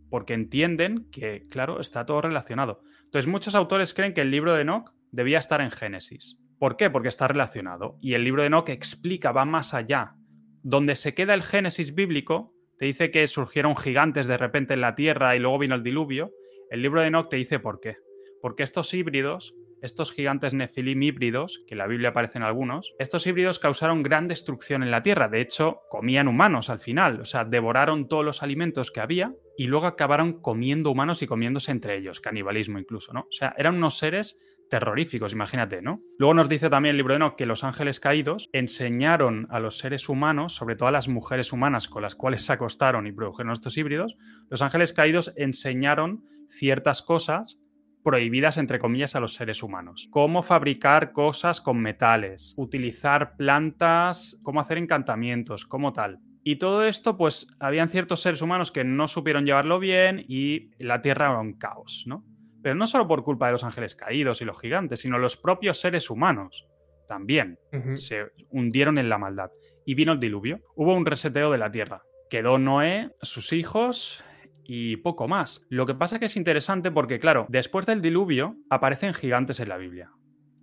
porque 0.10 0.34
entienden 0.34 1.10
que, 1.12 1.48
claro, 1.50 1.80
está 1.80 2.06
todo 2.06 2.22
relacionado. 2.22 2.82
Entonces 3.06 3.28
muchos 3.28 3.56
autores 3.56 3.94
creen 3.94 4.14
que 4.14 4.22
el 4.22 4.32
libro 4.32 4.54
de 4.54 4.62
Enoch 4.62 4.94
debía 5.12 5.40
estar 5.40 5.62
en 5.62 5.72
Génesis. 5.72 6.38
¿Por 6.60 6.76
qué? 6.76 6.90
Porque 6.90 7.10
está 7.10 7.28
relacionado. 7.28 7.98
Y 8.02 8.14
el 8.14 8.24
libro 8.24 8.42
de 8.42 8.48
Enoch 8.48 8.70
explica, 8.70 9.32
va 9.32 9.46
más 9.46 9.74
allá. 9.74 10.16
Donde 10.64 10.96
se 10.96 11.14
queda 11.14 11.34
el 11.34 11.44
Génesis 11.44 11.94
bíblico, 11.94 12.54
te 12.78 12.86
dice 12.86 13.12
que 13.12 13.26
surgieron 13.28 13.76
gigantes 13.76 14.28
de 14.28 14.38
repente 14.38 14.74
en 14.74 14.82
la 14.82 14.96
tierra 14.96 15.36
y 15.36 15.40
luego 15.40 15.60
vino 15.60 15.76
el 15.76 15.84
diluvio. 15.84 16.32
El 16.70 16.82
libro 16.82 17.02
de 17.02 17.08
Enoch 17.08 17.30
te 17.30 17.38
dice 17.38 17.60
por 17.60 17.80
qué. 17.80 17.98
Porque 18.42 18.64
estos 18.64 18.94
híbridos, 18.94 19.56
estos 19.82 20.12
gigantes 20.12 20.54
Nefilim 20.54 21.02
híbridos, 21.04 21.64
que 21.68 21.76
en 21.76 21.80
la 21.80 21.88
Biblia 21.88 22.10
aparecen 22.10 22.44
algunos, 22.44 22.96
estos 23.00 23.26
híbridos 23.28 23.60
causaron 23.60 24.04
gran 24.04 24.28
destrucción 24.28 24.84
en 24.84 24.92
la 24.92 25.04
Tierra. 25.04 25.28
De 25.28 25.42
hecho, 25.42 25.82
comían 25.90 26.28
humanos 26.28 26.70
al 26.70 26.80
final, 26.80 27.22
o 27.22 27.26
sea, 27.26 27.46
devoraron 27.46 28.08
todos 28.08 28.26
los 28.26 28.44
alimentos 28.44 28.92
que 28.92 29.02
había 29.02 29.34
y 29.58 29.66
luego 29.66 29.86
acabaron 29.86 30.42
comiendo 30.42 30.92
humanos 30.92 31.22
y 31.22 31.28
comiéndose 31.28 31.72
entre 31.72 31.98
ellos, 31.98 32.22
canibalismo 32.22 32.80
incluso, 32.80 33.14
¿no? 33.14 33.22
O 33.22 33.32
sea, 33.32 33.54
eran 33.58 33.76
unos 33.76 33.98
seres 33.98 34.40
terroríficos, 34.70 35.34
imagínate, 35.34 35.82
¿no? 35.82 36.02
Luego 36.18 36.34
nos 36.34 36.50
dice 36.50 36.70
también 36.70 36.92
el 36.92 36.98
libro 36.98 37.14
de 37.14 37.18
Enoch 37.18 37.36
que 37.36 37.46
los 37.46 37.64
ángeles 37.64 38.00
caídos 38.00 38.50
enseñaron 38.54 39.48
a 39.50 39.60
los 39.60 39.78
seres 39.78 40.10
humanos, 40.10 40.56
sobre 40.56 40.76
todo 40.76 40.90
a 40.90 40.92
las 40.92 41.08
mujeres 41.08 41.54
humanas 41.54 41.88
con 41.88 42.02
las 42.02 42.16
cuales 42.16 42.46
se 42.46 42.54
acostaron 42.54 43.08
y 43.08 43.12
produjeron 43.12 43.54
estos 43.54 43.78
híbridos, 43.78 44.18
los 44.50 44.62
ángeles 44.62 44.94
caídos 44.94 45.34
enseñaron 45.38 46.24
ciertas 46.50 47.02
cosas 47.02 47.60
prohibidas 48.04 48.58
entre 48.58 48.80
comillas 48.80 49.16
a 49.16 49.20
los 49.20 49.34
seres 49.34 49.64
humanos. 49.64 50.08
Cómo 50.12 50.42
fabricar 50.44 51.12
cosas 51.12 51.62
con 51.62 51.82
metales, 51.82 52.54
utilizar 52.58 53.36
plantas, 53.36 54.40
cómo 54.44 54.60
hacer 54.60 54.78
encantamientos, 54.78 55.66
cómo 55.66 55.94
tal. 55.94 56.20
Y 56.44 56.56
todo 56.56 56.86
esto, 56.86 57.18
pues, 57.18 57.48
habían 57.60 57.90
ciertos 57.90 58.22
seres 58.22 58.42
humanos 58.42 58.72
que 58.72 58.86
no 58.86 59.10
supieron 59.10 59.46
llevarlo 59.46 59.80
bien 59.80 60.24
y 60.28 60.72
la 60.78 61.02
Tierra 61.02 61.26
era 61.26 61.40
un 61.40 61.58
caos, 61.58 62.06
¿no? 62.08 62.24
Pero 62.64 62.76
no 62.76 62.88
solo 62.88 63.08
por 63.08 63.24
culpa 63.24 63.48
de 63.48 63.52
los 63.52 63.66
ángeles 63.66 63.96
caídos 63.96 64.42
y 64.42 64.46
los 64.46 64.60
gigantes, 64.60 65.02
sino 65.02 65.20
los 65.20 65.36
propios 65.36 65.80
seres 65.80 66.10
humanos 66.10 66.68
también 67.08 67.60
se 67.96 68.28
hundieron 68.50 68.98
en 68.98 69.10
la 69.10 69.18
maldad. 69.18 69.52
Y 69.86 69.96
vino 69.96 70.12
el 70.12 70.20
diluvio. 70.20 70.62
Hubo 70.76 70.94
un 70.94 71.06
reseteo 71.06 71.52
de 71.52 71.58
la 71.58 71.72
Tierra. 71.72 72.04
Quedó 72.30 72.60
Noé, 72.60 73.12
sus 73.22 73.54
hijos 73.54 74.24
y 74.68 74.98
poco 74.98 75.28
más. 75.28 75.66
Lo 75.70 75.86
que 75.86 75.96
pasa 75.96 76.16
es 76.16 76.20
que 76.20 76.26
es 76.26 76.38
interesante 76.38 76.92
porque, 76.92 77.20
claro, 77.20 77.46
después 77.50 77.86
del 77.86 78.02
diluvio 78.02 78.58
aparecen 78.70 79.14
gigantes 79.14 79.60
en 79.60 79.70
la 79.70 79.78
Biblia. 79.78 80.12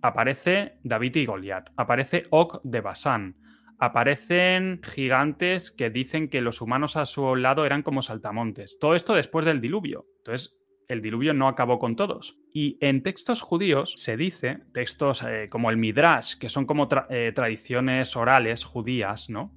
Aparece 0.01 0.77
David 0.83 1.15
y 1.15 1.25
Goliat, 1.25 1.71
aparece 1.75 2.27
Og 2.29 2.61
de 2.63 2.81
Basán, 2.81 3.37
aparecen 3.79 4.79
gigantes 4.83 5.71
que 5.71 5.89
dicen 5.89 6.29
que 6.29 6.41
los 6.41 6.61
humanos 6.61 6.95
a 6.95 7.05
su 7.05 7.35
lado 7.35 7.65
eran 7.65 7.81
como 7.81 8.03
saltamontes. 8.03 8.77
Todo 8.79 8.95
esto 8.95 9.15
después 9.15 9.45
del 9.45 9.61
diluvio. 9.61 10.05
Entonces, 10.17 10.57
el 10.87 11.01
diluvio 11.01 11.33
no 11.33 11.47
acabó 11.47 11.79
con 11.79 11.95
todos. 11.95 12.39
Y 12.53 12.77
en 12.81 13.01
textos 13.01 13.41
judíos 13.41 13.95
se 13.97 14.17
dice, 14.17 14.59
textos 14.71 15.23
eh, 15.23 15.47
como 15.49 15.71
el 15.71 15.77
Midrash, 15.77 16.35
que 16.37 16.49
son 16.49 16.65
como 16.65 16.87
eh, 17.09 17.31
tradiciones 17.33 18.15
orales 18.15 18.63
judías, 18.63 19.29
¿no? 19.29 19.51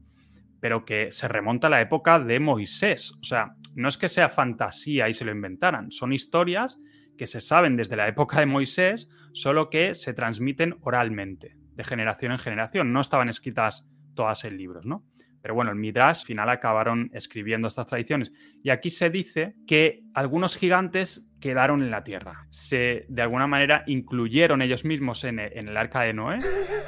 Pero 0.60 0.84
que 0.84 1.10
se 1.10 1.28
remonta 1.28 1.68
a 1.68 1.70
la 1.70 1.80
época 1.80 2.18
de 2.18 2.40
Moisés. 2.40 3.12
O 3.20 3.24
sea, 3.24 3.54
no 3.74 3.88
es 3.88 3.96
que 3.96 4.08
sea 4.08 4.28
fantasía 4.28 5.08
y 5.08 5.14
se 5.14 5.24
lo 5.24 5.32
inventaran, 5.32 5.90
son 5.90 6.12
historias 6.12 6.80
que 7.16 7.26
se 7.26 7.40
saben 7.40 7.76
desde 7.76 7.96
la 7.96 8.08
época 8.08 8.40
de 8.40 8.46
Moisés, 8.46 9.08
solo 9.32 9.68
que 9.70 9.94
se 9.94 10.14
transmiten 10.14 10.76
oralmente, 10.80 11.56
de 11.74 11.84
generación 11.84 12.32
en 12.32 12.38
generación. 12.38 12.92
No 12.92 13.00
estaban 13.00 13.28
escritas 13.28 13.88
todas 14.14 14.44
en 14.44 14.56
libros, 14.56 14.86
¿no? 14.86 15.04
Pero 15.42 15.54
bueno, 15.54 15.70
el 15.70 15.76
Midrash 15.76 16.20
al 16.20 16.26
final 16.26 16.48
acabaron 16.48 17.10
escribiendo 17.12 17.68
estas 17.68 17.86
tradiciones. 17.86 18.32
Y 18.62 18.70
aquí 18.70 18.90
se 18.90 19.10
dice 19.10 19.54
que 19.66 20.02
algunos 20.14 20.56
gigantes 20.56 21.28
quedaron 21.40 21.82
en 21.82 21.90
la 21.90 22.02
tierra. 22.02 22.46
Se, 22.50 23.06
de 23.08 23.22
alguna 23.22 23.46
manera, 23.46 23.84
incluyeron 23.86 24.62
ellos 24.62 24.84
mismos 24.84 25.22
en, 25.24 25.38
en 25.38 25.68
el 25.68 25.76
arca 25.76 26.02
de 26.02 26.12
Noé, 26.12 26.38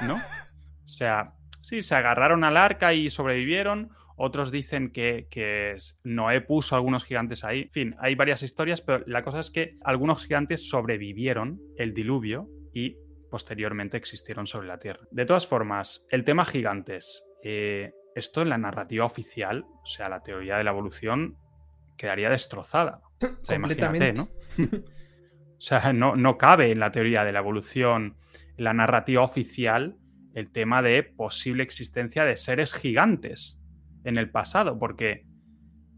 ¿no? 0.02 0.14
O 0.14 0.88
sea, 0.88 1.34
Sí, 1.60 1.82
se 1.82 1.94
agarraron 1.94 2.44
al 2.44 2.56
arca 2.56 2.94
y 2.94 3.10
sobrevivieron. 3.10 3.90
Otros 4.16 4.50
dicen 4.50 4.90
que, 4.90 5.76
Noé 6.04 6.40
puso 6.42 6.76
algunos 6.76 7.04
gigantes 7.04 7.44
ahí. 7.44 7.62
En 7.62 7.70
fin, 7.70 7.96
hay 7.98 8.14
varias 8.14 8.42
historias, 8.42 8.80
pero 8.80 9.02
la 9.06 9.22
cosa 9.22 9.40
es 9.40 9.50
que 9.50 9.70
algunos 9.82 10.26
gigantes 10.26 10.68
sobrevivieron 10.68 11.60
el 11.76 11.94
diluvio 11.94 12.48
y 12.74 12.96
posteriormente 13.30 13.96
existieron 13.96 14.46
sobre 14.46 14.68
la 14.68 14.78
Tierra. 14.78 15.06
De 15.10 15.24
todas 15.24 15.46
formas, 15.46 16.06
el 16.10 16.24
tema 16.24 16.44
gigantes. 16.44 17.24
Eh, 17.42 17.92
esto 18.14 18.42
en 18.42 18.50
la 18.50 18.58
narrativa 18.58 19.04
oficial, 19.04 19.64
o 19.82 19.86
sea, 19.86 20.08
la 20.08 20.20
teoría 20.20 20.58
de 20.58 20.64
la 20.64 20.70
evolución, 20.70 21.38
quedaría 21.96 22.28
destrozada. 22.28 23.00
O 23.22 23.44
sea, 23.44 23.56
imagínate, 23.56 24.12
¿no? 24.12 24.28
o 24.58 25.60
sea, 25.60 25.92
no, 25.92 26.16
no 26.16 26.36
cabe 26.36 26.72
en 26.72 26.80
la 26.80 26.90
teoría 26.90 27.24
de 27.24 27.32
la 27.32 27.38
evolución, 27.38 28.16
en 28.58 28.64
la 28.64 28.74
narrativa 28.74 29.22
oficial, 29.22 29.96
el 30.34 30.50
tema 30.50 30.82
de 30.82 31.02
posible 31.02 31.62
existencia 31.62 32.24
de 32.24 32.36
seres 32.36 32.74
gigantes 32.74 33.60
en 34.04 34.16
el 34.16 34.30
pasado, 34.30 34.78
porque 34.78 35.26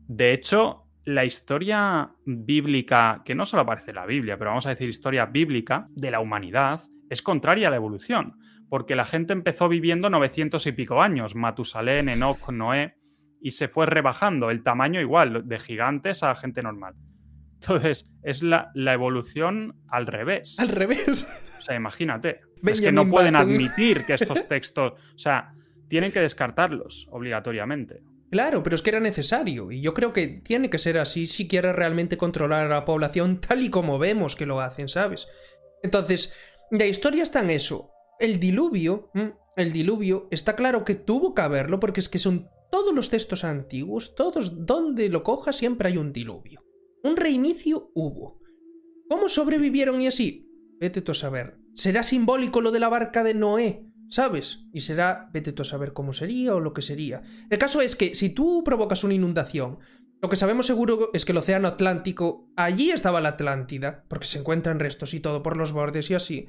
de 0.09 0.33
hecho 0.33 0.89
la 1.05 1.25
historia 1.25 2.13
bíblica, 2.25 3.23
que 3.25 3.35
no 3.35 3.45
solo 3.45 3.63
aparece 3.63 3.93
la 3.93 4.07
Biblia, 4.07 4.39
pero 4.39 4.51
vamos 4.51 4.67
a 4.67 4.71
decir 4.71 4.89
historia 4.89 5.27
bíblica 5.27 5.89
de 5.91 6.11
la 6.11 6.21
humanidad, 6.21 6.81
es 7.11 7.23
contraria 7.23 7.69
a 7.69 7.71
la 7.71 7.77
evolución, 7.77 8.39
porque 8.69 8.95
la 8.95 9.05
gente 9.05 9.33
empezó 9.33 9.69
viviendo 9.69 10.11
900 10.11 10.67
y 10.67 10.73
pico 10.73 11.03
años, 11.03 11.35
Matusalén, 11.35 12.09
Enoch, 12.09 12.51
Noé, 12.51 12.95
y 13.41 13.51
se 13.51 13.69
fue 13.69 13.87
rebajando 13.87 14.51
el 14.51 14.63
tamaño 14.63 15.01
igual, 15.01 15.49
de 15.49 15.59
gigantes 15.59 16.23
a 16.23 16.35
gente 16.37 16.63
normal. 16.63 16.95
Entonces, 17.55 18.13
es 18.23 18.43
la, 18.43 18.71
la 18.75 18.93
evolución 18.93 19.77
al 19.89 20.07
revés. 20.07 20.59
Al 20.59 20.69
revés. 20.69 21.27
O 21.63 21.65
sea, 21.65 21.77
imagínate 21.77 22.41
es 22.71 22.81
que 22.81 22.93
no 22.93 23.09
pueden 23.09 23.37
admitir 23.37 24.05
que 24.05 24.15
estos 24.15 24.47
textos, 24.49 24.93
o 24.93 25.19
sea, 25.19 25.55
tienen 25.89 26.11
que 26.11 26.21
descartarlos 26.21 27.09
obligatoriamente. 27.11 28.03
Claro, 28.31 28.63
pero 28.63 28.75
es 28.75 28.83
que 28.83 28.91
era 28.91 29.01
necesario, 29.01 29.71
y 29.71 29.81
yo 29.81 29.93
creo 29.93 30.13
que 30.13 30.27
tiene 30.27 30.71
que 30.71 30.79
ser 30.79 30.99
así 30.99 31.27
si 31.27 31.47
quiere 31.47 31.73
realmente 31.73 32.17
controlar 32.17 32.67
a 32.67 32.75
la 32.75 32.85
población 32.85 33.39
tal 33.39 33.63
y 33.63 33.71
como 33.71 33.99
vemos 33.99 34.37
que 34.37 34.47
lo 34.47 34.61
hacen, 34.61 34.89
¿sabes? 34.89 35.29
Entonces, 35.83 36.35
la 36.71 36.87
historia 36.87 37.23
está 37.23 37.41
en 37.41 37.51
eso. 37.51 37.91
El 38.19 38.41
diluvio, 38.41 39.11
el 39.57 39.73
diluvio, 39.73 40.29
está 40.31 40.57
claro 40.57 40.85
que 40.85 40.95
tuvo 40.95 41.35
que 41.35 41.43
haberlo 41.43 41.79
porque 41.79 42.01
es 42.01 42.09
que 42.09 42.19
son 42.19 42.49
todos 42.71 42.95
los 42.95 43.11
textos 43.11 43.45
antiguos, 43.45 44.15
todos, 44.15 44.67
donde 44.67 45.11
lo 45.11 45.23
coja 45.23 45.53
siempre 45.53 45.89
hay 45.89 45.99
un 45.99 46.13
diluvio. 46.13 46.65
Un 47.03 47.17
reinicio 47.17 47.91
hubo. 47.95 48.41
¿Cómo 49.11 49.29
sobrevivieron 49.29 50.01
y 50.01 50.07
así? 50.07 50.42
Vete 50.83 51.01
tú 51.01 51.13
a 51.13 51.15
saber 51.15 51.63
será 51.75 52.03
simbólico 52.03 52.61
lo 52.61 52.71
de 52.73 52.81
la 52.81 52.89
barca 52.89 53.23
de 53.25 53.35
Noé, 53.35 53.87
¿sabes? 54.09 54.67
Y 54.73 54.81
será, 54.81 55.31
vete 55.33 55.53
tú 55.53 55.63
a 55.63 55.65
saber 55.65 55.93
cómo 55.93 56.13
sería 56.13 56.57
o 56.57 56.61
lo 56.61 56.73
que 56.75 56.83
sería. 56.83 57.23
El 57.51 57.59
caso 57.59 57.81
es 57.81 57.95
que 57.95 58.17
si 58.17 58.31
tú 58.31 58.63
provocas 58.65 59.05
una 59.05 59.15
inundación, 59.15 59.79
lo 60.21 60.29
que 60.29 60.37
sabemos 60.37 60.67
seguro 60.67 61.11
es 61.13 61.25
que 61.25 61.31
el 61.31 61.39
océano 61.39 61.69
Atlántico, 61.69 62.49
allí 62.57 62.91
estaba 62.91 63.21
la 63.21 63.31
Atlántida, 63.31 64.05
porque 64.09 64.27
se 64.27 64.39
encuentran 64.39 64.81
restos 64.81 65.15
y 65.15 65.21
todo 65.21 65.43
por 65.43 65.57
los 65.57 65.73
bordes 65.73 66.11
y 66.11 66.15
así. 66.15 66.47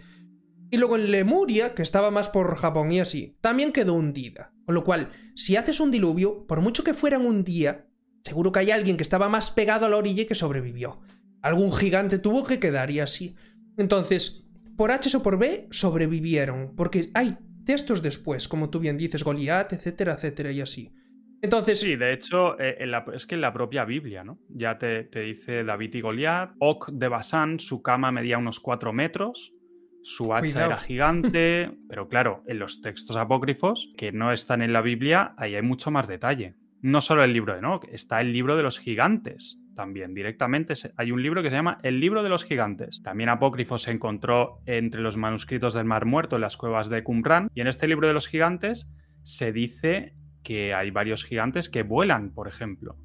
Y 0.69 0.77
luego 0.77 0.95
en 0.95 1.11
Lemuria, 1.11 1.75
que 1.75 1.83
estaba 1.83 2.09
más 2.09 2.29
por 2.29 2.55
Japón 2.55 2.91
y 2.91 2.99
así, 2.99 3.37
también 3.39 3.71
quedó 3.71 3.93
hundida. 3.93 4.51
Con 4.65 4.73
lo 4.73 4.83
cual, 4.83 5.11
si 5.35 5.55
haces 5.55 5.79
un 5.79 5.91
diluvio, 5.91 6.47
por 6.47 6.61
mucho 6.61 6.83
que 6.83 6.95
fueran 6.95 7.25
un 7.25 7.43
día, 7.43 7.87
seguro 8.23 8.51
que 8.51 8.59
hay 8.59 8.71
alguien 8.71 8.97
que 8.97 9.03
estaba 9.03 9.29
más 9.29 9.51
pegado 9.51 9.85
a 9.85 9.89
la 9.89 9.97
orilla 9.97 10.23
y 10.23 10.25
que 10.25 10.35
sobrevivió. 10.35 11.01
Algún 11.41 11.73
gigante 11.73 12.19
tuvo 12.19 12.45
que 12.45 12.59
quedar 12.59 12.89
y 12.89 13.01
así. 13.01 13.35
Entonces, 13.77 14.45
por 14.77 14.91
H 14.91 15.15
o 15.17 15.23
por 15.23 15.37
B 15.37 15.67
sobrevivieron, 15.71 16.73
porque 16.75 17.09
hay 17.13 17.37
textos 17.65 18.01
después, 18.01 18.47
como 18.47 18.69
tú 18.69 18.79
bien 18.79 18.97
dices, 18.97 19.23
Goliat, 19.23 19.73
etcétera, 19.73 20.13
etcétera, 20.13 20.51
y 20.51 20.61
así. 20.61 20.93
Entonces. 21.41 21.79
Sí, 21.79 21.95
de 21.95 22.13
hecho, 22.13 22.59
eh, 22.59 22.77
es 23.13 23.27
que 23.27 23.35
en 23.35 23.41
la 23.41 23.51
propia 23.51 23.83
Biblia, 23.83 24.23
¿no? 24.23 24.39
Ya 24.49 24.77
te, 24.77 25.03
dice 25.03 25.63
David 25.63 25.95
y 25.95 26.01
Goliat. 26.01 26.51
Oc 26.59 26.89
de 26.91 27.07
Basán, 27.09 27.59
su 27.59 27.81
cama 27.81 28.11
medía 28.11 28.37
unos 28.37 28.59
4 28.59 28.93
metros. 28.93 29.53
Su 30.01 30.33
hacha 30.33 30.65
era 30.65 30.77
gigante. 30.77 31.71
pero 31.89 32.07
claro, 32.07 32.43
en 32.47 32.59
los 32.59 32.81
textos 32.81 33.17
apócrifos, 33.17 33.93
que 33.97 34.11
no 34.11 34.31
están 34.31 34.61
en 34.61 34.71
la 34.71 34.81
Biblia, 34.81 35.33
ahí 35.37 35.55
hay 35.55 35.61
mucho 35.61 35.91
más 35.91 36.07
detalle. 36.07 36.55
No 36.81 37.01
solo 37.01 37.23
el 37.23 37.33
libro 37.33 37.53
de 37.53 37.59
Enoch, 37.59 37.85
está 37.91 38.21
el 38.21 38.31
libro 38.31 38.55
de 38.55 38.63
los 38.63 38.79
gigantes 38.79 39.62
también 39.75 40.13
directamente. 40.13 40.73
Hay 40.97 41.11
un 41.11 41.21
libro 41.21 41.41
que 41.41 41.49
se 41.49 41.55
llama 41.55 41.79
El 41.83 41.99
libro 41.99 42.23
de 42.23 42.29
los 42.29 42.43
gigantes. 42.43 43.01
También 43.03 43.29
apócrifo 43.29 43.77
se 43.77 43.91
encontró 43.91 44.61
entre 44.65 45.01
los 45.01 45.17
manuscritos 45.17 45.73
del 45.73 45.85
Mar 45.85 46.05
Muerto 46.05 46.35
en 46.35 46.41
las 46.41 46.57
cuevas 46.57 46.89
de 46.89 47.03
Qumran. 47.03 47.49
Y 47.53 47.61
en 47.61 47.67
este 47.67 47.87
libro 47.87 48.07
de 48.07 48.13
los 48.13 48.27
gigantes 48.27 48.87
se 49.23 49.51
dice 49.51 50.15
que 50.43 50.73
hay 50.73 50.91
varios 50.91 51.23
gigantes 51.23 51.69
que 51.69 51.83
vuelan, 51.83 52.33
por 52.33 52.47
ejemplo. 52.47 52.97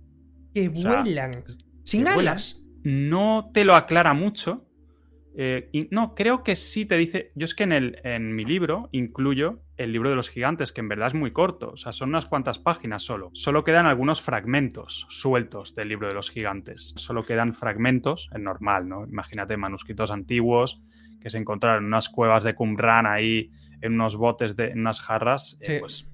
Que 0.54 0.68
vuelan. 0.68 1.32
Sin 1.84 2.08
alas. 2.08 2.64
No 2.82 3.50
te 3.52 3.64
lo 3.64 3.74
aclara 3.74 4.14
mucho, 4.14 4.68
eh, 5.40 5.70
no, 5.92 6.16
creo 6.16 6.42
que 6.42 6.56
sí 6.56 6.84
te 6.84 6.96
dice. 6.96 7.30
Yo 7.36 7.44
es 7.44 7.54
que 7.54 7.62
en, 7.62 7.70
el, 7.70 8.00
en 8.02 8.34
mi 8.34 8.42
libro 8.42 8.88
incluyo 8.90 9.62
el 9.78 9.92
libro 9.92 10.10
de 10.10 10.16
los 10.16 10.28
gigantes, 10.28 10.72
que 10.72 10.80
en 10.80 10.88
verdad 10.88 11.08
es 11.08 11.14
muy 11.14 11.30
corto, 11.30 11.70
o 11.70 11.76
sea, 11.76 11.92
son 11.92 12.10
unas 12.10 12.26
cuantas 12.26 12.58
páginas 12.58 13.02
solo. 13.04 13.30
Solo 13.32 13.64
quedan 13.64 13.86
algunos 13.86 14.20
fragmentos 14.20 15.06
sueltos 15.08 15.74
del 15.74 15.88
libro 15.88 16.08
de 16.08 16.14
los 16.14 16.30
gigantes. 16.30 16.92
Solo 16.96 17.22
quedan 17.22 17.54
fragmentos, 17.54 18.28
es 18.34 18.40
normal, 18.40 18.88
¿no? 18.88 19.06
Imagínate 19.06 19.56
manuscritos 19.56 20.10
antiguos 20.10 20.82
que 21.20 21.30
se 21.30 21.38
encontraron 21.38 21.84
en 21.84 21.88
unas 21.88 22.08
cuevas 22.08 22.44
de 22.44 22.54
Qumran 22.54 23.06
ahí, 23.06 23.50
en 23.80 23.94
unos 23.94 24.16
botes, 24.16 24.56
de, 24.56 24.70
en 24.70 24.80
unas 24.80 25.00
jarras. 25.00 25.56
Eh, 25.60 25.78
pues, 25.80 26.08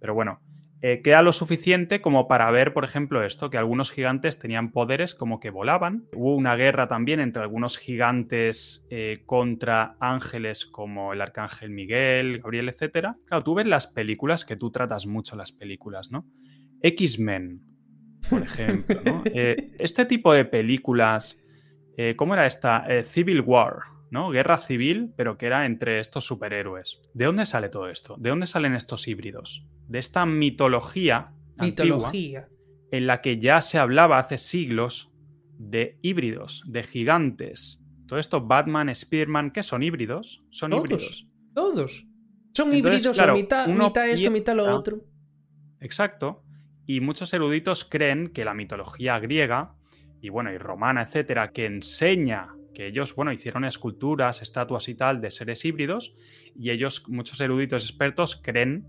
pero 0.00 0.14
bueno, 0.14 0.40
eh, 0.80 1.00
queda 1.02 1.22
lo 1.22 1.32
suficiente 1.32 2.00
como 2.00 2.28
para 2.28 2.50
ver, 2.52 2.72
por 2.72 2.84
ejemplo, 2.84 3.24
esto, 3.24 3.50
que 3.50 3.58
algunos 3.58 3.90
gigantes 3.90 4.38
tenían 4.38 4.70
poderes 4.70 5.14
como 5.14 5.40
que 5.40 5.50
volaban. 5.50 6.06
Hubo 6.14 6.36
una 6.36 6.54
guerra 6.54 6.86
también 6.86 7.18
entre 7.18 7.42
algunos 7.42 7.78
gigantes 7.78 8.86
eh, 8.90 9.22
contra 9.26 9.96
ángeles 9.98 10.66
como 10.66 11.12
el 11.12 11.20
arcángel 11.20 11.70
Miguel, 11.70 12.40
Gabriel, 12.40 12.68
etc. 12.68 13.16
Claro, 13.24 13.42
tú 13.42 13.54
ves 13.54 13.66
las 13.66 13.88
películas, 13.88 14.44
que 14.44 14.56
tú 14.56 14.70
tratas 14.70 15.06
mucho 15.06 15.34
las 15.34 15.50
películas, 15.50 16.12
¿no? 16.12 16.26
X-Men, 16.80 17.60
por 18.30 18.42
ejemplo, 18.44 19.00
¿no? 19.04 19.22
Eh, 19.24 19.72
este 19.80 20.04
tipo 20.04 20.32
de 20.32 20.44
películas, 20.44 21.42
¿cómo 22.14 22.34
era 22.34 22.46
esta? 22.46 22.86
Civil 23.02 23.40
War, 23.40 23.78
¿no? 24.10 24.30
Guerra 24.30 24.58
civil, 24.58 25.12
pero 25.16 25.36
que 25.36 25.46
era 25.46 25.66
entre 25.66 25.98
estos 26.00 26.24
superhéroes. 26.24 27.00
¿De 27.14 27.24
dónde 27.26 27.46
sale 27.46 27.68
todo 27.68 27.88
esto? 27.88 28.16
¿De 28.18 28.30
dónde 28.30 28.46
salen 28.46 28.74
estos 28.74 29.06
híbridos? 29.08 29.66
De 29.86 29.98
esta 29.98 30.26
mitología, 30.26 31.32
mitología. 31.60 32.48
en 32.90 33.06
la 33.06 33.20
que 33.20 33.38
ya 33.38 33.60
se 33.60 33.78
hablaba 33.78 34.18
hace 34.18 34.38
siglos 34.38 35.10
de 35.58 35.98
híbridos, 36.02 36.62
de 36.66 36.82
gigantes 36.84 37.80
Todo 38.06 38.18
esto, 38.18 38.40
Batman, 38.40 38.94
Spearman, 38.94 39.50
¿qué 39.50 39.62
son 39.62 39.82
híbridos? 39.82 40.42
Son 40.50 40.70
todos, 40.70 40.84
híbridos. 40.84 41.28
Todos. 41.54 42.06
Son 42.54 42.72
Entonces, 42.72 42.78
híbridos, 43.02 43.16
claro, 43.16 43.34
mitad, 43.34 43.68
mitad 43.68 44.08
esto, 44.08 44.30
mitad 44.30 44.54
lo 44.56 44.62
piensa- 44.62 44.78
otro. 44.78 45.04
Exacto. 45.80 46.42
Y 46.86 47.00
muchos 47.00 47.32
eruditos 47.34 47.84
creen 47.84 48.28
que 48.28 48.44
la 48.46 48.54
mitología 48.54 49.18
griega 49.18 49.74
y 50.22 50.30
bueno, 50.30 50.50
y 50.52 50.58
romana, 50.58 51.02
etcétera, 51.02 51.52
que 51.52 51.66
enseña 51.66 52.48
que 52.78 52.86
ellos, 52.86 53.12
bueno, 53.16 53.32
hicieron 53.32 53.64
esculturas, 53.64 54.40
estatuas 54.40 54.88
y 54.88 54.94
tal 54.94 55.20
de 55.20 55.32
seres 55.32 55.64
híbridos, 55.64 56.14
y 56.54 56.70
ellos, 56.70 57.02
muchos 57.08 57.40
eruditos 57.40 57.82
expertos, 57.82 58.40
creen 58.40 58.86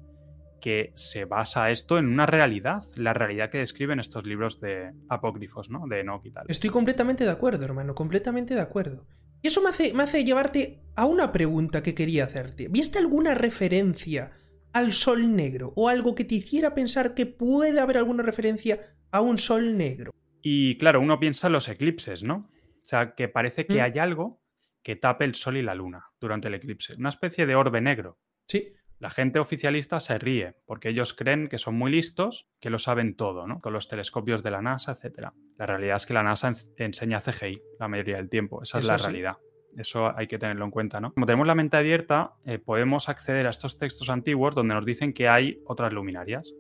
que 0.62 0.92
se 0.94 1.26
basa 1.26 1.72
esto 1.72 1.98
en 1.98 2.06
una 2.06 2.28
realidad, 2.28 2.84
la 2.98 3.16
realidad 3.16 3.50
que 3.50 3.58
describen 3.58 4.00
estos 4.00 4.28
libros 4.28 4.62
de 4.62 4.92
apócrifos, 5.10 5.72
¿no? 5.72 5.88
De 5.88 6.02
Enoch 6.02 6.24
y 6.24 6.30
tal. 6.30 6.46
Estoy 6.50 6.70
completamente 6.70 7.24
de 7.24 7.32
acuerdo, 7.32 7.66
hermano, 7.66 7.96
completamente 7.96 8.54
de 8.54 8.62
acuerdo. 8.62 9.08
Y 9.42 9.48
eso 9.48 9.60
me 9.64 9.72
hace, 9.72 9.92
me 9.96 10.04
hace 10.04 10.24
llevarte 10.24 10.84
a 10.96 11.08
una 11.08 11.32
pregunta 11.32 11.82
que 11.82 11.96
quería 11.96 12.26
hacerte. 12.26 12.68
¿Viste 12.68 13.00
alguna 13.00 13.34
referencia 13.34 14.34
al 14.72 14.94
sol 14.94 15.36
negro? 15.36 15.74
¿O 15.76 15.90
algo 15.90 16.14
que 16.14 16.26
te 16.26 16.36
hiciera 16.36 16.76
pensar 16.76 17.16
que 17.16 17.26
puede 17.26 17.80
haber 17.80 17.98
alguna 17.98 18.22
referencia 18.22 18.94
a 19.10 19.22
un 19.22 19.40
sol 19.40 19.76
negro? 19.78 20.12
Y 20.44 20.78
claro, 20.78 21.02
uno 21.02 21.20
piensa 21.20 21.48
en 21.48 21.54
los 21.54 21.68
eclipses, 21.70 22.22
¿no? 22.22 22.52
O 22.90 22.96
sea, 22.98 23.14
que 23.14 23.28
parece 23.28 23.68
que 23.68 23.76
Mm. 23.78 23.82
hay 23.84 24.00
algo 24.00 24.42
que 24.82 24.96
tape 24.96 25.24
el 25.24 25.36
sol 25.36 25.58
y 25.58 25.62
la 25.62 25.76
luna 25.76 26.08
durante 26.20 26.48
el 26.48 26.56
eclipse, 26.56 26.96
una 26.98 27.10
especie 27.10 27.46
de 27.46 27.54
orbe 27.56 27.82
negro. 27.82 28.18
Sí. 28.48 28.74
La 28.98 29.12
gente 29.12 29.38
oficialista 29.38 30.00
se 30.00 30.18
ríe 30.18 30.56
porque 30.66 30.90
ellos 30.90 31.14
creen 31.14 31.50
que 31.50 31.60
son 31.60 31.76
muy 31.76 31.92
listos, 31.92 32.50
que 32.60 32.72
lo 32.72 32.80
saben 32.80 33.16
todo, 33.16 33.46
¿no? 33.46 33.62
Con 33.62 33.74
los 33.74 33.88
telescopios 33.88 34.42
de 34.42 34.50
la 34.50 34.64
NASA, 34.64 34.92
etc. 34.94 35.30
La 35.60 35.68
realidad 35.68 35.98
es 35.98 36.08
que 36.08 36.16
la 36.16 36.24
NASA 36.24 36.48
en- 36.48 36.56
enseña 36.84 37.20
CGI 37.20 37.62
la 37.80 37.88
mayoría 37.88 38.16
del 38.18 38.28
tiempo. 38.28 38.64
Esa 38.64 38.80
es 38.80 38.86
la 38.86 38.98
sí. 38.98 39.04
realidad. 39.06 39.38
Eso 39.78 40.12
hay 40.18 40.26
que 40.26 40.40
tenerlo 40.40 40.66
en 40.66 40.72
cuenta, 40.72 41.00
¿no? 41.00 41.14
Como 41.14 41.28
tenemos 41.28 41.46
la 41.46 41.54
mente 41.54 41.78
abierta, 41.78 42.34
eh, 42.44 42.58
podemos 42.58 43.08
acceder 43.08 43.46
a 43.46 43.52
estos 43.52 43.78
textos 43.78 44.10
antiguos 44.10 44.56
donde 44.56 44.74
nos 44.74 44.84
dicen 44.84 45.14
que 45.14 45.30
hay 45.30 45.62
otras 45.68 45.94
luminarias. 45.94 46.52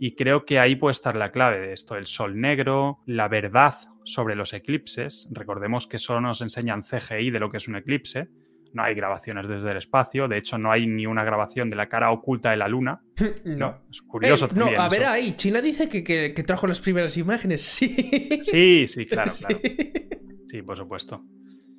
Y 0.00 0.14
creo 0.16 0.44
que 0.44 0.58
ahí 0.58 0.74
puede 0.76 0.92
estar 0.92 1.16
la 1.16 1.30
clave 1.30 1.60
de 1.60 1.72
esto, 1.72 1.96
el 1.96 2.06
sol 2.06 2.40
negro, 2.40 2.98
la 3.06 3.28
verdad 3.28 3.74
sobre 4.04 4.34
los 4.34 4.52
eclipses. 4.52 5.28
Recordemos 5.30 5.86
que 5.86 5.98
solo 5.98 6.20
nos 6.20 6.40
enseñan 6.40 6.82
CGI 6.82 7.30
de 7.30 7.38
lo 7.40 7.48
que 7.50 7.58
es 7.58 7.68
un 7.68 7.76
eclipse. 7.76 8.28
No 8.74 8.82
hay 8.82 8.94
grabaciones 8.94 9.48
desde 9.48 9.70
el 9.70 9.76
espacio, 9.76 10.28
de 10.28 10.38
hecho 10.38 10.56
no 10.58 10.72
hay 10.72 10.86
ni 10.86 11.04
una 11.06 11.24
grabación 11.24 11.68
de 11.68 11.76
la 11.76 11.88
cara 11.90 12.10
oculta 12.10 12.50
de 12.50 12.56
la 12.56 12.68
luna. 12.68 13.02
No, 13.44 13.82
es 13.90 14.00
curioso 14.02 14.46
Eh, 14.46 14.48
no, 14.56 14.66
a 14.66 14.88
ver 14.88 15.02
eso. 15.02 15.10
ahí, 15.10 15.32
China 15.36 15.60
dice 15.60 15.88
que, 15.88 16.02
que- 16.02 16.32
que 16.34 16.42
trajo 16.42 16.66
las 16.66 16.80
primeras 16.80 17.16
imágenes. 17.16 17.62
Sí. 17.62 18.40
Sí, 18.42 18.86
sí, 18.88 19.06
claro, 19.06 19.30
Sí. 19.30 19.44
claro. 19.44 19.60
Sí, 20.48 20.62
por 20.62 20.76
supuesto. 20.76 21.22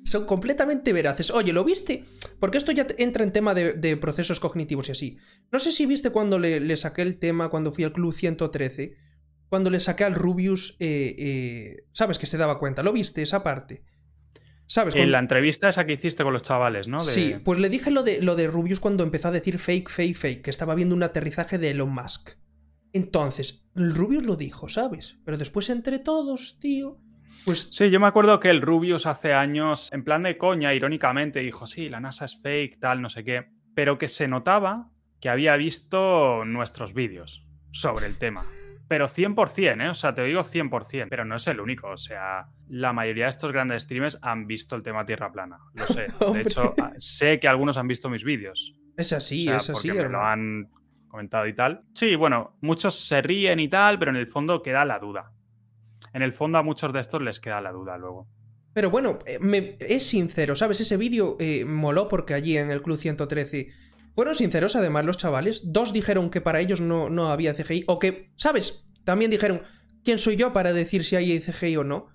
Son 0.04 0.26
completamente 0.26 0.92
veraces. 0.92 1.30
Oye, 1.30 1.52
¿lo 1.52 1.64
viste? 1.64 2.04
Porque 2.38 2.58
esto 2.58 2.72
ya 2.72 2.86
entra 2.98 3.24
en 3.24 3.32
tema 3.32 3.54
de, 3.54 3.72
de 3.72 3.96
procesos 3.96 4.38
cognitivos 4.38 4.88
y 4.88 4.92
así. 4.92 5.18
No 5.50 5.58
sé 5.58 5.72
si 5.72 5.86
viste 5.86 6.10
cuando 6.10 6.38
le, 6.38 6.60
le 6.60 6.76
saqué 6.76 7.02
el 7.02 7.18
tema, 7.18 7.48
cuando 7.48 7.72
fui 7.72 7.84
al 7.84 7.92
Club 7.92 8.12
113, 8.12 8.96
cuando 9.48 9.70
le 9.70 9.80
saqué 9.80 10.04
al 10.04 10.14
Rubius, 10.14 10.76
eh, 10.78 11.14
eh, 11.18 11.84
¿sabes 11.92 12.18
que 12.18 12.26
se 12.26 12.36
daba 12.36 12.58
cuenta? 12.58 12.82
¿Lo 12.82 12.92
viste 12.92 13.22
esa 13.22 13.42
parte? 13.42 13.82
¿Sabes? 14.66 14.94
En 14.94 15.00
Cuando- 15.00 15.12
la 15.12 15.18
entrevista 15.20 15.68
esa 15.68 15.84
que 15.86 15.92
hiciste 15.94 16.22
con 16.22 16.32
los 16.32 16.42
chavales, 16.42 16.86
¿no? 16.88 16.98
De- 17.04 17.12
Sí, 17.12 17.36
pues 17.44 17.58
le 17.60 17.68
dije 17.68 17.90
lo 17.90 18.02
de, 18.02 18.20
lo 18.20 18.34
de 18.36 18.46
Rubius 18.46 18.80
cuando 18.80 19.04
empezó 19.04 19.28
a 19.28 19.32
decir 19.32 19.58
fake, 19.58 19.88
fake, 19.90 20.16
fake, 20.16 20.42
que 20.42 20.50
estaba 20.50 20.74
viendo 20.74 20.94
un 20.94 21.02
aterrizaje 21.02 21.58
de 21.58 21.70
Elon 21.70 21.92
Musk. 21.94 22.30
Entonces, 22.92 23.66
Rubius 23.74 24.24
lo 24.24 24.36
dijo, 24.36 24.68
¿sabes? 24.68 25.16
Pero 25.24 25.36
después 25.36 25.68
entre 25.70 25.98
todos, 25.98 26.58
tío, 26.60 26.98
pues 27.44 27.70
Sí, 27.74 27.90
yo 27.90 28.00
me 28.00 28.06
acuerdo 28.06 28.40
que 28.40 28.50
el 28.50 28.62
Rubius 28.62 29.06
hace 29.06 29.32
años, 29.34 29.92
en 29.92 30.04
plan 30.04 30.22
de 30.22 30.36
coña, 30.36 30.72
irónicamente, 30.74 31.40
dijo, 31.40 31.66
sí, 31.66 31.88
la 31.88 32.00
NASA 32.00 32.24
es 32.24 32.40
fake, 32.40 32.78
tal, 32.80 33.02
no 33.02 33.10
sé 33.10 33.24
qué, 33.24 33.46
pero 33.74 33.98
que 33.98 34.08
se 34.08 34.28
notaba 34.28 34.90
que 35.20 35.28
había 35.28 35.56
visto 35.56 36.44
nuestros 36.44 36.94
vídeos 36.94 37.46
sobre 37.72 38.06
el 38.06 38.18
tema. 38.18 38.44
Pero 38.86 39.06
100%, 39.08 39.80
¿eh? 39.82 39.88
O 39.88 39.94
sea, 39.94 40.12
te 40.12 40.22
digo 40.24 40.42
100%, 40.42 41.06
pero 41.08 41.24
no 41.24 41.36
es 41.36 41.46
el 41.46 41.58
único. 41.58 41.88
O 41.88 41.96
sea, 41.96 42.48
la 42.68 42.92
mayoría 42.92 43.24
de 43.24 43.30
estos 43.30 43.50
grandes 43.50 43.84
streamers 43.84 44.18
han 44.20 44.46
visto 44.46 44.76
el 44.76 44.82
tema 44.82 45.06
Tierra 45.06 45.32
plana. 45.32 45.58
Lo 45.72 45.86
sé. 45.86 46.06
De 46.34 46.42
hecho, 46.42 46.74
a- 46.80 46.92
sé 46.98 47.40
que 47.40 47.48
algunos 47.48 47.78
han 47.78 47.88
visto 47.88 48.10
mis 48.10 48.24
vídeos. 48.24 48.74
es 48.98 49.12
así, 49.14 49.48
O 49.48 49.52
sea, 49.52 49.56
es 49.56 49.70
así. 49.70 49.90
me 49.90 50.08
lo 50.08 50.20
han 50.22 50.68
comentado 51.08 51.46
y 51.46 51.54
tal. 51.54 51.82
Sí, 51.94 52.14
bueno, 52.14 52.58
muchos 52.60 52.94
se 53.08 53.22
ríen 53.22 53.58
y 53.58 53.68
tal, 53.68 53.98
pero 53.98 54.10
en 54.10 54.18
el 54.18 54.26
fondo 54.26 54.62
queda 54.62 54.84
la 54.84 54.98
duda. 54.98 55.32
En 56.14 56.22
el 56.22 56.32
fondo 56.32 56.56
a 56.58 56.62
muchos 56.62 56.92
de 56.92 57.00
estos 57.00 57.20
les 57.20 57.40
queda 57.40 57.60
la 57.60 57.72
duda 57.72 57.98
luego. 57.98 58.26
Pero 58.72 58.90
bueno, 58.90 59.18
eh, 59.26 59.38
me- 59.40 59.76
es 59.80 60.04
sincero, 60.06 60.56
¿sabes? 60.56 60.80
Ese 60.80 60.96
vídeo 60.96 61.36
eh, 61.38 61.64
moló 61.64 62.08
porque 62.08 62.34
allí 62.34 62.56
en 62.56 62.70
el 62.70 62.80
Club 62.82 62.96
113 62.96 63.68
fueron 64.14 64.34
sinceros 64.34 64.74
además 64.76 65.04
los 65.04 65.18
chavales. 65.18 65.62
Dos 65.72 65.92
dijeron 65.92 66.30
que 66.30 66.40
para 66.40 66.60
ellos 66.60 66.80
no, 66.80 67.10
no 67.10 67.28
había 67.30 67.52
CGI. 67.54 67.84
O 67.88 67.98
que, 67.98 68.30
¿sabes? 68.36 68.84
También 69.04 69.30
dijeron, 69.30 69.62
¿quién 70.04 70.18
soy 70.18 70.36
yo 70.36 70.52
para 70.52 70.72
decir 70.72 71.04
si 71.04 71.16
hay 71.16 71.38
CGI 71.40 71.76
o 71.76 71.84
no? 71.84 72.06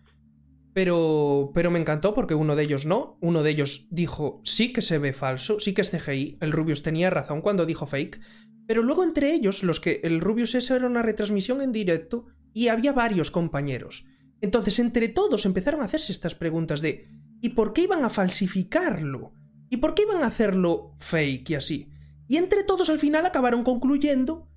Pero, 0.74 1.52
pero 1.54 1.72
me 1.72 1.80
encantó 1.80 2.14
porque 2.14 2.36
uno 2.36 2.56
de 2.56 2.64
ellos 2.64 2.86
no. 2.86 3.18
Uno 3.22 3.44
de 3.44 3.50
ellos 3.52 3.88
dijo, 3.90 4.42
sí 4.44 4.72
que 4.72 4.82
se 4.82 4.98
ve 4.98 5.14
falso, 5.14 5.60
sí 5.60 5.74
que 5.74 5.82
es 5.82 5.90
CGI. 5.92 6.38
El 6.42 6.52
Rubius 6.52 6.84
tenía 6.84 7.10
razón 7.10 7.42
cuando 7.42 7.66
dijo 7.66 7.86
fake. 7.86 8.20
Pero 8.68 8.84
luego 8.84 9.04
entre 9.04 9.34
ellos, 9.34 9.64
los 9.64 9.80
que 9.80 10.00
el 10.04 10.22
Rubius 10.22 10.56
eso 10.56 10.76
era 10.76 10.86
una 10.86 11.02
retransmisión 11.02 11.62
en 11.62 11.72
directo 11.72 12.28
y 12.54 12.68
había 12.68 12.94
varios 12.94 13.32
compañeros. 13.32 14.06
Entonces, 14.42 14.80
entre 14.80 15.10
todos 15.10 15.46
empezaron 15.46 15.82
a 15.82 15.86
hacerse 15.86 16.12
estas 16.12 16.36
preguntas 16.36 16.82
de 16.82 17.10
¿y 17.42 17.50
por 17.50 17.74
qué 17.74 17.84
iban 17.84 18.04
a 18.04 18.10
falsificarlo? 18.10 19.34
¿Y 19.70 19.78
por 19.78 19.94
qué 19.94 20.04
iban 20.04 20.24
a 20.24 20.28
hacerlo 20.28 20.96
fake 21.00 21.50
y 21.52 21.56
así? 21.56 21.90
Y 22.28 22.38
entre 22.38 22.64
todos 22.64 22.90
al 22.90 23.00
final 23.00 23.26
acabaron 23.26 23.64
concluyendo 23.64 24.48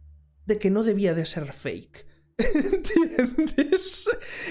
de 0.47 0.59
que 0.59 0.71
no 0.71 0.85
debía 0.85 1.15
de 1.15 1.27
ser 1.27 1.53
fake. 1.53 2.07
¿Entiendes? 2.39 4.09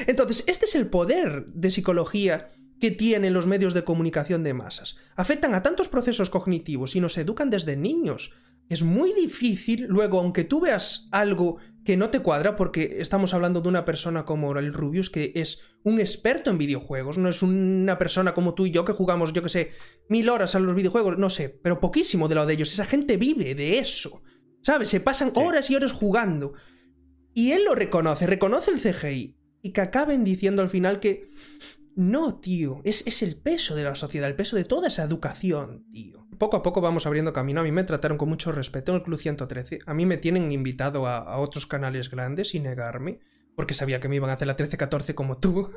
Entonces, 0.08 0.44
este 0.48 0.66
es 0.66 0.76
el 0.76 0.88
poder 0.88 1.46
de 1.48 1.72
psicología 1.72 2.52
que 2.80 2.92
tienen 2.92 3.34
los 3.34 3.48
medios 3.48 3.74
de 3.74 3.84
comunicación 3.84 4.44
de 4.44 4.54
masas. 4.54 4.98
Afectan 5.16 5.54
a 5.54 5.62
tantos 5.62 5.88
procesos 5.88 6.30
cognitivos 6.30 6.96
y 6.96 7.00
nos 7.00 7.18
educan 7.18 7.50
desde 7.50 7.78
niños. 7.78 8.34
Es 8.72 8.84
muy 8.84 9.12
difícil, 9.12 9.86
luego, 9.90 10.18
aunque 10.18 10.46
tú 10.46 10.62
veas 10.62 11.10
algo 11.12 11.58
que 11.84 11.98
no 11.98 12.10
te 12.10 12.22
cuadra, 12.22 12.56
porque 12.56 13.00
estamos 13.00 13.34
hablando 13.34 13.60
de 13.60 13.68
una 13.68 13.84
persona 13.84 14.24
como 14.24 14.58
el 14.58 14.72
Rubius, 14.72 15.10
que 15.10 15.34
es 15.36 15.62
un 15.84 16.00
experto 16.00 16.50
en 16.50 16.58
videojuegos, 16.58 17.18
no 17.18 17.28
es 17.28 17.42
una 17.42 17.98
persona 17.98 18.34
como 18.34 18.54
tú 18.54 18.66
y 18.66 18.72
yo 18.72 18.86
que 18.86 18.94
jugamos, 18.94 19.34
yo 19.34 19.44
que 19.44 19.50
sé, 19.50 19.72
mil 20.08 20.30
horas 20.30 20.56
a 20.56 20.60
los 20.62 20.74
videojuegos, 20.74 21.18
no 21.18 21.30
sé, 21.30 21.50
pero 21.50 21.82
poquísimo 21.82 22.30
de 22.30 22.36
lo 22.36 22.46
de 22.46 22.54
ellos. 22.54 22.72
Esa 22.72 22.86
gente 22.86 23.18
vive 23.18 23.56
de 23.56 23.80
eso. 23.80 24.24
¿Sabes? 24.62 24.88
Se 24.88 25.02
pasan 25.02 25.34
Sí. 25.34 25.42
horas 25.44 25.70
y 25.70 25.76
horas 25.76 25.92
jugando. 25.92 26.54
Y 27.34 27.52
él 27.52 27.66
lo 27.66 27.76
reconoce, 27.76 28.26
reconoce 28.26 28.72
el 28.72 28.80
CGI. 28.80 29.36
Y 29.62 29.72
que 29.72 29.82
acaben 29.82 30.24
diciendo 30.24 30.62
al 30.62 30.70
final 30.70 31.02
que. 31.02 31.30
No, 31.98 32.40
tío. 32.40 32.80
Es, 32.86 33.06
es 33.06 33.22
el 33.22 33.36
peso 33.36 33.76
de 33.76 33.84
la 33.84 33.96
sociedad, 33.96 34.30
el 34.30 34.36
peso 34.38 34.56
de 34.56 34.64
toda 34.64 34.88
esa 34.88 35.04
educación, 35.04 35.86
tío. 35.92 36.21
Poco 36.38 36.58
a 36.58 36.64
poco 36.64 36.82
vamos 36.82 37.06
abriendo 37.06 37.34
camino. 37.34 37.62
A 37.62 37.64
mí 37.64 37.72
me 37.72 37.84
trataron 37.84 38.18
con 38.18 38.30
mucho 38.30 38.52
respeto 38.52 38.92
en 38.92 38.98
el 38.98 39.04
Club 39.04 39.20
113. 39.20 39.80
A 39.86 39.94
mí 39.94 40.06
me 40.06 40.18
tienen 40.18 40.52
invitado 40.52 41.08
a, 41.08 41.38
otros 41.38 41.66
canales 41.66 42.10
grandes 42.10 42.50
sin 42.50 42.64
negarme. 42.64 43.20
Porque 43.56 43.74
sabía 43.74 44.00
que 44.00 44.08
me 44.08 44.16
iban 44.16 44.30
a 44.30 44.34
hacer 44.34 44.48
la 44.48 44.56
13-14 44.56 45.14
como 45.14 45.38
tú. 45.38 45.72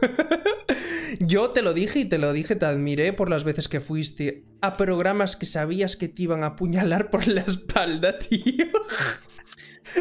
Yo 1.20 1.50
te 1.50 1.60
lo 1.60 1.74
dije 1.74 2.00
y 2.00 2.04
te 2.04 2.18
lo 2.18 2.32
dije, 2.32 2.56
te 2.56 2.66
admiré 2.66 3.12
por 3.12 3.28
las 3.28 3.44
veces 3.44 3.68
que 3.68 3.80
fuiste 3.80 4.44
a 4.62 4.76
programas 4.76 5.36
que 5.36 5.46
sabías 5.46 5.96
que 5.96 6.08
te 6.08 6.22
iban 6.22 6.44
a 6.44 6.48
apuñalar 6.48 7.10
por 7.10 7.26
la 7.26 7.42
espalda, 7.42 8.18
tío. 8.18 8.66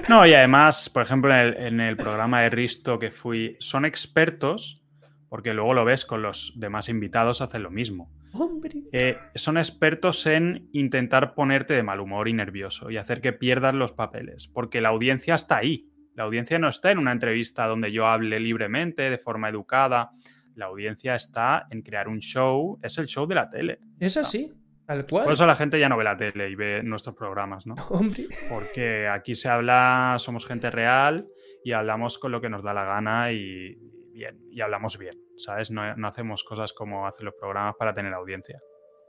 No, 0.08 0.26
y 0.26 0.34
además, 0.34 0.90
por 0.90 1.04
ejemplo, 1.04 1.34
en 1.34 1.40
el, 1.40 1.58
en 1.58 1.80
el 1.82 1.98
programa 1.98 2.42
de 2.42 2.52
Risto 2.52 3.00
que 3.00 3.12
fui, 3.12 3.58
son 3.60 3.86
expertos, 3.86 4.84
porque 5.30 5.54
luego 5.54 5.74
lo 5.74 5.84
ves 5.84 6.06
con 6.06 6.22
los 6.22 6.54
demás 6.56 6.90
invitados, 6.90 7.42
hacen 7.42 7.64
lo 7.64 7.72
mismo. 7.72 8.12
Hombre. 8.34 8.84
Eh, 8.92 9.16
son 9.36 9.58
expertos 9.58 10.26
en 10.26 10.70
intentar 10.74 11.36
ponerte 11.36 11.74
de 11.74 11.84
mal 11.84 12.00
humor 12.00 12.28
y 12.28 12.34
nervioso 12.34 12.90
y 12.90 12.98
hacer 12.98 13.22
que 13.22 13.34
pierdas 13.34 13.76
los 13.76 13.92
papeles, 13.92 14.48
porque 14.48 14.82
la 14.82 14.90
audiencia 14.90 15.36
está 15.36 15.58
ahí. 15.58 15.90
La 16.16 16.24
audiencia 16.24 16.60
no 16.60 16.70
está 16.70 16.92
en 16.92 17.00
una 17.00 17.12
entrevista 17.12 17.66
donde 17.66 17.92
yo 17.92 18.08
hable 18.08 18.40
libremente, 18.40 19.10
de 19.10 19.18
forma 19.18 19.50
educada. 19.50 20.12
La 20.56 20.66
audiencia 20.66 21.16
está 21.16 21.66
en 21.70 21.82
crear 21.82 22.08
un 22.08 22.20
show, 22.20 22.80
es 22.84 22.98
el 22.98 23.08
show 23.08 23.26
de 23.26 23.36
la 23.36 23.50
tele. 23.50 23.80
Es 24.00 24.18
así, 24.18 24.52
tal 24.86 25.06
cual. 25.08 25.24
Por 25.24 25.34
eso 25.34 25.46
la 25.46 25.56
gente 25.56 25.80
ya 25.80 25.90
no 25.90 25.98
ve 25.98 26.04
la 26.04 26.18
tele 26.18 26.50
y 26.50 26.56
ve 26.56 26.84
nuestros 26.84 27.16
programas, 27.16 27.66
¿no? 27.66 27.74
Hombre. 27.90 28.28
Porque 28.50 29.08
aquí 29.08 29.34
se 29.34 29.50
habla, 29.50 30.16
somos 30.20 30.46
gente 30.46 30.70
real 30.70 31.26
y 31.64 31.72
hablamos 31.72 32.20
con 32.20 32.32
lo 32.32 32.42
que 32.42 32.50
nos 32.50 32.64
da 32.64 32.74
la 32.74 32.86
gana 32.86 33.32
y 33.32 33.76
bien, 34.12 34.40
y 34.52 34.62
hablamos 34.62 34.98
bien, 35.00 35.18
¿sabes? 35.38 35.72
No, 35.72 35.96
no 35.96 36.08
hacemos 36.08 36.44
cosas 36.44 36.74
como 36.74 37.08
hacen 37.08 37.26
los 37.26 37.36
programas 37.40 37.76
para 37.78 37.94
tener 37.94 38.14
audiencia. 38.14 38.60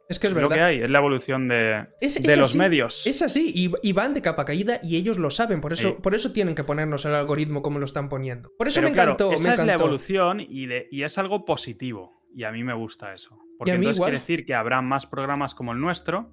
Es 0.06 0.18
que 0.18 0.26
es 0.26 0.34
Es 0.34 0.40
lo 0.42 0.48
que 0.50 0.54
verdad. 0.56 0.68
hay, 0.68 0.80
es 0.82 0.90
la 0.90 0.98
evolución 0.98 1.48
de, 1.48 1.86
Es- 2.00 2.22
de 2.22 2.30
es 2.32 2.36
los 2.38 2.50
así, 2.50 2.58
medios. 2.58 3.06
Es 3.06 3.22
así, 3.22 3.50
y, 3.54 3.72
y 3.82 3.92
van 3.94 4.12
de 4.12 4.20
capa 4.20 4.44
caída 4.44 4.78
y 4.82 4.96
ellos 4.96 5.16
lo 5.18 5.30
saben, 5.30 5.62
por 5.62 5.72
eso, 5.72 5.92
Sí. 5.92 5.96
por 6.02 6.14
eso 6.14 6.30
tienen 6.32 6.54
que 6.54 6.62
ponernos 6.62 7.06
el 7.06 7.14
algoritmo 7.14 7.62
como 7.62 7.78
lo 7.78 7.86
están 7.86 8.10
poniendo. 8.10 8.50
Por 8.58 8.68
eso 8.68 8.80
Pero 8.80 8.88
me 8.90 8.94
claro, 8.94 9.12
encantó, 9.12 9.32
esa 9.32 9.48
me 9.48 9.54
es 9.54 9.64
la 9.64 9.72
evolución 9.74 10.40
y, 10.40 10.66
de- 10.66 10.88
y 10.90 11.04
es 11.04 11.16
algo 11.16 11.46
positivo. 11.46 12.22
Y 12.34 12.44
a 12.44 12.52
mí 12.52 12.62
me 12.64 12.74
gusta 12.74 13.14
eso. 13.14 13.38
Porque 13.56 13.72
entonces 13.72 13.98
quiere 14.02 14.18
decir 14.18 14.44
que 14.44 14.54
habrá 14.54 14.82
más 14.82 15.06
programas 15.06 15.54
como 15.54 15.72
el 15.72 15.80
nuestro 15.80 16.32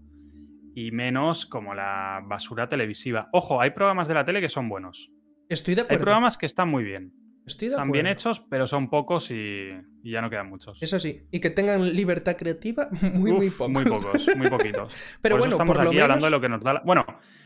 y 0.75 0.91
menos 0.91 1.45
como 1.45 1.73
la 1.73 2.21
basura 2.25 2.67
televisiva. 2.67 3.29
Ojo, 3.31 3.61
hay 3.61 3.69
programas 3.71 4.07
de 4.09 4.15
la 4.15 4.25
tele 4.25 4.41
que 4.41 4.49
son 4.49 4.67
buenos. 4.67 5.11
Estoy 5.47 5.75
de 5.75 5.81
acuerdo. 5.81 5.95
Hay 5.99 6.03
programas 6.03 6.37
que 6.37 6.45
están 6.45 6.67
muy 6.69 6.83
bien. 6.83 7.13
Estoy 7.45 7.69
de 7.69 7.73
están 7.73 7.91
bien 7.91 8.07
hechos, 8.07 8.39
pero 8.39 8.67
son 8.67 8.89
pocos 8.89 9.31
y, 9.31 9.69
ya 10.03 10.21
no 10.21 10.29
quedan 10.29 10.49
muchos. 10.49 10.81
Eso 10.81 10.99
sí. 10.99 11.23
Y 11.31 11.39
que 11.39 11.49
tengan 11.49 11.93
libertad 11.95 12.37
creativa, 12.37 12.89
muy, 13.01 13.31
muy 13.31 13.49
pocos. 13.49 13.69
Muy 13.69 13.85
pocos, 13.85 14.29
muy 14.35 14.49
poquitos. 14.49 14.95
pero 15.21 15.37
bueno, 15.37 15.55
estamos 15.55 15.75
por 15.75 15.87
aquí 15.87 15.99
hablando 15.99 16.25
de 16.25 16.31
lo 16.31 16.41
que 16.41 16.49
nos 16.49 16.63
da 16.63 16.73
la... 16.73 16.81
Bueno, 16.85 17.05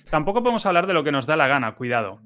tampoco 0.10 0.42
podemos 0.42 0.66
hablar 0.66 0.88
de 0.88 0.94
lo 0.94 1.04
que 1.04 1.12
nos 1.12 1.26
da 1.26 1.36
la 1.36 1.48
gana, 1.48 1.76
cuidado. 1.76 2.22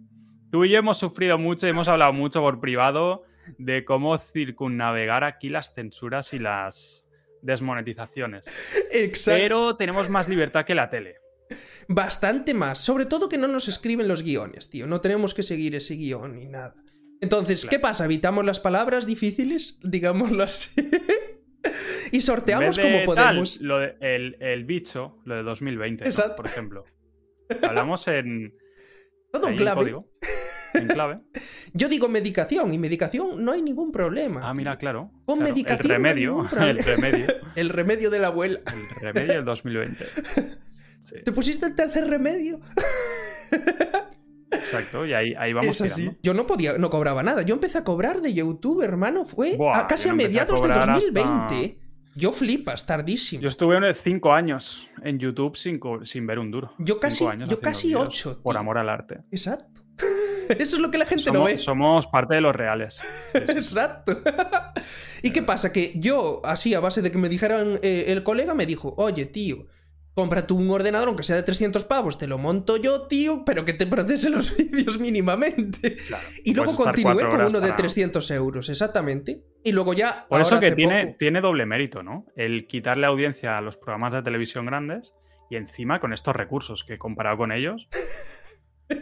Tú 0.51 0.65
y 0.65 0.69
yo 0.69 0.79
hemos 0.79 0.97
sufrido 0.97 1.37
mucho 1.37 1.67
y 1.67 1.69
hemos 1.69 1.87
hablado 1.87 2.11
mucho 2.11 2.41
por 2.41 2.59
privado 2.59 3.23
de 3.57 3.85
cómo 3.85 4.17
circunnavegar 4.17 5.23
aquí 5.23 5.49
las 5.49 5.73
censuras 5.73 6.33
y 6.33 6.39
las 6.39 7.05
desmonetizaciones. 7.41 8.49
Exacto. 8.91 9.39
Pero 9.39 9.75
tenemos 9.75 10.09
más 10.09 10.27
libertad 10.27 10.65
que 10.65 10.75
la 10.75 10.89
tele. 10.89 11.17
Bastante 11.87 12.53
más. 12.53 12.79
Sobre 12.79 13.05
todo 13.05 13.29
que 13.29 13.37
no 13.37 13.47
nos 13.47 13.67
escriben 13.67 14.07
los 14.07 14.23
guiones, 14.23 14.69
tío. 14.69 14.87
No 14.87 15.01
tenemos 15.01 15.33
que 15.33 15.43
seguir 15.43 15.75
ese 15.75 15.95
guion 15.95 16.35
ni 16.35 16.47
nada. 16.47 16.75
Entonces, 17.21 17.65
¿qué 17.65 17.79
pasa? 17.79 18.05
¿Evitamos 18.05 18.45
las 18.45 18.59
palabras 18.59 19.05
difíciles? 19.05 19.79
Digámoslo 19.83 20.43
así. 20.43 20.89
y 22.11 22.21
sorteamos 22.21 22.79
como 22.79 23.03
podemos. 23.03 23.59
lo 23.59 23.81
el, 23.81 24.63
bicho, 24.65 25.17
lo 25.25 25.35
de 25.35 25.43
2020, 25.43 26.09
por 26.35 26.45
ejemplo. 26.45 26.85
Hablamos 27.61 28.07
en. 28.07 28.53
Todo 29.31 29.47
en 29.49 29.57
clave. 29.57 29.95
en 30.73 30.87
clave. 30.87 31.19
Yo 31.73 31.87
digo 31.87 32.07
medicación 32.07 32.73
y 32.73 32.79
medicación 32.79 33.43
no 33.43 33.51
hay 33.51 33.61
ningún 33.61 33.91
problema. 33.91 34.49
Ah, 34.49 34.53
mira, 34.55 34.77
claro. 34.77 35.11
Con 35.25 35.39
medicación. 35.39 35.85
El 35.85 35.91
remedio. 35.91 36.47
el 36.59 36.77
remedio. 36.79 37.27
el 37.55 37.69
remedio 37.69 38.09
de 38.09 38.19
la 38.19 38.27
abuela. 38.27 38.59
El 38.65 39.13
remedio 39.13 39.33
del 39.33 39.45
2020. 39.45 40.05
¿Te 41.25 41.31
pusiste 41.31 41.67
el 41.67 41.75
tercer 41.75 42.07
remedio? 42.07 42.59
Exacto, 44.59 45.05
y 45.05 45.13
ahí, 45.13 45.33
ahí 45.37 45.53
vamos 45.53 45.77
tirando. 45.77 46.15
Yo 46.21 46.33
no 46.33 46.45
podía, 46.45 46.77
no 46.77 46.89
cobraba 46.89 47.23
nada. 47.23 47.41
Yo 47.41 47.55
empecé 47.55 47.77
a 47.77 47.83
cobrar 47.83 48.21
de 48.21 48.33
YouTube, 48.33 48.81
hermano, 48.81 49.25
fue 49.25 49.57
casi 49.87 50.09
a 50.09 50.13
mediados 50.13 50.61
de 50.61 50.67
2020. 50.67 51.79
Yo 52.15 52.31
flipas, 52.31 52.85
tardísimo. 52.85 53.41
Yo 53.41 53.49
estuve 53.49 53.93
cinco 53.93 54.33
años 54.33 54.89
en 55.03 55.19
YouTube 55.19 55.55
sin, 55.55 55.79
sin 56.03 56.27
ver 56.27 56.39
un 56.39 56.51
duro. 56.51 56.73
Yo 56.77 56.99
casi, 56.99 57.25
yo 57.47 57.59
casi 57.59 57.95
ocho. 57.95 58.41
Por 58.41 58.57
amor 58.57 58.77
al 58.77 58.89
arte. 58.89 59.21
Exacto. 59.31 59.81
Eso 60.49 60.75
es 60.75 60.81
lo 60.81 60.89
que 60.91 60.97
la 60.97 61.05
gente 61.05 61.31
no 61.31 61.43
ve. 61.43 61.57
Somos 61.57 62.07
parte 62.07 62.35
de 62.35 62.41
los 62.41 62.55
reales. 62.55 63.01
Exacto. 63.33 64.21
¿Y 65.21 65.31
qué 65.31 65.43
pasa? 65.43 65.71
Que 65.71 65.93
yo, 65.95 66.41
así, 66.43 66.73
a 66.73 66.79
base 66.79 67.01
de 67.01 67.11
que 67.11 67.17
me 67.17 67.29
dijeran, 67.29 67.79
eh, 67.81 68.05
el 68.07 68.23
colega 68.23 68.53
me 68.53 68.65
dijo, 68.65 68.93
oye, 68.97 69.25
tío, 69.25 69.67
cómprate 70.13 70.53
un 70.53 70.69
ordenador, 70.69 71.07
aunque 71.07 71.23
sea 71.23 71.35
de 71.35 71.43
300 71.43 71.83
pavos, 71.85 72.17
te 72.17 72.27
lo 72.27 72.37
monto 72.37 72.77
yo, 72.77 73.07
tío, 73.07 73.43
pero 73.45 73.65
que 73.65 73.73
te 73.73 73.87
procese 73.87 74.29
los 74.29 74.55
vídeos 74.57 74.99
mínimamente. 74.99 75.97
y 76.43 76.53
luego 76.53 76.75
continué 76.75 77.27
con 77.27 77.41
uno 77.41 77.59
de 77.59 77.71
300 77.71 78.29
euros, 78.31 78.69
exactamente. 78.69 79.43
Y 79.63 79.71
luego 79.71 79.93
ya... 79.93 80.25
Por 80.29 80.41
eso 80.41 80.59
que 80.59 80.71
tiene, 80.71 81.15
tiene 81.17 81.41
doble 81.41 81.65
mérito, 81.65 82.03
¿no? 82.03 82.25
El 82.35 82.67
quitarle 82.67 83.05
audiencia 83.05 83.57
a 83.57 83.61
los 83.61 83.77
programas 83.77 84.13
de 84.13 84.21
televisión 84.21 84.65
grandes 84.65 85.13
y 85.49 85.55
encima 85.55 85.99
con 85.99 86.13
estos 86.13 86.35
recursos 86.35 86.83
que 86.83 86.97
comparado 86.97 87.37
con 87.37 87.51
ellos... 87.51 87.87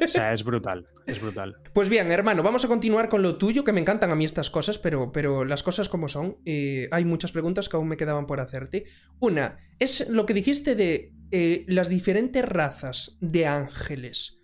O 0.03 0.07
sea, 0.07 0.33
es 0.33 0.43
brutal, 0.43 0.85
es 1.05 1.21
brutal. 1.21 1.55
Pues 1.73 1.89
bien, 1.89 2.11
hermano, 2.11 2.43
vamos 2.43 2.65
a 2.65 2.67
continuar 2.67 3.09
con 3.09 3.21
lo 3.21 3.37
tuyo, 3.37 3.63
que 3.63 3.71
me 3.71 3.79
encantan 3.79 4.11
a 4.11 4.15
mí 4.15 4.25
estas 4.25 4.49
cosas, 4.49 4.77
pero, 4.77 5.11
pero 5.11 5.45
las 5.45 5.63
cosas 5.63 5.89
como 5.89 6.09
son. 6.09 6.37
Hay 6.45 7.05
muchas 7.05 7.31
preguntas 7.31 7.69
que 7.69 7.77
aún 7.77 7.87
me 7.87 7.97
quedaban 7.97 8.27
por 8.27 8.39
hacerte. 8.39 8.85
Una, 9.19 9.57
es 9.79 10.09
lo 10.09 10.25
que 10.25 10.33
dijiste 10.33 10.75
de 10.75 11.13
eh, 11.31 11.65
las 11.67 11.89
diferentes 11.89 12.43
razas 12.43 13.17
de 13.19 13.45
ángeles. 13.45 14.41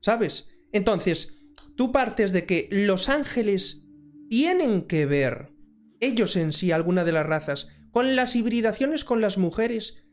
¿Sabes? 0.00 0.48
Entonces, 0.72 1.42
tú 1.76 1.92
partes 1.92 2.32
de 2.32 2.44
que 2.44 2.68
los 2.70 3.08
ángeles 3.08 3.86
tienen 4.28 4.86
que 4.86 5.06
ver, 5.06 5.52
ellos 6.00 6.36
en 6.36 6.52
sí, 6.52 6.72
alguna 6.72 7.04
de 7.04 7.12
las 7.12 7.26
razas, 7.26 7.68
con 7.90 8.16
las 8.16 8.36
hibridaciones 8.36 9.04
con 9.04 9.20
las 9.20 9.38
mujeres. 9.38 10.06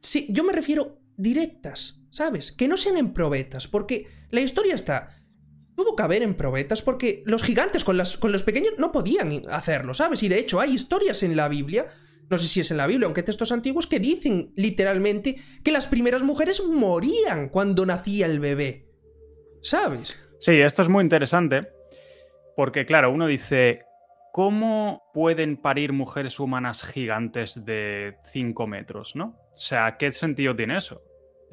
Sí, 0.00 0.28
yo 0.30 0.44
me 0.44 0.52
refiero 0.52 1.00
directas, 1.16 2.03
¿sabes? 2.14 2.52
Que 2.52 2.68
no 2.68 2.76
sean 2.76 2.96
en 2.96 3.12
probetas, 3.12 3.66
porque 3.66 4.06
la 4.30 4.40
historia 4.40 4.74
está... 4.74 5.20
Tuvo 5.76 5.96
que 5.96 6.04
haber 6.04 6.22
en 6.22 6.36
probetas 6.36 6.82
porque 6.82 7.24
los 7.26 7.42
gigantes 7.42 7.82
con, 7.82 7.96
las, 7.96 8.16
con 8.16 8.30
los 8.30 8.44
pequeños 8.44 8.74
no 8.78 8.92
podían 8.92 9.32
hacerlo, 9.50 9.92
¿sabes? 9.92 10.22
Y 10.22 10.28
de 10.28 10.38
hecho 10.38 10.60
hay 10.60 10.72
historias 10.72 11.24
en 11.24 11.34
la 11.34 11.48
Biblia, 11.48 11.88
no 12.30 12.38
sé 12.38 12.46
si 12.46 12.60
es 12.60 12.70
en 12.70 12.76
la 12.76 12.86
Biblia, 12.86 13.06
aunque 13.06 13.24
textos 13.24 13.50
antiguos, 13.50 13.88
que 13.88 13.98
dicen 13.98 14.52
literalmente 14.54 15.34
que 15.64 15.72
las 15.72 15.88
primeras 15.88 16.22
mujeres 16.22 16.62
morían 16.64 17.48
cuando 17.48 17.84
nacía 17.84 18.26
el 18.26 18.38
bebé. 18.38 18.86
¿Sabes? 19.62 20.16
Sí, 20.38 20.52
esto 20.52 20.82
es 20.82 20.88
muy 20.88 21.02
interesante 21.02 21.66
porque, 22.54 22.86
claro, 22.86 23.10
uno 23.10 23.26
dice, 23.26 23.82
¿cómo 24.32 25.02
pueden 25.12 25.56
parir 25.56 25.92
mujeres 25.92 26.38
humanas 26.38 26.84
gigantes 26.84 27.64
de 27.64 28.14
5 28.22 28.66
metros, 28.68 29.16
no? 29.16 29.40
O 29.52 29.58
sea, 29.58 29.96
¿qué 29.98 30.12
sentido 30.12 30.54
tiene 30.54 30.76
eso? 30.76 31.02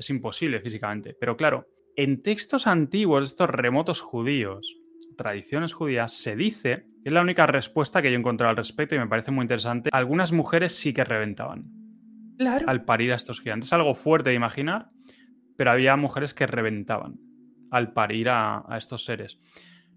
Es 0.01 0.09
imposible 0.09 0.59
físicamente. 0.59 1.15
Pero 1.19 1.37
claro, 1.37 1.67
en 1.95 2.21
textos 2.21 2.67
antiguos, 2.67 3.27
estos 3.27 3.49
remotos 3.49 4.01
judíos, 4.01 4.77
tradiciones 5.17 5.73
judías, 5.73 6.11
se 6.11 6.35
dice, 6.35 6.85
que 7.03 7.09
es 7.09 7.13
la 7.13 7.21
única 7.21 7.47
respuesta 7.47 8.01
que 8.01 8.09
yo 8.09 8.15
he 8.15 8.19
encontrado 8.19 8.49
al 8.49 8.57
respecto 8.57 8.95
y 8.95 8.99
me 8.99 9.07
parece 9.07 9.31
muy 9.31 9.43
interesante, 9.43 9.89
algunas 9.93 10.31
mujeres 10.31 10.75
sí 10.75 10.93
que 10.93 11.03
reventaban. 11.03 11.65
Claro. 12.37 12.65
Al 12.67 12.85
parir 12.85 13.11
a 13.11 13.15
estos 13.15 13.39
gigantes. 13.39 13.67
Es 13.67 13.73
algo 13.73 13.93
fuerte 13.93 14.31
de 14.31 14.35
imaginar, 14.35 14.89
pero 15.55 15.71
había 15.71 15.95
mujeres 15.95 16.33
que 16.33 16.47
reventaban 16.47 17.19
al 17.69 17.93
parir 17.93 18.29
a, 18.29 18.65
estos 18.77 19.05
seres. 19.05 19.39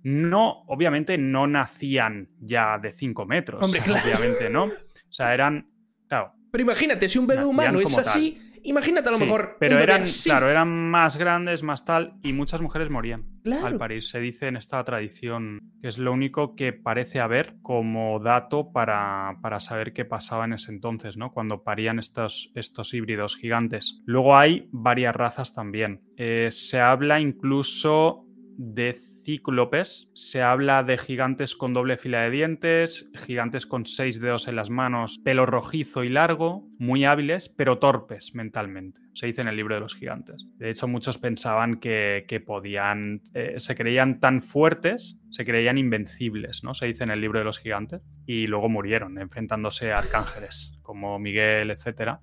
No, 0.02 0.64
obviamente 0.66 1.16
no 1.16 1.46
nacían 1.46 2.28
ya 2.38 2.78
de 2.78 2.92
5 2.92 3.24
metros. 3.24 3.62
Obviamente 3.66 4.50
no. 4.50 4.64
O 4.64 4.72
sea, 5.08 5.32
eran. 5.32 5.70
Claro. 6.06 6.34
Pero 6.50 6.62
imagínate, 6.62 7.08
si 7.08 7.18
un 7.18 7.26
bebé 7.26 7.46
humano 7.46 7.80
es 7.80 7.96
así, 7.96 8.38
Imagínate 8.64 9.08
a 9.10 9.12
lo 9.12 9.18
mejor. 9.18 9.56
Pero 9.60 9.78
eran, 9.78 10.04
claro, 10.24 10.50
eran 10.50 10.68
más 10.90 11.16
grandes, 11.16 11.62
más 11.62 11.84
tal, 11.84 12.14
y 12.22 12.32
muchas 12.32 12.60
mujeres 12.60 12.90
morían 12.90 13.24
al 13.62 13.76
parir. 13.76 14.02
Se 14.02 14.18
dice 14.20 14.48
en 14.48 14.56
esta 14.56 14.82
tradición 14.82 15.60
que 15.80 15.88
es 15.88 15.98
lo 15.98 16.12
único 16.12 16.54
que 16.56 16.72
parece 16.72 17.20
haber 17.20 17.56
como 17.62 18.18
dato 18.20 18.72
para, 18.72 19.38
para 19.42 19.60
saber 19.60 19.92
qué 19.92 20.04
pasaba 20.04 20.46
en 20.46 20.54
ese 20.54 20.72
entonces, 20.72 21.16
¿no? 21.16 21.32
Cuando 21.32 21.62
parían 21.62 21.98
estos, 21.98 22.50
estos 22.54 22.94
híbridos 22.94 23.36
gigantes. 23.36 24.00
Luego 24.06 24.36
hay 24.36 24.68
varias 24.72 25.14
razas 25.14 25.52
también. 25.52 26.00
Eh, 26.16 26.48
se 26.50 26.80
habla 26.80 27.20
incluso 27.20 28.24
de 28.56 28.96
cíclopes. 29.24 30.10
Se 30.14 30.42
habla 30.42 30.82
de 30.82 30.98
gigantes 30.98 31.56
con 31.56 31.72
doble 31.72 31.96
fila 31.96 32.22
de 32.22 32.30
dientes, 32.30 33.10
gigantes 33.14 33.66
con 33.66 33.86
seis 33.86 34.20
dedos 34.20 34.48
en 34.48 34.56
las 34.56 34.70
manos, 34.70 35.18
pelo 35.24 35.46
rojizo 35.46 36.04
y 36.04 36.08
largo, 36.08 36.68
muy 36.78 37.04
hábiles, 37.04 37.48
pero 37.48 37.78
torpes 37.78 38.34
mentalmente. 38.34 39.00
Se 39.14 39.26
dice 39.26 39.40
en 39.40 39.48
el 39.48 39.56
libro 39.56 39.74
de 39.74 39.80
los 39.80 39.94
gigantes. 39.94 40.46
De 40.56 40.70
hecho, 40.70 40.88
muchos 40.88 41.18
pensaban 41.18 41.76
que, 41.76 42.42
podían, 42.44 43.22
eh, 43.32 43.54
se 43.58 43.74
creían 43.74 44.20
tan 44.20 44.42
fuertes, 44.42 45.20
se 45.30 45.44
creían 45.44 45.78
invencibles, 45.78 46.62
¿no? 46.64 46.74
Se 46.74 46.86
dice 46.86 47.04
en 47.04 47.10
el 47.10 47.20
libro 47.20 47.38
de 47.38 47.44
los 47.44 47.58
gigantes. 47.58 48.02
Y 48.26 48.46
luego 48.46 48.68
murieron 48.68 49.18
enfrentándose 49.18 49.92
a 49.92 49.98
arcángeles 49.98 50.78
como 50.82 51.18
Miguel, 51.18 51.70
etcétera 51.70 52.20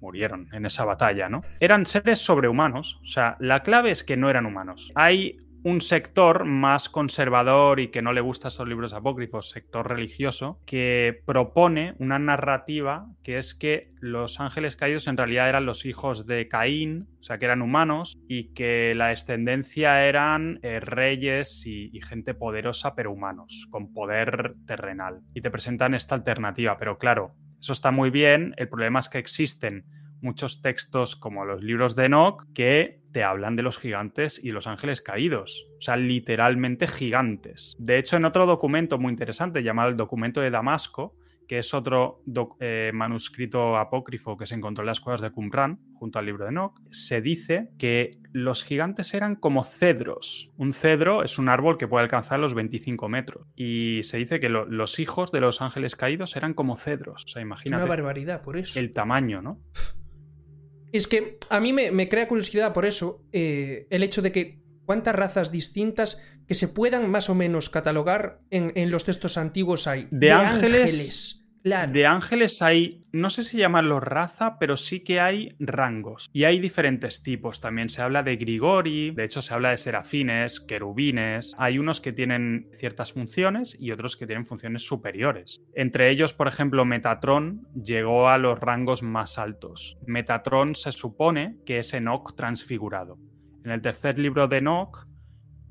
murieron 0.00 0.48
en 0.52 0.64
esa 0.64 0.84
batalla, 0.84 1.28
¿no? 1.28 1.40
Eran 1.58 1.84
seres 1.84 2.20
sobrehumanos, 2.20 3.00
o 3.02 3.06
sea, 3.06 3.36
la 3.40 3.64
clave 3.64 3.90
es 3.90 4.04
que 4.04 4.16
no 4.16 4.30
eran 4.30 4.46
humanos. 4.46 4.92
Hay 4.94 5.38
un 5.64 5.80
sector 5.80 6.44
más 6.44 6.88
conservador 6.88 7.80
y 7.80 7.88
que 7.88 8.02
no 8.02 8.12
le 8.12 8.20
gusta 8.20 8.48
esos 8.48 8.68
libros 8.68 8.92
apócrifos, 8.92 9.50
sector 9.50 9.88
religioso, 9.88 10.60
que 10.66 11.22
propone 11.24 11.94
una 11.98 12.18
narrativa 12.18 13.06
que 13.22 13.38
es 13.38 13.54
que 13.54 13.92
los 14.00 14.40
ángeles 14.40 14.76
caídos 14.76 15.06
en 15.06 15.16
realidad 15.16 15.48
eran 15.48 15.66
los 15.66 15.84
hijos 15.84 16.26
de 16.26 16.48
Caín, 16.48 17.08
o 17.20 17.22
sea, 17.22 17.38
que 17.38 17.46
eran 17.46 17.62
humanos, 17.62 18.18
y 18.28 18.54
que 18.54 18.94
la 18.94 19.08
descendencia 19.08 20.06
eran 20.06 20.60
eh, 20.62 20.80
reyes 20.80 21.66
y, 21.66 21.90
y 21.92 22.00
gente 22.00 22.34
poderosa, 22.34 22.94
pero 22.94 23.12
humanos, 23.12 23.66
con 23.70 23.92
poder 23.92 24.54
terrenal. 24.66 25.20
Y 25.34 25.40
te 25.40 25.50
presentan 25.50 25.94
esta 25.94 26.14
alternativa, 26.14 26.76
pero 26.76 26.98
claro, 26.98 27.34
eso 27.60 27.72
está 27.72 27.90
muy 27.90 28.10
bien, 28.10 28.54
el 28.56 28.68
problema 28.68 29.00
es 29.00 29.08
que 29.08 29.18
existen 29.18 29.84
muchos 30.20 30.62
textos 30.62 31.16
como 31.16 31.44
los 31.44 31.62
libros 31.62 31.96
de 31.96 32.06
Enoch 32.06 32.44
que 32.54 32.97
te 33.12 33.24
hablan 33.24 33.56
de 33.56 33.62
los 33.62 33.78
gigantes 33.78 34.40
y 34.42 34.50
los 34.50 34.66
ángeles 34.66 35.00
caídos, 35.00 35.68
o 35.78 35.82
sea, 35.82 35.96
literalmente 35.96 36.86
gigantes. 36.86 37.76
De 37.78 37.98
hecho, 37.98 38.16
en 38.16 38.24
otro 38.24 38.46
documento 38.46 38.98
muy 38.98 39.10
interesante 39.10 39.62
llamado 39.62 39.88
el 39.88 39.96
documento 39.96 40.40
de 40.40 40.50
Damasco, 40.50 41.14
que 41.48 41.58
es 41.58 41.72
otro 41.74 42.22
eh, 42.60 42.92
manuscrito 42.94 43.78
apócrifo 43.78 44.36
que 44.36 44.46
se 44.46 44.54
encontró 44.54 44.82
en 44.82 44.88
las 44.88 45.00
cuevas 45.00 45.22
de 45.22 45.30
Qumran, 45.30 45.80
junto 45.94 46.18
al 46.18 46.26
libro 46.26 46.44
de 46.44 46.50
Enoch, 46.50 46.78
se 46.90 47.22
dice 47.22 47.70
que 47.78 48.10
los 48.32 48.62
gigantes 48.62 49.14
eran 49.14 49.34
como 49.34 49.64
cedros. 49.64 50.52
Un 50.58 50.74
cedro 50.74 51.24
es 51.24 51.38
un 51.38 51.48
árbol 51.48 51.78
que 51.78 51.88
puede 51.88 52.04
alcanzar 52.04 52.38
los 52.38 52.52
25 52.52 53.08
metros. 53.08 53.46
Y 53.56 54.02
se 54.02 54.18
dice 54.18 54.38
que 54.38 54.50
los 54.50 54.98
hijos 55.00 55.32
de 55.32 55.40
los 55.40 55.62
ángeles 55.62 55.96
caídos 55.96 56.36
eran 56.36 56.52
como 56.52 56.76
cedros. 56.76 57.24
O 57.24 57.28
sea, 57.28 57.40
imagínate. 57.40 57.82
Una 57.82 57.88
barbaridad, 57.88 58.42
por 58.42 58.58
eso. 58.58 58.78
El 58.78 58.92
tamaño, 58.92 59.40
¿no? 59.40 59.58
Es 60.92 61.06
que 61.06 61.38
a 61.50 61.60
mí 61.60 61.72
me, 61.72 62.08
crea 62.08 62.28
curiosidad 62.28 62.72
por 62.72 62.86
eso 62.86 63.22
eh, 63.32 63.86
el 63.90 64.02
hecho 64.02 64.22
de 64.22 64.32
que 64.32 64.60
cuántas 64.84 65.14
razas 65.14 65.52
distintas 65.52 66.20
que 66.46 66.54
se 66.54 66.68
puedan 66.68 67.10
más 67.10 67.28
o 67.28 67.34
menos 67.34 67.68
catalogar 67.68 68.38
en, 68.50 68.90
los 68.90 69.04
textos 69.04 69.36
antiguos 69.36 69.86
hay. 69.86 70.08
De, 70.10 70.32
ángeles. 70.32 71.37
De 71.64 72.06
ángeles 72.06 72.62
hay, 72.62 73.00
no 73.12 73.30
sé 73.30 73.42
si 73.42 73.58
llamarlo 73.58 74.00
raza, 74.00 74.58
pero 74.58 74.76
sí 74.76 75.00
que 75.00 75.20
hay 75.20 75.54
rangos. 75.58 76.30
Y 76.32 76.44
hay 76.44 76.60
diferentes 76.60 77.22
tipos. 77.22 77.60
También 77.60 77.88
se 77.88 78.00
habla 78.00 78.22
de 78.22 78.36
Grigori, 78.36 79.10
de 79.10 79.24
hecho 79.24 79.42
se 79.42 79.54
habla 79.54 79.70
de 79.70 79.76
serafines, 79.76 80.60
querubines. 80.60 81.54
Hay 81.58 81.78
unos 81.78 82.00
que 82.00 82.12
tienen 82.12 82.68
ciertas 82.72 83.12
funciones 83.12 83.76
y 83.78 83.90
otros 83.90 84.16
que 84.16 84.26
tienen 84.26 84.46
funciones 84.46 84.82
superiores. 84.82 85.62
Entre 85.74 86.10
ellos, 86.10 86.32
por 86.32 86.48
ejemplo, 86.48 86.84
Metatron 86.84 87.66
llegó 87.74 88.28
a 88.28 88.38
los 88.38 88.58
rangos 88.58 89.02
más 89.02 89.38
altos. 89.38 89.98
Metatron 90.06 90.74
se 90.74 90.92
supone 90.92 91.58
que 91.66 91.78
es 91.78 91.92
Enoch 91.92 92.34
transfigurado. 92.34 93.18
En 93.64 93.72
el 93.72 93.82
tercer 93.82 94.18
libro 94.18 94.48
de 94.48 94.58
Enoch, 94.58 95.06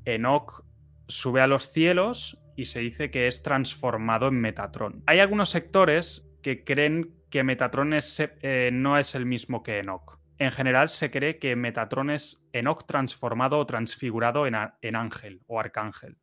Enoch 0.06 0.64
sube 1.08 1.42
a 1.42 1.48
los 1.48 1.72
cielos 1.72 2.38
y 2.58 2.66
se 2.66 2.80
dice 2.80 3.12
que 3.12 3.28
es 3.28 3.44
transformado 3.44 4.28
en 4.28 4.42
Metatron. 4.42 5.04
Hay 5.06 5.20
algunos 5.20 5.50
sectores 5.50 6.28
que 6.42 6.64
creen 6.66 7.14
que 7.30 7.44
Metatron 7.44 7.94
eh, 7.94 8.70
no 8.74 8.98
es 8.98 9.16
el 9.16 9.26
mismo 9.26 9.62
que 9.62 9.80
Enoch. 9.80 10.20
En 10.40 10.52
general 10.52 10.90
se 10.90 11.12
cree 11.12 11.38
que 11.38 11.56
Metatron 11.56 12.10
es 12.10 12.44
Enoch 12.52 12.86
transformado 12.86 13.60
o 13.60 13.66
transfigurado 13.66 14.48
en, 14.48 14.56
ángel 14.96 15.42
o 15.46 15.60
arcángel. 15.60 16.18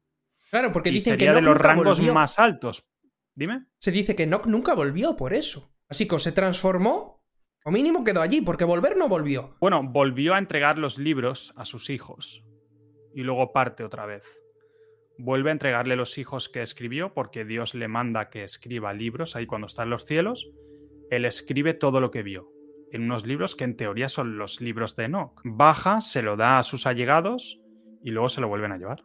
Claro, 0.50 0.72
porque 0.72 0.90
y 0.90 0.94
dicen 0.94 1.14
sería 1.14 1.30
que 1.30 1.36
de 1.36 1.42
los 1.42 1.56
rangos 1.56 2.02
más 2.12 2.38
altos. 2.38 2.84
Dime. 3.34 3.66
Se 3.78 3.92
dice 3.92 4.16
que 4.16 4.24
Enoch 4.24 4.46
nunca 4.46 4.74
volvió 4.74 5.16
por 5.16 5.34
eso. 5.34 5.72
Así 5.88 6.08
que 6.08 6.18
se 6.18 6.32
transformó 6.32 7.24
o 7.64 7.70
mínimo 7.70 8.04
quedó 8.04 8.20
allí, 8.22 8.40
porque 8.40 8.64
volver 8.64 8.96
no 8.96 9.08
volvió. 9.08 9.56
Bueno, 9.60 9.82
volvió 9.82 10.34
a 10.34 10.38
entregar 10.38 10.78
los 10.78 10.98
libros 10.98 11.54
a 11.56 11.64
sus 11.64 11.90
hijos 11.90 12.44
y 13.14 13.22
luego 13.22 13.52
parte 13.52 13.84
otra 13.84 14.04
vez. 14.04 14.44
Vuelve 15.18 15.50
a 15.50 15.52
entregarle 15.52 15.96
los 15.96 16.18
hijos 16.18 16.48
que 16.48 16.62
escribió 16.62 17.14
porque 17.14 17.44
Dios 17.44 17.74
le 17.74 17.88
manda 17.88 18.30
que 18.30 18.42
escriba 18.42 18.92
libros 18.92 19.36
ahí 19.36 19.46
cuando 19.46 19.66
está 19.66 19.84
en 19.84 19.90
los 19.90 20.04
cielos. 20.04 20.50
Él 21.10 21.24
escribe 21.24 21.74
todo 21.74 22.00
lo 22.00 22.10
que 22.10 22.22
vio 22.22 22.50
en 22.90 23.02
unos 23.02 23.26
libros 23.26 23.56
que 23.56 23.64
en 23.64 23.76
teoría 23.76 24.08
son 24.08 24.38
los 24.38 24.60
libros 24.60 24.94
de 24.94 25.04
Enoch. 25.04 25.40
Baja, 25.44 26.00
se 26.00 26.22
lo 26.22 26.36
da 26.36 26.60
a 26.60 26.62
sus 26.62 26.86
allegados 26.86 27.60
y 28.02 28.10
luego 28.10 28.28
se 28.28 28.40
lo 28.40 28.48
vuelven 28.48 28.72
a 28.72 28.78
llevar 28.78 29.02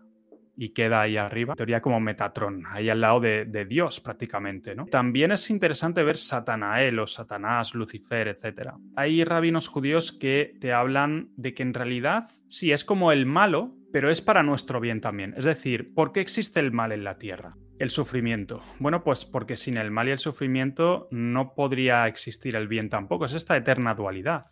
y 0.62 0.74
queda 0.74 1.02
ahí 1.02 1.15
arriba, 1.15 1.56
teoría 1.56 1.82
como 1.82 2.02
Metatron, 2.02 2.65
ahí 2.67 2.89
al 2.89 3.00
lado 3.00 3.22
de, 3.22 3.65
Dios 3.65 4.02
prácticamente, 4.02 4.76
¿no? 4.76 4.88
También 4.88 5.32
es 5.32 5.50
interesante 5.50 6.04
ver 6.04 6.17
Satanael 6.17 7.00
o 7.00 7.08
Satanás, 7.08 7.74
Lucifer, 7.74 8.28
etc. 8.28 8.74
Hay 8.98 9.24
rabinos 9.24 9.69
judíos 9.69 10.12
que 10.12 10.54
te 10.60 10.74
hablan 10.74 11.30
de 11.38 11.54
que 11.54 11.63
en 11.63 11.74
realidad 11.74 12.26
sí 12.48 12.74
es 12.74 12.84
como 12.84 13.13
el 13.13 13.26
malo, 13.26 13.78
pero 13.91 14.12
es 14.12 14.21
para 14.21 14.43
nuestro 14.43 14.80
bien 14.80 15.02
también. 15.02 15.34
Es 15.38 15.45
decir, 15.45 15.93
¿por 15.93 16.12
qué 16.12 16.19
existe 16.19 16.60
el 16.60 16.71
mal 16.71 16.91
en 16.91 17.04
la 17.04 17.17
tierra? 17.17 17.56
El 17.80 17.89
sufrimiento. 17.89 18.62
Bueno, 18.80 19.04
pues 19.04 19.25
porque 19.25 19.58
sin 19.58 19.78
el 19.78 19.91
mal 19.91 20.08
y 20.08 20.12
el 20.12 20.19
sufrimiento 20.19 21.08
no 21.12 21.54
podría 21.56 22.08
existir 22.08 22.56
el 22.56 22.67
bien 22.67 22.89
tampoco. 22.89 23.25
Es 23.25 23.34
esta 23.34 23.58
eterna 23.58 23.95
dualidad. 23.95 24.45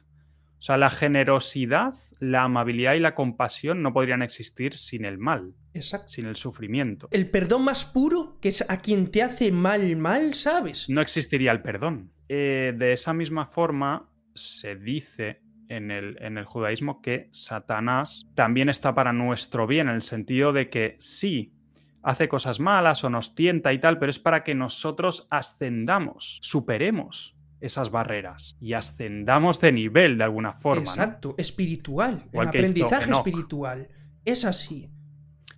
O 0.60 0.62
sea, 0.62 0.78
la 0.78 0.90
generosidad, 0.90 1.94
la 2.20 2.44
amabilidad 2.44 2.96
y 2.96 3.00
la 3.00 3.14
compasión 3.14 3.84
no 3.84 3.94
podrían 3.94 4.24
existir 4.24 4.74
sin 4.74 5.06
el 5.06 5.20
mal. 5.20 5.54
Exacto. 5.74 6.08
Sin 6.08 6.26
el 6.26 6.36
sufrimiento. 6.36 7.08
El 7.12 7.30
perdón 7.30 7.64
más 7.64 7.86
puro, 7.86 8.40
que 8.42 8.50
es 8.50 8.68
a 8.68 8.82
quien 8.82 9.12
te 9.12 9.22
hace 9.22 9.52
mal, 9.52 9.96
mal, 9.98 10.34
¿sabes? 10.34 10.90
No 10.90 11.02
existiría 11.02 11.52
el 11.52 11.62
perdón. 11.62 12.12
Eh, 12.28 12.74
de 12.76 12.94
esa 12.94 13.14
misma 13.14 13.46
forma, 13.46 14.10
se 14.34 14.76
dice 14.76 15.42
en 15.70 15.92
el, 15.92 16.18
en 16.22 16.38
el, 16.38 16.46
judaísmo 16.46 17.02
que 17.02 17.28
Satanás 17.32 18.28
también 18.36 18.70
está 18.70 18.96
para 18.96 19.14
nuestro 19.14 19.68
bien, 19.68 19.90
en 19.90 19.96
el 19.96 20.02
sentido 20.02 20.54
de 20.54 20.70
que 20.70 20.96
sí, 21.00 21.54
hace 22.02 22.30
cosas 22.30 22.60
malas 22.60 23.04
o 23.04 23.10
nos 23.10 23.36
tienta 23.36 23.74
y 23.74 23.80
tal, 23.80 24.00
pero 24.00 24.10
es 24.10 24.20
para 24.20 24.44
que 24.44 24.56
nosotros 24.56 25.28
ascendamos, 25.30 26.40
superemos 26.42 27.36
esas 27.60 27.90
barreras 27.92 28.56
y 28.60 28.74
ascendamos 28.74 29.60
de 29.60 29.72
nivel 29.72 30.18
de 30.18 30.24
alguna 30.24 30.54
forma. 30.54 30.84
Exacto, 30.84 31.36
espiritual, 31.38 32.24
el 32.32 32.48
aprendizaje 32.48 33.12
espiritual. 33.12 33.88
Es 34.24 34.46
así. 34.46 34.90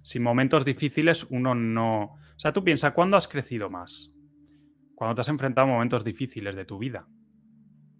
Sin 0.01 0.23
momentos 0.23 0.65
difíciles 0.65 1.27
uno 1.29 1.53
no... 1.55 2.03
O 2.03 2.39
sea, 2.39 2.53
tú 2.53 2.63
piensas, 2.63 2.93
¿cuándo 2.93 3.17
has 3.17 3.27
crecido 3.27 3.69
más? 3.69 4.11
Cuando 4.95 5.15
te 5.15 5.21
has 5.21 5.29
enfrentado 5.29 5.67
a 5.67 5.71
momentos 5.71 6.03
difíciles 6.03 6.55
de 6.55 6.65
tu 6.65 6.77
vida. 6.77 7.07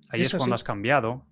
Ahí 0.09 0.21
es, 0.21 0.33
cuando 0.33 0.55
has 0.55 0.63
cambiado, 0.63 1.25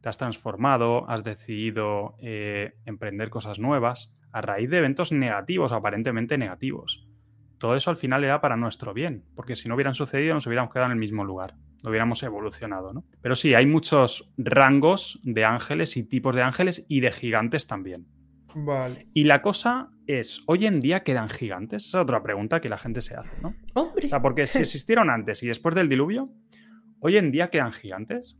te 0.00 0.08
has 0.08 0.18
transformado, 0.18 1.08
has 1.08 1.24
decidido 1.24 2.16
eh, 2.20 2.74
emprender 2.84 3.30
cosas 3.30 3.58
nuevas 3.58 4.18
a 4.32 4.40
raíz 4.40 4.70
de 4.70 4.78
eventos 4.78 5.12
negativos, 5.12 5.72
aparentemente 5.72 6.38
negativos. 6.38 7.06
Todo 7.58 7.74
eso 7.74 7.90
al 7.90 7.96
final 7.96 8.22
era 8.22 8.40
para 8.40 8.56
nuestro 8.56 8.94
bien, 8.94 9.24
porque 9.34 9.56
si 9.56 9.68
no 9.68 9.74
hubieran 9.74 9.94
sucedido 9.94 10.34
nos 10.34 10.46
hubiéramos 10.46 10.72
quedado 10.72 10.86
en 10.86 10.92
el 10.92 10.98
mismo 10.98 11.24
lugar 11.24 11.54
hubiéramos 11.86 12.22
evolucionado, 12.22 12.92
¿no? 12.92 13.04
Pero 13.20 13.34
sí, 13.34 13.54
hay 13.54 13.66
muchos 13.66 14.32
rangos 14.36 15.20
de 15.22 15.44
ángeles 15.44 15.96
y 15.96 16.02
tipos 16.04 16.34
de 16.34 16.42
ángeles 16.42 16.84
y 16.88 17.00
de 17.00 17.12
gigantes 17.12 17.66
también. 17.66 18.06
Vale. 18.54 19.06
Y 19.14 19.24
la 19.24 19.42
cosa 19.42 19.90
es, 20.06 20.42
¿hoy 20.46 20.66
en 20.66 20.80
día 20.80 21.02
quedan 21.02 21.28
gigantes? 21.28 21.84
Esa 21.84 21.98
es 21.98 22.02
otra 22.02 22.22
pregunta 22.22 22.60
que 22.60 22.68
la 22.68 22.78
gente 22.78 23.00
se 23.00 23.14
hace, 23.14 23.36
¿no? 23.40 23.54
Hombre. 23.74 24.08
porque 24.22 24.46
si 24.46 24.58
existieron 24.60 25.10
antes 25.10 25.42
y 25.42 25.48
después 25.48 25.74
del 25.74 25.88
diluvio, 25.88 26.30
¿hoy 27.00 27.16
en 27.16 27.30
día 27.30 27.50
quedan 27.50 27.72
gigantes? 27.72 28.38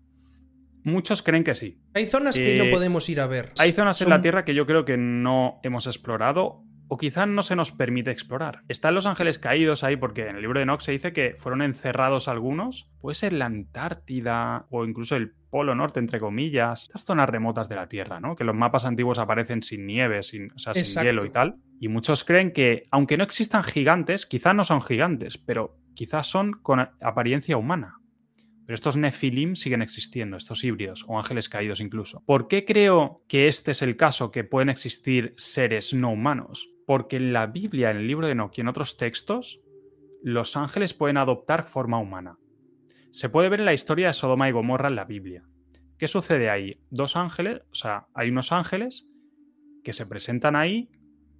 Muchos 0.85 1.23
creen 1.23 1.45
que 1.45 1.55
sí. 1.55 1.81
Hay 1.95 2.07
zonas 2.07 2.37
que 2.37 2.57
no 2.57 2.65
eh, 2.65 2.71
podemos 2.71 3.09
ir 3.09 3.21
a 3.21 3.27
ver. 3.27 3.53
Hay 3.59 3.73
zonas 3.73 4.01
en 4.01 4.11
la 4.11 4.23
Tierra 4.23 4.45
que 4.45 4.55
yo 4.55 4.67
creo 4.67 4.85
que 4.85 4.97
no 4.97 5.61
hemos 5.63 5.87
explorado 5.87 6.65
o 6.89 6.97
quizá 6.97 7.27
no 7.27 7.43
se 7.43 7.55
nos 7.55 7.71
permite 7.71 8.11
explorar. 8.11 8.63
Están 8.69 8.95
los 8.95 9.07
ángeles 9.07 9.39
caídos 9.39 9.85
ahí 9.85 9.97
porque 9.97 10.27
en 10.27 10.37
el 10.37 10.43
libro 10.43 10.59
de 10.59 10.65
Enoch 10.65 10.81
se 10.81 10.93
dice 10.93 11.13
que 11.13 11.35
fueron 11.37 11.63
encerrados 11.63 12.29
algunos, 12.29 12.91
puede 13.01 13.15
ser 13.15 13.35
la 13.35 13.47
Antártida 13.47 14.67
o 14.71 14.85
incluso 14.85 15.17
el 15.17 15.35
Polo 15.51 15.75
Norte, 15.75 16.01
entre 16.01 16.21
comillas, 16.21 16.87
estas 16.87 17.05
zonas 17.05 17.29
remotas 17.29 17.69
de 17.69 17.77
la 17.77 17.89
Tierra, 17.89 18.21
¿no? 18.21 18.35
Que 18.37 18.45
los 18.45 18.55
mapas 18.55 18.85
antiguos 18.85 19.19
aparecen 19.19 19.63
sin 19.63 19.87
nieve, 19.87 20.23
sin, 20.23 20.49
o 20.55 20.59
sea, 20.59 20.75
sin 20.75 21.03
hielo 21.03 21.25
y 21.25 21.31
tal. 21.31 21.57
Y 21.81 21.89
muchos 21.89 22.25
creen 22.25 22.53
que, 22.53 22.85
aunque 22.91 23.17
no 23.17 23.25
existan 23.25 23.63
gigantes, 23.63 24.27
quizá 24.27 24.53
no 24.53 24.65
son 24.65 24.83
gigantes, 24.83 25.39
pero 25.39 25.79
quizás 25.95 26.27
son 26.27 26.53
con 26.53 26.81
apariencia 27.01 27.57
humana. 27.57 28.01
Pero 28.69 28.75
estos 28.75 28.99
Nefilim 28.99 29.57
siguen 29.57 29.81
existiendo, 29.81 30.37
estos 30.37 30.63
híbridos 30.63 31.03
o 31.09 31.17
ángeles 31.17 31.49
caídos 31.49 31.81
incluso. 31.81 32.23
¿Por 32.27 32.49
qué 32.49 32.67
creo 32.67 33.25
que 33.27 33.49
este 33.49 33.71
es 33.71 33.81
el 33.81 33.97
caso, 33.97 34.31
que 34.31 34.45
pueden 34.45 34.69
existir 34.69 35.33
seres 35.39 35.95
no 35.95 36.13
humanos? 36.13 36.69
Porque 36.87 37.17
en 37.17 37.33
la 37.33 37.47
Biblia, 37.47 37.91
en 37.91 37.97
el 37.97 38.07
libro 38.07 38.27
de 38.27 38.33
Enoch 38.33 38.53
y 38.59 38.61
en 38.61 38.69
otros 38.69 38.99
textos, 38.99 39.63
los 40.23 40.55
ángeles 40.55 40.93
pueden 40.93 41.17
adoptar 41.17 41.65
forma 41.65 41.99
humana. 41.99 42.37
Se 43.11 43.31
puede 43.31 43.49
ver 43.49 43.61
en 43.61 43.65
la 43.65 43.73
historia 43.73 44.09
de 44.09 44.13
Sodoma 44.13 44.51
y 44.51 44.53
Gomorra 44.53 44.89
en 44.89 44.97
la 44.97 45.07
Biblia. 45.07 45.45
¿Qué 45.97 46.07
sucede 46.07 46.51
ahí? 46.51 46.79
Dos 46.91 47.17
ángeles, 47.17 47.63
o 47.73 47.75
sea, 47.75 48.09
hay 48.13 48.29
unos 48.29 48.53
ángeles 48.53 49.09
que 49.83 49.95
se 49.95 50.05
presentan 50.05 50.57
ahí 50.57 50.91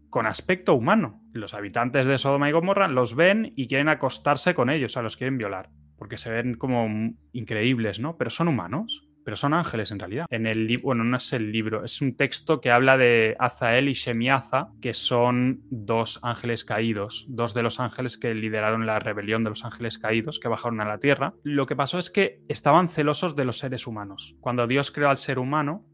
con 0.09 0.25
aspecto 0.25 0.73
humano. 0.73 1.23
Los 1.35 1.53
habitantes 1.53 2.07
de 2.07 2.17
Sodoma 2.17 2.49
y 2.49 2.53
Gomorra 2.53 2.89
los 2.89 3.15
ven 3.15 3.53
y 3.55 3.69
quieren 3.69 3.91
acostarse 3.91 4.55
con 4.55 4.71
ellos, 4.71 4.97
a 4.97 5.03
los 5.03 5.19
quieren 5.19 5.37
violar, 5.37 5.69
porque 5.99 6.17
se 6.17 6.31
ven 6.31 6.55
como 6.55 6.89
increíbles, 7.33 8.01
¿no? 8.01 8.17
Pero 8.17 8.31
son 8.31 8.49
humanos 8.49 9.09
pero 9.29 9.37
son 9.37 9.53
ángeles 9.53 9.91
en 9.91 9.99
realidad. 9.99 10.25
En 10.31 10.47
el 10.47 10.67
libro, 10.67 10.87
bueno, 10.87 11.05
no 11.05 11.19
es 11.19 11.35
el 11.35 11.53
libro, 11.53 11.85
es 11.85 12.01
un 12.01 12.17
texto 12.17 12.63
que 12.63 12.71
habla 12.71 12.97
de 12.97 13.37
Azael 13.39 13.91
y 13.91 13.93
Shemiaza, 13.93 14.71
que 14.81 14.95
son 14.95 15.61
dos 15.69 16.19
ángeles 16.23 16.65
caídos, 16.65 17.27
dos 17.29 17.53
de 17.53 17.63
los 17.63 17.79
ángeles 17.79 18.17
que 18.17 18.33
lideraron 18.35 18.87
la 18.87 18.99
rebelión 19.01 19.45
de 19.45 19.51
los 19.51 19.67
ángeles 19.67 19.99
caídos 19.99 20.41
que 20.41 20.49
bajaron 20.49 20.81
a 20.81 20.87
la 20.87 20.97
tierra. 20.97 21.35
Lo 21.43 21.67
que 21.67 21.77
pasó 21.77 21.99
es 21.99 22.09
que 22.09 22.41
estaban 22.49 22.89
celosos 22.89 23.37
de 23.37 23.45
los 23.45 23.59
seres 23.59 23.87
humanos. 23.87 24.35
Cuando 24.41 24.67
Dios 24.67 24.91
creó 24.91 25.11
al 25.11 25.19
ser 25.19 25.39
humano, 25.39 25.85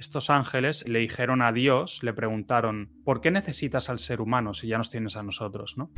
estos 0.00 0.30
ángeles 0.30 0.88
le 0.88 0.98
dijeron 0.98 1.42
a 1.42 1.52
Dios, 1.52 2.02
le 2.02 2.12
preguntaron, 2.12 2.90
¿por 3.04 3.20
qué 3.20 3.30
necesitas 3.30 3.88
al 3.90 3.98
ser 3.98 4.20
humano 4.20 4.54
si 4.54 4.66
ya 4.66 4.78
nos 4.78 4.90
tienes 4.90 5.16
a 5.16 5.22
nosotros? 5.22 5.76
¿no? 5.76 5.92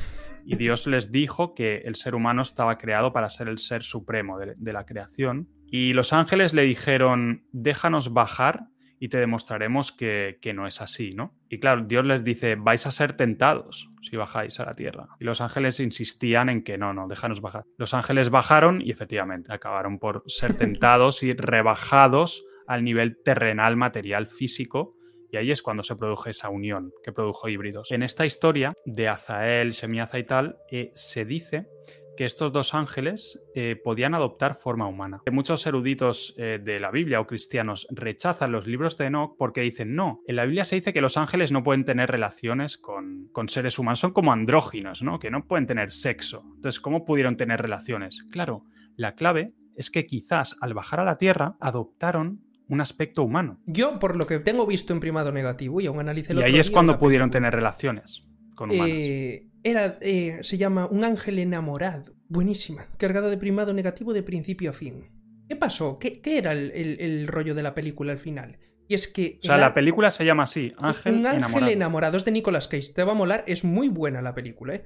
Y 0.44 0.57
Dios 0.57 0.86
les 0.86 1.11
dijo 1.11 1.55
que 1.55 1.78
el 1.78 1.94
ser 1.94 2.14
humano 2.14 2.42
estaba 2.42 2.76
creado 2.76 3.12
para 3.12 3.28
ser 3.28 3.48
el 3.48 3.59
ser 3.59 3.82
supremo 3.82 4.38
de, 4.38 4.55
de 4.57 4.72
la 4.72 4.84
creación 4.84 5.48
y 5.66 5.94
los 5.94 6.12
ángeles 6.12 6.53
le 6.53 6.62
dijeron, 6.62 7.46
déjanos 7.53 8.12
bajar 8.12 8.66
y 9.03 9.09
te 9.09 9.18
demostraremos 9.18 9.90
que, 9.90 10.38
no 10.55 10.64
es 10.68 10.80
así, 10.80 11.11
¿no? 11.11 11.34
Y 11.48 11.59
claro, 11.59 11.82
Dios 11.82 12.05
les 12.05 12.22
dice, 12.22 12.55
vais 12.55 12.86
a 12.86 12.92
ser 12.92 13.14
tentados 13.16 13.90
si 14.00 14.16
bajáis 14.16 14.61
a 14.61 14.64
la 14.64 14.74
tierra. 14.74 15.09
Y 15.18 15.24
los 15.24 15.40
ángeles 15.40 15.80
insistían 15.80 16.48
en 16.48 16.62
que 16.62 16.78
no, 16.78 16.94
no, 16.94 17.09
déjanos 17.09 17.40
bajar. 17.40 17.64
Los 17.78 17.94
ángeles 17.94 18.30
bajaron 18.30 18.80
y 18.80 18.92
efectivamente 18.92 19.53
acabaron 19.53 19.98
por 19.98 20.22
ser 20.28 20.55
tentados 20.57 21.24
y 21.24 21.32
rebajados 21.32 22.44
al 22.66 22.84
nivel 22.84 23.22
terrenal, 23.22 23.76
material, 23.76 24.26
físico. 24.26 24.96
Y 25.30 25.38
ahí 25.38 25.50
es 25.50 25.62
cuando 25.62 25.82
se 25.82 25.96
produjo 25.96 26.28
esa 26.28 26.50
unión 26.50 26.92
que 27.02 27.12
produjo 27.12 27.48
híbridos. 27.48 27.90
En 27.90 28.02
esta 28.02 28.26
historia 28.26 28.72
de 28.84 29.08
Azael, 29.08 29.72
Shemiaza 29.72 30.18
y 30.18 30.24
tal, 30.24 30.58
eh, 30.70 30.90
se 30.94 31.24
dice 31.24 31.68
que 32.16 32.24
estos 32.24 32.52
dos 32.52 32.74
ángeles 32.74 33.42
eh, 33.54 33.76
podían 33.82 34.14
adoptar 34.14 34.54
forma 34.54 34.86
humana. 34.86 35.22
Muchos 35.30 35.66
eruditos 35.66 36.34
eh, 36.36 36.60
de 36.62 36.80
la 36.80 36.90
Biblia 36.90 37.20
o 37.20 37.26
cristianos 37.26 37.86
rechazan 37.90 38.52
los 38.52 38.66
libros 38.66 38.96
de 38.98 39.06
Enoch 39.06 39.36
porque 39.38 39.62
dicen, 39.62 39.94
no, 39.94 40.20
en 40.26 40.36
la 40.36 40.44
Biblia 40.44 40.64
se 40.64 40.76
dice 40.76 40.92
que 40.92 41.00
los 41.00 41.16
ángeles 41.16 41.52
no 41.52 41.62
pueden 41.62 41.84
tener 41.84 42.10
relaciones 42.10 42.78
con, 42.78 43.28
con 43.32 43.48
seres 43.48 43.78
humanos, 43.78 44.00
son 44.00 44.12
como 44.12 44.32
andróginos, 44.32 45.02
¿no? 45.02 45.18
que 45.18 45.30
no 45.30 45.46
pueden 45.46 45.66
tener 45.66 45.92
sexo. 45.92 46.42
Entonces, 46.56 46.80
¿cómo 46.80 47.04
pudieron 47.04 47.36
tener 47.36 47.60
relaciones? 47.60 48.24
Claro, 48.30 48.64
la 48.96 49.14
clave 49.14 49.52
es 49.74 49.90
que 49.90 50.04
quizás 50.04 50.56
al 50.60 50.74
bajar 50.74 51.00
a 51.00 51.04
la 51.04 51.16
Tierra 51.16 51.56
adoptaron 51.60 52.44
un 52.73 52.81
aspecto 52.81 53.23
humano. 53.23 53.61
Yo, 53.66 53.99
por 53.99 54.16
lo 54.16 54.27
que 54.27 54.39
tengo 54.39 54.66
visto 54.66 54.95
en 54.95 55.01
primado 55.01 55.31
negativo, 55.31 55.83
y 55.83 55.87
aún 55.87 56.01
analicé 56.01 56.33
lo 56.33 56.41
Y 56.41 56.45
ahí 56.45 56.59
es 56.59 56.70
cuando 56.70 56.99
pudieron 56.99 57.31
tener 57.31 57.55
relaciones 57.55 58.25
con 58.55 58.70
humanos. 58.70 58.97
Eh, 58.97 59.47
era, 59.62 59.99
eh, 60.01 60.39
se 60.41 60.57
llama 60.57 60.87
Un 60.87 61.05
ángel 61.05 61.39
enamorado. 61.39 62.14
Buenísima. 62.29 62.87
Cargada 62.97 63.29
de 63.29 63.37
primado 63.37 63.75
negativo 63.75 64.14
de 64.14 64.23
principio 64.23 64.70
a 64.70 64.73
fin. 64.73 65.11
¿Qué 65.49 65.55
pasó? 65.55 65.99
¿Qué, 65.99 66.23
era 66.25 66.53
el, 66.53 67.27
rollo 67.29 67.55
de 67.55 67.62
la 67.62 67.75
película 67.75 68.12
al 68.12 68.18
final? 68.18 68.59
Y 68.89 68.95
es 68.95 69.07
que. 69.07 69.39
O 69.43 69.47
sea, 69.47 69.59
la, 69.59 69.75
película 69.75 70.11
se 70.11 70.25
llama 70.25 70.45
así, 70.45 70.73
Ángel 70.79 71.16
Un 71.16 71.27
ángel 71.27 71.68
enamorado. 71.68 72.16
Es 72.16 72.25
de 72.25 72.33
Nicolas 72.33 72.68
Cage. 72.68 72.95
Te 72.95 73.05
va 73.05 73.12
a 73.12 73.14
molar. 73.14 73.45
Es 73.47 73.64
muy 73.64 73.91
buena 73.91 74.23
la 74.23 74.35
película, 74.35 74.77
¿eh? 74.77 74.85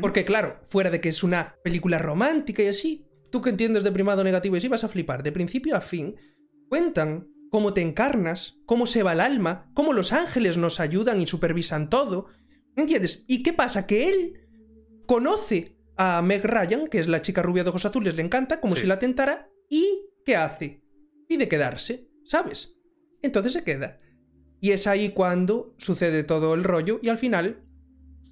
Porque, 0.00 0.24
claro, 0.24 0.60
fuera 0.68 0.88
de 0.88 1.00
que 1.00 1.08
es 1.08 1.24
una 1.24 1.56
película 1.64 1.98
romántica 1.98 2.62
y 2.62 2.68
así, 2.68 3.08
tú 3.32 3.42
que 3.42 3.50
entiendes 3.50 3.82
de 3.82 3.90
primado 3.90 4.22
negativo 4.22 4.54
y 4.54 4.58
así 4.58 4.68
vas 4.68 4.84
a 4.84 4.88
flipar. 4.88 5.24
De 5.24 5.32
principio 5.32 5.74
a 5.74 5.80
fin, 5.80 6.14
cuentan 6.74 7.28
cómo 7.50 7.72
te 7.72 7.82
encarnas, 7.82 8.58
cómo 8.66 8.88
se 8.88 9.04
va 9.04 9.12
el 9.12 9.20
alma, 9.20 9.70
cómo 9.74 9.92
los 9.92 10.12
ángeles 10.12 10.56
nos 10.56 10.80
ayudan 10.80 11.20
y 11.20 11.28
supervisan 11.28 11.88
todo. 11.88 12.26
¿Entiendes? 12.74 13.24
¿Y 13.28 13.44
qué 13.44 13.52
pasa? 13.52 13.86
Que 13.86 14.08
él 14.08 14.40
conoce 15.06 15.78
a 15.96 16.20
Meg 16.20 16.44
Ryan, 16.44 16.88
que 16.88 16.98
es 16.98 17.06
la 17.06 17.22
chica 17.22 17.42
rubia 17.42 17.62
de 17.62 17.68
ojos 17.68 17.84
azules, 17.84 18.16
le 18.16 18.22
encanta, 18.22 18.60
como 18.60 18.74
si 18.74 18.88
la 18.88 18.98
tentara, 18.98 19.48
y 19.70 20.00
¿qué 20.24 20.34
hace? 20.34 20.82
Pide 21.28 21.46
quedarse, 21.46 22.08
¿sabes? 22.24 22.74
Entonces 23.22 23.52
se 23.52 23.62
queda. 23.62 24.00
Y 24.60 24.72
es 24.72 24.88
ahí 24.88 25.10
cuando 25.10 25.76
sucede 25.78 26.24
todo 26.24 26.54
el 26.54 26.64
rollo 26.64 26.98
y 27.04 27.08
al 27.08 27.18
final 27.18 27.62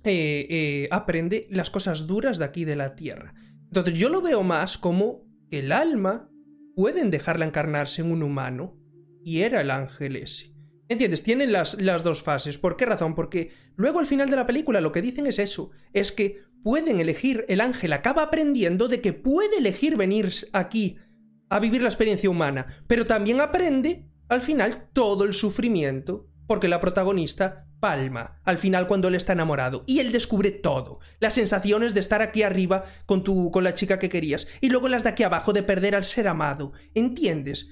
eh, 0.03 0.49
eh, 0.51 0.88
aprende 0.90 1.47
las 1.49 1.70
cosas 1.70 2.09
duras 2.09 2.38
de 2.38 2.45
aquí 2.47 2.64
de 2.64 2.74
la 2.74 2.97
Tierra. 2.97 3.34
Entonces 3.68 3.95
yo 3.95 4.09
lo 4.09 4.20
veo 4.20 4.43
más 4.43 4.78
como 4.78 5.28
que 5.49 5.61
el 5.61 5.70
alma 5.70 6.28
pueden 6.75 7.11
dejarla 7.11 7.45
encarnarse 7.45 8.03
en 8.03 8.11
un 8.11 8.23
humano 8.23 8.77
y 9.25 9.43
era 9.43 9.61
el 9.61 9.70
ángel 9.70 10.16
ese. 10.16 10.53
¿Entiendes? 10.89 11.23
Tienen 11.23 11.53
las, 11.53 11.81
las 11.81 12.03
dos 12.03 12.23
fases. 12.23 12.59
¿Por 12.59 12.77
qué 12.77 12.85
razón? 12.85 13.14
Porque 13.14 13.53
luego 13.77 13.99
al 13.99 14.07
final 14.07 14.29
de 14.29 14.37
la 14.37 14.47
película 14.47 14.81
lo 14.81 14.93
que 14.93 15.03
dicen 15.03 15.27
es 15.27 15.39
eso, 15.39 15.70
es 15.93 16.12
que 16.12 16.41
pueden 16.62 17.01
elegir, 17.01 17.45
el 17.49 17.61
ángel 17.61 17.93
acaba 17.93 18.23
aprendiendo 18.23 18.89
de 18.89 19.01
que 19.01 19.12
puede 19.12 19.59
elegir 19.59 19.97
venir 19.97 20.33
aquí 20.53 20.99
a 21.49 21.59
vivir 21.59 21.83
la 21.83 21.89
experiencia 21.89 22.31
humana, 22.31 22.66
pero 22.87 23.07
también 23.07 23.41
aprende 23.41 24.09
al 24.29 24.43
final 24.43 24.89
todo 24.93 25.25
el 25.25 25.35
sufrimiento, 25.35 26.29
porque 26.47 26.68
la 26.68 26.81
protagonista 26.81 27.66
palma 27.83 28.41
al 28.45 28.59
final 28.59 28.87
cuando 28.87 29.09
él 29.09 29.16
está 29.16 29.33
enamorado 29.33 29.83
y 29.89 29.99
él 29.99 30.12
descubre 30.12 30.53
todo, 30.53 31.01
las 31.18 31.35
sensaciones 31.35 31.95
de 31.95 32.01
estar 32.01 32.22
aquí 32.22 32.45
arriba 32.45 32.85
con 33.07 33.24
tu 33.24 33.51
con 33.51 33.64
la 33.64 33.74
chica 33.74 33.99
que 33.99 34.09
querías 34.09 34.47
y 34.61 34.70
luego 34.70 34.87
las 34.87 35.03
de 35.03 35.11
aquí 35.11 35.24
abajo 35.24 35.53
de 35.53 35.64
perder 35.64 35.97
al 35.97 36.05
ser 36.05 36.28
amado, 36.28 36.72
¿entiendes? 36.95 37.68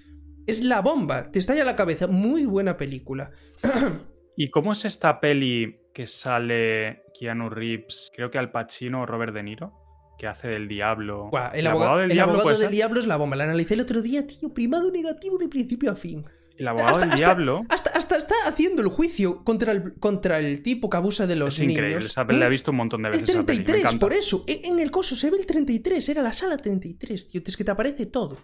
Es 0.49 0.65
la 0.65 0.81
bomba, 0.81 1.31
te 1.31 1.39
estalla 1.39 1.65
la 1.65 1.77
cabeza. 1.77 2.09
Muy 2.09 2.45
buena 2.45 2.77
película. 2.77 3.31
¿Y 4.37 4.49
cómo 4.49 4.73
es 4.73 4.85
esta 4.85 5.21
peli 5.21 5.77
que 5.95 6.09
sale 6.09 7.05
Keanu 7.17 7.51
Reeves, 7.51 8.11
creo 8.13 8.33
que 8.33 8.39
Al 8.39 8.51
Pacino 8.51 9.03
o 9.03 9.07
Robert 9.07 9.33
De 9.33 9.45
Niro? 9.45 9.75
Que 10.19 10.27
hace 10.27 10.49
del 10.49 10.67
diablo. 10.67 11.31
el, 11.55 11.67
abogado, 11.69 11.99
del, 11.99 12.11
diablo, 12.11 12.35
abogado 12.35 12.59
del 12.59 12.73
diablo 12.73 12.99
es 12.99 13.07
la 13.07 13.17
bomba. 13.17 13.37
La 13.37 13.45
analicé 13.45 13.75
el 13.75 13.81
otro 13.81 14.03
día, 14.03 14.27
tío. 14.27 14.53
Primado 14.53 14.91
negativo 14.91 15.39
de 15.39 15.49
principio 15.49 15.93
a 15.93 15.95
fin. 15.95 16.25
El 16.61 16.69
abogado 16.69 17.01
del 17.01 17.13
diablo. 17.13 17.65
Hasta, 17.71 17.89
hasta, 17.91 18.19
está 18.19 18.35
haciendo 18.45 18.83
el 18.83 18.89
juicio 18.89 19.43
contra 19.45 19.73
el, 19.73 19.95
contra 19.95 20.39
el 20.39 20.63
tipo 20.63 20.91
que 20.91 20.99
abusa 20.99 21.27
de 21.27 21.35
los 21.35 21.59
es 21.59 21.65
increíble, 21.65 22.07
esa 22.07 22.27
peli 22.27 22.39
la 22.39 22.47
he 22.47 22.51
visto 22.51 22.71
un 22.71 22.77
montón 22.77 23.03
de 23.03 23.09
veces. 23.09 23.35
El 23.35 23.47
33, 23.47 23.95
por 23.95 24.13
eso. 24.13 24.45
En, 24.47 24.79
el 24.79 24.91
coso 24.91 25.17
se 25.17 25.31
ve 25.31 25.39
el 25.39 25.47
33, 25.47 26.07
era 26.11 26.23
la 26.23 26.35
sala 26.35 26.59
33, 26.59 27.29
tío. 27.29 27.41
Es 27.47 27.57
que 27.57 27.65
te 27.65 27.71
aparece 27.71 28.05
todo. 28.05 28.37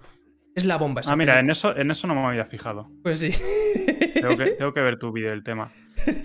Es 0.54 0.64
la 0.64 0.78
bomba. 0.78 1.02
ah, 1.06 1.14
mira, 1.14 1.38
en 1.38 1.50
eso, 1.50 1.76
en 1.76 1.90
eso 1.90 2.06
no 2.06 2.14
me 2.14 2.26
había 2.26 2.46
fijado. 2.46 2.90
Pues 3.02 3.18
sí. 3.18 3.30
Tengo 4.14 4.38
que, 4.38 4.46
tengo 4.58 4.72
que 4.72 4.80
ver 4.80 4.98
tu 4.98 5.12
vídeo 5.12 5.28
del 5.28 5.42
tema. 5.42 5.70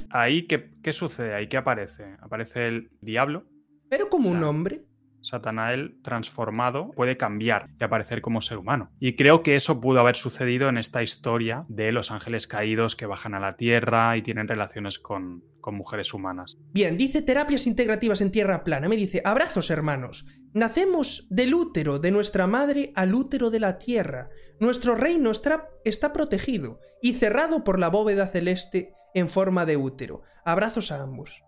Ahí, 0.09 0.47
¿qué, 0.47 0.71
¿qué, 0.81 0.93
sucede? 0.93 1.35
Ahí, 1.35 1.47
¿qué 1.47 1.57
aparece? 1.57 2.15
Aparece 2.21 2.69
el 2.69 2.89
diablo. 3.01 3.43
Pero 3.89 4.07
como 4.07 4.29
un 4.29 4.41
hombre. 4.45 4.85
Satanael 5.21 5.97
transformado 6.01 6.91
puede 6.91 7.17
cambiar 7.17 7.69
y 7.79 7.83
aparecer 7.83 8.21
como 8.21 8.41
ser 8.41 8.57
humano. 8.57 8.91
Y 8.99 9.15
creo 9.15 9.43
que 9.43 9.55
eso 9.55 9.79
pudo 9.79 9.99
haber 9.99 10.15
sucedido 10.15 10.69
en 10.69 10.77
esta 10.77 11.03
historia 11.03 11.65
de 11.69 11.91
los 11.91 12.11
ángeles 12.11 12.47
caídos 12.47 12.95
que 12.95 13.05
bajan 13.05 13.33
a 13.33 13.39
la 13.39 13.53
tierra 13.53 14.17
y 14.17 14.21
tienen 14.21 14.47
relaciones 14.47 14.99
con, 14.99 15.43
con 15.59 15.75
mujeres 15.75 16.13
humanas. 16.13 16.57
Bien, 16.73 16.97
dice 16.97 17.21
terapias 17.21 17.67
integrativas 17.67 18.21
en 18.21 18.31
tierra 18.31 18.63
plana. 18.63 18.89
Me 18.89 18.97
dice, 18.97 19.21
abrazos 19.23 19.69
hermanos. 19.69 20.25
Nacemos 20.53 21.27
del 21.29 21.53
útero 21.53 21.99
de 21.99 22.11
nuestra 22.11 22.47
madre 22.47 22.91
al 22.95 23.13
útero 23.13 23.49
de 23.49 23.59
la 23.59 23.77
tierra. 23.77 24.29
Nuestro 24.59 24.95
reino 24.95 25.31
está, 25.31 25.69
está 25.85 26.11
protegido 26.11 26.79
y 27.01 27.13
cerrado 27.13 27.63
por 27.63 27.79
la 27.79 27.87
bóveda 27.87 28.27
celeste 28.27 28.93
en 29.13 29.29
forma 29.29 29.65
de 29.65 29.77
útero. 29.77 30.23
Abrazos 30.43 30.91
a 30.91 31.01
ambos. 31.01 31.43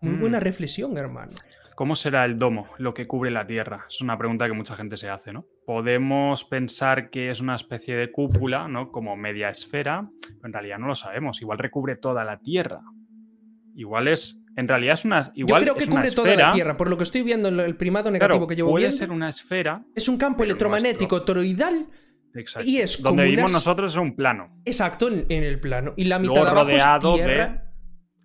Muy 0.00 0.14
buena 0.14 0.38
mm. 0.38 0.42
reflexión, 0.42 0.96
hermano. 0.96 1.32
¿Cómo 1.76 1.94
será 1.94 2.24
el 2.24 2.38
domo, 2.38 2.68
lo 2.78 2.94
que 2.94 3.06
cubre 3.06 3.30
la 3.30 3.46
Tierra? 3.46 3.84
Es 3.86 4.00
una 4.00 4.16
pregunta 4.16 4.46
que 4.46 4.54
mucha 4.54 4.74
gente 4.76 4.96
se 4.96 5.10
hace, 5.10 5.34
¿no? 5.34 5.44
Podemos 5.66 6.42
pensar 6.46 7.10
que 7.10 7.28
es 7.28 7.42
una 7.42 7.54
especie 7.54 7.94
de 7.98 8.10
cúpula, 8.10 8.66
¿no? 8.66 8.90
Como 8.90 9.14
media 9.14 9.50
esfera, 9.50 10.02
pero 10.22 10.46
en 10.46 10.52
realidad 10.54 10.78
no 10.78 10.86
lo 10.86 10.94
sabemos. 10.94 11.42
Igual 11.42 11.58
recubre 11.58 11.96
toda 11.96 12.24
la 12.24 12.38
Tierra. 12.38 12.80
Igual 13.74 14.08
es. 14.08 14.42
En 14.56 14.66
realidad 14.66 14.94
es 14.94 15.04
una. 15.04 15.30
Igual 15.34 15.66
Yo 15.66 15.74
creo 15.74 15.74
que 15.74 15.86
cubre 15.86 16.10
toda 16.12 16.34
la 16.34 16.54
Tierra, 16.54 16.78
por 16.78 16.88
lo 16.88 16.96
que 16.96 17.02
estoy 17.02 17.20
viendo 17.20 17.50
en 17.50 17.60
el 17.60 17.76
primado 17.76 18.10
negativo 18.10 18.46
que 18.46 18.56
llevo 18.56 18.70
puede 18.70 18.84
viendo. 18.84 18.96
ser 18.96 19.10
una 19.10 19.28
esfera. 19.28 19.84
Es 19.94 20.08
un 20.08 20.16
campo 20.16 20.44
electromagnético 20.44 21.24
toroidal. 21.24 21.88
Exacto. 22.32 22.66
Y 22.66 22.78
es 22.78 23.02
Donde 23.02 23.24
vivimos 23.24 23.52
nosotros 23.52 23.92
es 23.92 23.98
un 23.98 24.16
plano. 24.16 24.62
Exacto, 24.64 25.08
en, 25.08 25.30
el 25.30 25.60
plano. 25.60 25.92
Y 25.94 26.04
la 26.04 26.18
mitad 26.18 26.42
de 26.42 26.48
abajo 26.48 26.70
es 26.70 27.16
tierra. 27.16 27.65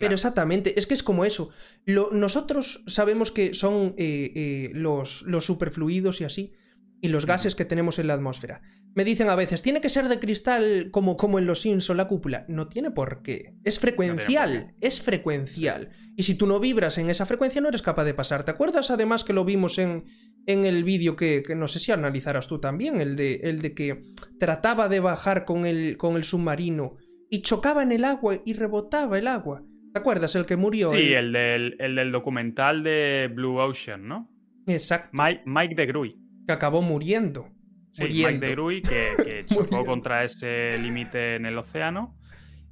Pero 0.01 0.15
exactamente, 0.15 0.77
es 0.77 0.87
que 0.87 0.93
es 0.93 1.03
como 1.03 1.23
eso. 1.23 1.51
nosotros 1.85 2.83
sabemos 2.87 3.31
que 3.31 3.53
son 3.53 3.93
eh, 3.97 4.31
eh, 4.35 4.71
los, 4.73 5.21
los 5.21 5.45
superfluidos 5.45 6.19
y 6.19 6.25
así, 6.25 6.53
y 7.01 7.07
los 7.07 7.25
gases 7.25 7.55
que 7.55 7.65
tenemos 7.65 7.99
en 7.99 8.07
la 8.07 8.13
atmósfera. 8.13 8.61
Me 8.93 9.05
dicen 9.05 9.29
a 9.29 9.35
veces, 9.35 9.61
tiene 9.61 9.79
que 9.79 9.89
ser 9.89 10.09
de 10.09 10.19
cristal 10.19 10.89
como, 10.91 11.15
como 11.15 11.39
en 11.39 11.45
los 11.45 11.61
Simpson 11.61 11.95
la 11.95 12.07
cúpula. 12.07 12.45
No 12.49 12.67
tiene 12.67 12.91
por 12.91 13.21
qué. 13.21 13.55
Es 13.63 13.79
frecuencial, 13.79 14.75
es 14.81 15.01
frecuencial. 15.01 15.91
Y 16.17 16.23
si 16.23 16.35
tú 16.35 16.45
no 16.45 16.59
vibras 16.59 16.97
en 16.97 17.09
esa 17.09 17.25
frecuencia, 17.25 17.61
no 17.61 17.69
eres 17.69 17.81
capaz 17.81 18.03
de 18.03 18.13
pasar. 18.13 18.43
¿Te 18.43 18.51
acuerdas 18.51 18.91
además 18.91 19.23
que 19.23 19.31
lo 19.31 19.45
vimos 19.45 19.77
en, 19.77 20.05
en 20.45 20.65
el 20.65 20.83
vídeo 20.83 21.15
que, 21.15 21.43
no 21.55 21.69
sé 21.69 21.79
si 21.79 21.91
analizarás 21.91 22.47
tú 22.47 22.59
también, 22.59 22.99
el 22.99 23.15
de, 23.15 23.35
el 23.43 23.61
de 23.61 23.73
que 23.73 24.01
trataba 24.39 24.89
de 24.89 24.99
bajar 24.99 25.45
con 25.45 25.65
el, 25.65 25.97
con 25.97 26.17
el 26.17 26.25
submarino 26.25 26.97
y 27.29 27.41
chocaba 27.43 27.83
en 27.83 27.93
el 27.93 28.03
agua 28.03 28.41
y 28.45 28.53
rebotaba 28.53 29.17
el 29.17 29.27
agua? 29.27 29.63
¿Te 29.93 29.99
acuerdas? 29.99 30.35
El 30.35 30.45
que 30.45 30.57
murió. 30.57 30.91
Sí, 30.91 31.13
el, 31.13 31.33
del, 31.33 31.75
el 31.79 31.95
del, 31.95 32.11
documental 32.11 32.83
de 32.83 33.29
Blue 33.33 33.57
Ocean, 33.57 34.07
¿no? 34.07 34.29
Exacto. 34.67 35.09
Mike, 35.11 35.43
Mike 35.45 35.75
de 35.75 35.85
Gruy. 35.85 36.17
Que 36.47 36.53
acabó 36.53 36.81
muriendo. 36.81 37.49
Sí, 37.91 38.03
Mike 38.03 38.39
de 38.39 38.51
Gruy, 38.51 38.81
que, 38.81 39.43
chocó 39.45 39.83
contra 39.85 40.23
ese 40.23 40.77
límite 40.81 41.35
en 41.35 41.45
el 41.45 41.57
océano 41.57 42.17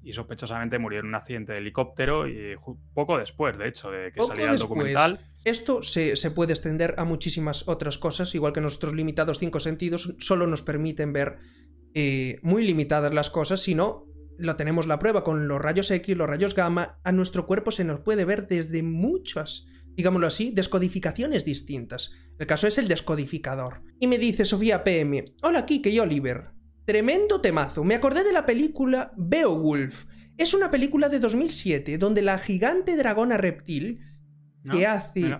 y 0.01 0.13
sospechosamente 0.13 0.79
murió 0.79 1.01
en 1.01 1.07
un 1.07 1.15
accidente 1.15 1.51
de 1.51 1.59
helicóptero 1.59 2.27
y 2.27 2.55
poco 2.93 3.17
después, 3.17 3.57
de 3.57 3.67
hecho, 3.67 3.91
de 3.91 4.11
que 4.13 4.21
saliera 4.21 4.53
el 4.53 4.59
documental. 4.59 5.19
Esto 5.43 5.83
se, 5.83 6.15
puede 6.31 6.53
extender 6.53 6.95
a 6.97 7.05
muchísimas 7.05 7.67
otras 7.67 7.97
cosas, 7.97 8.33
igual 8.35 8.53
que 8.53 8.61
nuestros 8.61 8.93
limitados 8.93 9.39
cinco 9.39 9.59
sentidos 9.59 10.15
solo 10.19 10.47
nos 10.47 10.63
permiten 10.63 11.11
ver 11.11 11.37
eh, 11.93 12.39
muy 12.43 12.63
limitadas 12.63 13.13
las 13.13 13.29
cosas, 13.29 13.61
sino 13.61 14.05
lo 14.39 14.55
tenemos 14.55 14.87
la 14.87 14.99
prueba 14.99 15.23
con 15.23 15.47
los 15.47 15.61
rayos 15.61 15.91
X, 15.91 16.15
los 16.17 16.27
rayos 16.27 16.55
gamma, 16.55 16.99
a 17.03 17.11
nuestro 17.11 17.45
cuerpo 17.45 17.71
se 17.71 17.83
nos 17.83 17.99
puede 17.99 18.25
ver 18.25 18.47
desde 18.47 18.81
muchas, 18.83 19.67
digámoslo 19.95 20.27
así, 20.27 20.51
descodificaciones 20.51 21.45
distintas. 21.45 22.11
El 22.37 22.47
caso 22.47 22.67
es 22.67 22.77
el 22.77 22.87
descodificador. 22.87 23.81
Y 23.99 24.07
me 24.07 24.17
dice 24.17 24.45
Sofía 24.45 24.83
PM, 24.83 25.25
hola 25.43 25.65
Kike 25.65 25.89
y 25.89 25.99
Oliver. 25.99 26.51
tremendo 26.85 27.41
temazo. 27.41 27.83
Me 27.83 27.95
acordé 27.95 28.23
de 28.23 28.33
la 28.33 28.45
película 28.45 29.11
Beowulf. 29.17 30.05
Es 30.37 30.53
una 30.53 30.71
película 30.71 31.09
de 31.09 31.19
2007 31.19 31.97
donde 31.97 32.21
la 32.21 32.37
gigante 32.39 32.95
dragona 32.95 33.37
reptil 33.37 33.99
que 34.71 34.81
No, 34.83 34.89
hace. 34.89 35.37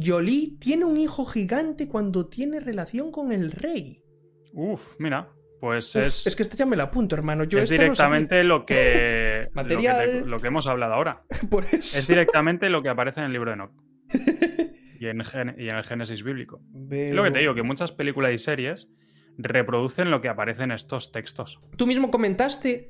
Jolie 0.00 0.56
tiene 0.60 0.84
un 0.84 0.96
hijo 0.96 1.24
gigante 1.26 1.88
cuando 1.88 2.28
tiene 2.28 2.60
relación 2.60 3.10
con 3.10 3.32
el 3.32 3.50
rey. 3.50 4.04
Uf, 4.52 4.94
mira. 5.00 5.32
Pues 5.60 5.94
Uf, 5.94 6.06
es, 6.06 6.26
es 6.26 6.36
que 6.36 6.42
esta 6.42 6.56
ya 6.56 6.64
me 6.66 6.76
la 6.76 6.84
apunto, 6.84 7.14
hermano. 7.14 7.44
Yo 7.44 7.58
es 7.58 7.64
no 7.64 7.66
sabía. 7.68 7.82
directamente 7.82 8.44
lo 8.44 8.64
que, 8.64 8.74
lo, 8.74 9.44
que 9.44 9.50
Material. 9.54 10.10
te- 10.22 10.26
lo 10.26 10.38
que 10.38 10.46
hemos 10.48 10.66
hablado 10.66 10.94
ahora. 10.94 11.22
Por 11.50 11.66
Es 11.66 12.08
directamente 12.08 12.70
lo 12.70 12.82
que 12.82 12.88
aparece 12.88 13.20
en 13.20 13.26
el 13.26 13.32
libro 13.32 13.50
de 13.50 13.54
Enoch. 13.54 13.72
y, 15.00 15.06
en, 15.06 15.24
Gen- 15.24 15.54
y 15.58 15.68
en 15.68 15.76
el 15.76 15.84
Génesis 15.84 16.22
bíblico. 16.22 16.60
Es 16.90 17.12
lo 17.12 17.22
que 17.24 17.30
te 17.30 17.38
digo, 17.40 17.54
que 17.54 17.62
muchas 17.62 17.92
películas 17.92 18.32
y 18.32 18.38
series 18.38 18.88
reproducen 19.38 20.10
lo 20.10 20.20
que 20.20 20.28
aparece 20.28 20.64
en 20.64 20.72
estos 20.72 21.12
textos. 21.12 21.60
Tú 21.76 21.86
mismo 21.86 22.10
comentaste 22.10 22.88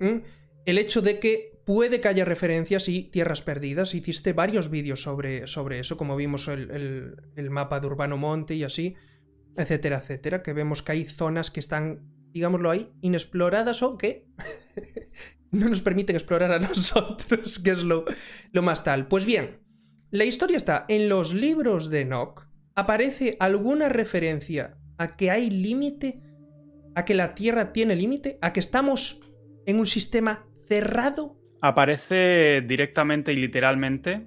el 0.64 0.78
hecho 0.78 1.02
de 1.02 1.18
que 1.20 1.60
puede 1.66 2.00
que 2.00 2.08
haya 2.08 2.24
referencias 2.24 2.88
y 2.88 3.04
tierras 3.10 3.42
perdidas. 3.42 3.94
Hiciste 3.94 4.32
varios 4.32 4.70
vídeos 4.70 5.02
sobre, 5.02 5.46
sobre 5.46 5.78
eso, 5.78 5.96
como 5.96 6.16
vimos 6.16 6.48
el, 6.48 6.70
el- 6.70 7.14
el 7.36 7.50
mapa 7.50 7.78
de 7.80 7.86
Urbano 7.86 8.16
Monte 8.16 8.54
y 8.54 8.64
así, 8.64 8.94
etcétera, 9.56 9.98
etcétera, 9.98 10.42
que 10.42 10.52
vemos 10.52 10.82
que 10.82 10.92
hay 10.92 11.04
zonas 11.04 11.50
que 11.50 11.60
están, 11.60 12.00
digámoslo 12.32 12.70
ahí, 12.70 12.90
inexploradas 13.00 13.82
o 13.82 13.96
que 13.98 14.26
no 15.50 15.68
nos 15.68 15.80
permiten 15.80 16.16
explorar 16.16 16.52
a 16.52 16.58
nosotros, 16.58 17.58
que 17.58 17.70
es 17.70 17.82
lo, 17.82 18.04
lo 18.52 18.62
más 18.62 18.84
tal. 18.84 19.08
Pues 19.08 19.26
bien, 19.26 19.60
la 20.10 20.24
historia 20.24 20.56
está 20.56 20.84
en 20.88 21.08
los 21.08 21.34
libros 21.34 21.90
de 21.90 22.00
Enoch. 22.00 22.48
¿Aparece 22.74 23.36
alguna 23.40 23.88
referencia 23.88 24.76
a 24.98 25.16
que 25.16 25.30
hay 25.30 25.50
límite? 25.50 26.20
¿A 26.94 27.04
que 27.04 27.14
la 27.14 27.34
Tierra 27.34 27.72
tiene 27.72 27.94
límite? 27.94 28.38
¿A 28.42 28.52
que 28.52 28.60
estamos 28.60 29.20
en 29.66 29.78
un 29.78 29.86
sistema 29.86 30.46
cerrado? 30.66 31.36
Aparece 31.60 32.62
directamente 32.66 33.32
y 33.32 33.36
literalmente, 33.36 34.26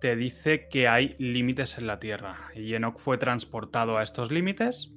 te 0.00 0.16
dice 0.16 0.68
que 0.70 0.88
hay 0.88 1.14
límites 1.18 1.78
en 1.78 1.86
la 1.86 1.98
Tierra. 1.98 2.36
Y 2.54 2.74
Enoch 2.74 2.98
fue 2.98 3.18
transportado 3.18 3.98
a 3.98 4.02
estos 4.02 4.30
límites, 4.30 4.92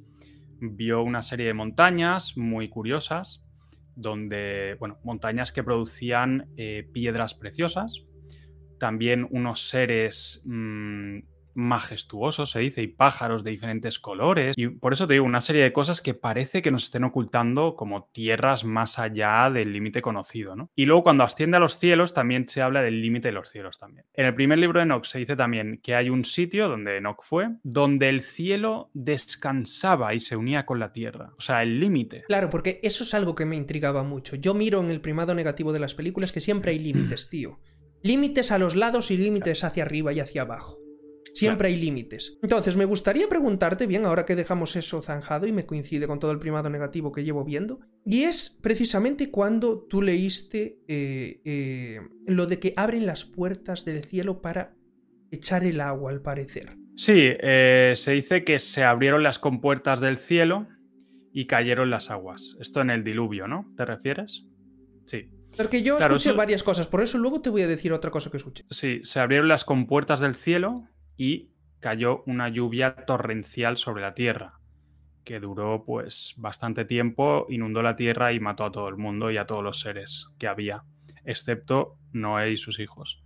vio 0.71 1.03
una 1.03 1.21
serie 1.21 1.47
de 1.47 1.53
montañas 1.53 2.37
muy 2.37 2.69
curiosas, 2.69 3.43
donde, 3.95 4.75
bueno, 4.79 4.97
montañas 5.03 5.51
que 5.51 5.63
producían 5.63 6.49
eh, 6.57 6.87
piedras 6.91 7.33
preciosas, 7.33 8.05
también 8.79 9.27
unos 9.29 9.69
seres 9.69 10.41
mm, 10.45 11.19
majestuosos, 11.55 12.51
se 12.51 12.59
dice, 12.59 12.81
y 12.81 12.87
pájaros 12.87 13.43
de 13.43 13.51
diferentes 13.51 13.99
colores. 13.99 14.55
Y 14.57 14.67
por 14.67 14.93
eso 14.93 15.07
te 15.07 15.13
digo, 15.13 15.25
una 15.25 15.41
serie 15.41 15.63
de 15.63 15.73
cosas 15.73 16.01
que 16.01 16.13
parece 16.13 16.61
que 16.61 16.71
nos 16.71 16.85
estén 16.85 17.03
ocultando 17.03 17.75
como 17.75 18.09
tierras 18.11 18.65
más 18.65 18.99
allá 18.99 19.49
del 19.49 19.73
límite 19.73 20.01
conocido, 20.01 20.55
¿no? 20.55 20.69
Y 20.75 20.85
luego 20.85 21.03
cuando 21.03 21.23
asciende 21.23 21.57
a 21.57 21.59
los 21.59 21.77
cielos 21.77 22.13
también 22.13 22.47
se 22.47 22.61
habla 22.61 22.81
del 22.81 23.01
límite 23.01 23.29
de 23.29 23.33
los 23.33 23.49
cielos 23.49 23.77
también. 23.77 24.05
En 24.13 24.25
el 24.25 24.35
primer 24.35 24.59
libro 24.59 24.79
de 24.79 24.83
Enoch 24.83 25.05
se 25.05 25.19
dice 25.19 25.35
también 25.35 25.79
que 25.81 25.95
hay 25.95 26.09
un 26.09 26.25
sitio 26.25 26.69
donde 26.69 26.97
Enoch 26.97 27.23
fue, 27.23 27.49
donde 27.63 28.09
el 28.09 28.21
cielo 28.21 28.89
descansaba 28.93 30.13
y 30.13 30.19
se 30.19 30.35
unía 30.35 30.65
con 30.65 30.79
la 30.79 30.91
tierra. 30.91 31.33
O 31.37 31.41
sea, 31.41 31.63
el 31.63 31.79
límite. 31.79 32.23
Claro, 32.27 32.49
porque 32.49 32.79
eso 32.83 33.03
es 33.03 33.13
algo 33.13 33.35
que 33.35 33.45
me 33.45 33.55
intrigaba 33.55 34.03
mucho. 34.03 34.35
Yo 34.35 34.53
miro 34.53 34.79
en 34.81 34.91
el 34.91 35.01
primado 35.01 35.35
negativo 35.35 35.73
de 35.73 35.79
las 35.79 35.95
películas 35.95 36.31
que 36.31 36.39
siempre 36.39 36.71
hay 36.71 36.79
límites, 36.79 37.29
tío. 37.29 37.59
Límites 38.01 38.51
a 38.51 38.57
los 38.57 38.75
lados 38.75 39.11
y 39.11 39.17
límites 39.17 39.63
hacia 39.63 39.83
arriba 39.83 40.11
y 40.11 40.19
hacia 40.19 40.41
abajo. 40.41 40.82
Siempre 41.33 41.67
hay 41.69 41.75
límites. 41.77 42.37
Entonces, 42.41 42.75
me 42.77 42.85
gustaría 42.85 43.27
preguntarte, 43.27 43.87
bien, 43.87 44.05
ahora 44.05 44.25
que 44.25 44.35
dejamos 44.35 44.75
eso 44.75 45.01
zanjado 45.01 45.47
y 45.47 45.51
me 45.51 45.65
coincide 45.65 46.05
con 46.07 46.19
todo 46.19 46.31
el 46.31 46.39
primado 46.39 46.69
negativo 46.69 47.11
que 47.11 47.23
llevo 47.23 47.43
viendo, 47.43 47.79
y 48.05 48.23
es 48.23 48.59
precisamente 48.61 49.31
cuando 49.31 49.79
tú 49.89 50.01
leíste 50.01 50.79
eh, 50.87 51.41
eh, 51.43 51.99
lo 52.27 52.45
de 52.45 52.59
que 52.59 52.73
abren 52.77 53.05
las 53.05 53.25
puertas 53.25 53.83
del 53.83 54.03
cielo 54.05 54.41
para 54.41 54.75
echar 55.31 55.63
el 55.63 55.81
agua, 55.81 56.11
al 56.11 56.21
parecer. 56.21 56.77
Sí, 56.95 57.13
eh, 57.17 57.93
se 57.95 58.11
dice 58.11 58.43
que 58.43 58.59
se 58.59 58.83
abrieron 58.83 59.23
las 59.23 59.39
compuertas 59.39 59.99
del 59.99 60.17
cielo 60.17 60.67
y 61.33 61.45
cayeron 61.47 61.89
las 61.89 62.11
aguas. 62.11 62.55
Esto 62.59 62.81
en 62.81 62.91
el 62.91 63.03
diluvio, 63.03 63.47
¿no? 63.47 63.73
¿Te 63.75 63.85
refieres? 63.85 64.43
Sí. 65.05 65.31
Porque 65.57 65.81
yo 65.81 65.97
Claro, 65.97 66.15
escuché 66.15 66.29
eso- 66.29 66.37
varias 66.37 66.61
cosas, 66.61 66.87
por 66.87 67.01
eso 67.01 67.17
luego 67.17 67.41
te 67.41 67.49
voy 67.49 67.63
a 67.63 67.67
decir 67.67 67.91
otra 67.93 68.11
cosa 68.11 68.29
que 68.29 68.37
escuché. 68.37 68.63
Sí, 68.69 68.99
se 69.03 69.19
abrieron 69.19 69.47
las 69.47 69.65
compuertas 69.65 70.19
del 70.19 70.35
cielo 70.35 70.87
y 71.17 71.49
cayó 71.79 72.23
una 72.25 72.49
lluvia 72.49 72.95
torrencial 72.95 73.77
sobre 73.77 74.01
la 74.03 74.13
tierra, 74.13 74.59
que 75.23 75.39
duró 75.39 75.83
pues 75.85 76.33
bastante 76.37 76.85
tiempo, 76.85 77.45
inundó 77.49 77.81
la 77.81 77.95
tierra 77.95 78.33
y 78.33 78.39
mató 78.39 78.65
a 78.65 78.71
todo 78.71 78.87
el 78.87 78.97
mundo 78.97 79.31
y 79.31 79.37
a 79.37 79.45
todos 79.45 79.63
los 79.63 79.79
seres 79.79 80.27
que 80.37 80.47
había, 80.47 80.83
excepto 81.25 81.97
Noé 82.11 82.51
y 82.51 82.57
sus 82.57 82.79
hijos. 82.79 83.23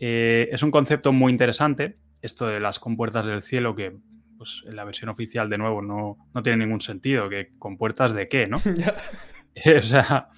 Eh, 0.00 0.48
es 0.50 0.62
un 0.62 0.70
concepto 0.70 1.12
muy 1.12 1.30
interesante, 1.30 1.98
esto 2.22 2.46
de 2.46 2.60
las 2.60 2.78
compuertas 2.78 3.26
del 3.26 3.42
cielo, 3.42 3.74
que 3.74 3.96
pues, 4.38 4.64
en 4.66 4.76
la 4.76 4.84
versión 4.84 5.10
oficial 5.10 5.48
de 5.48 5.58
nuevo 5.58 5.82
no, 5.82 6.16
no 6.34 6.42
tiene 6.42 6.64
ningún 6.64 6.80
sentido, 6.80 7.28
que 7.28 7.52
compuertas 7.58 8.12
de 8.12 8.28
qué, 8.28 8.46
¿no? 8.46 8.58
O 9.78 9.82
sea, 9.82 10.28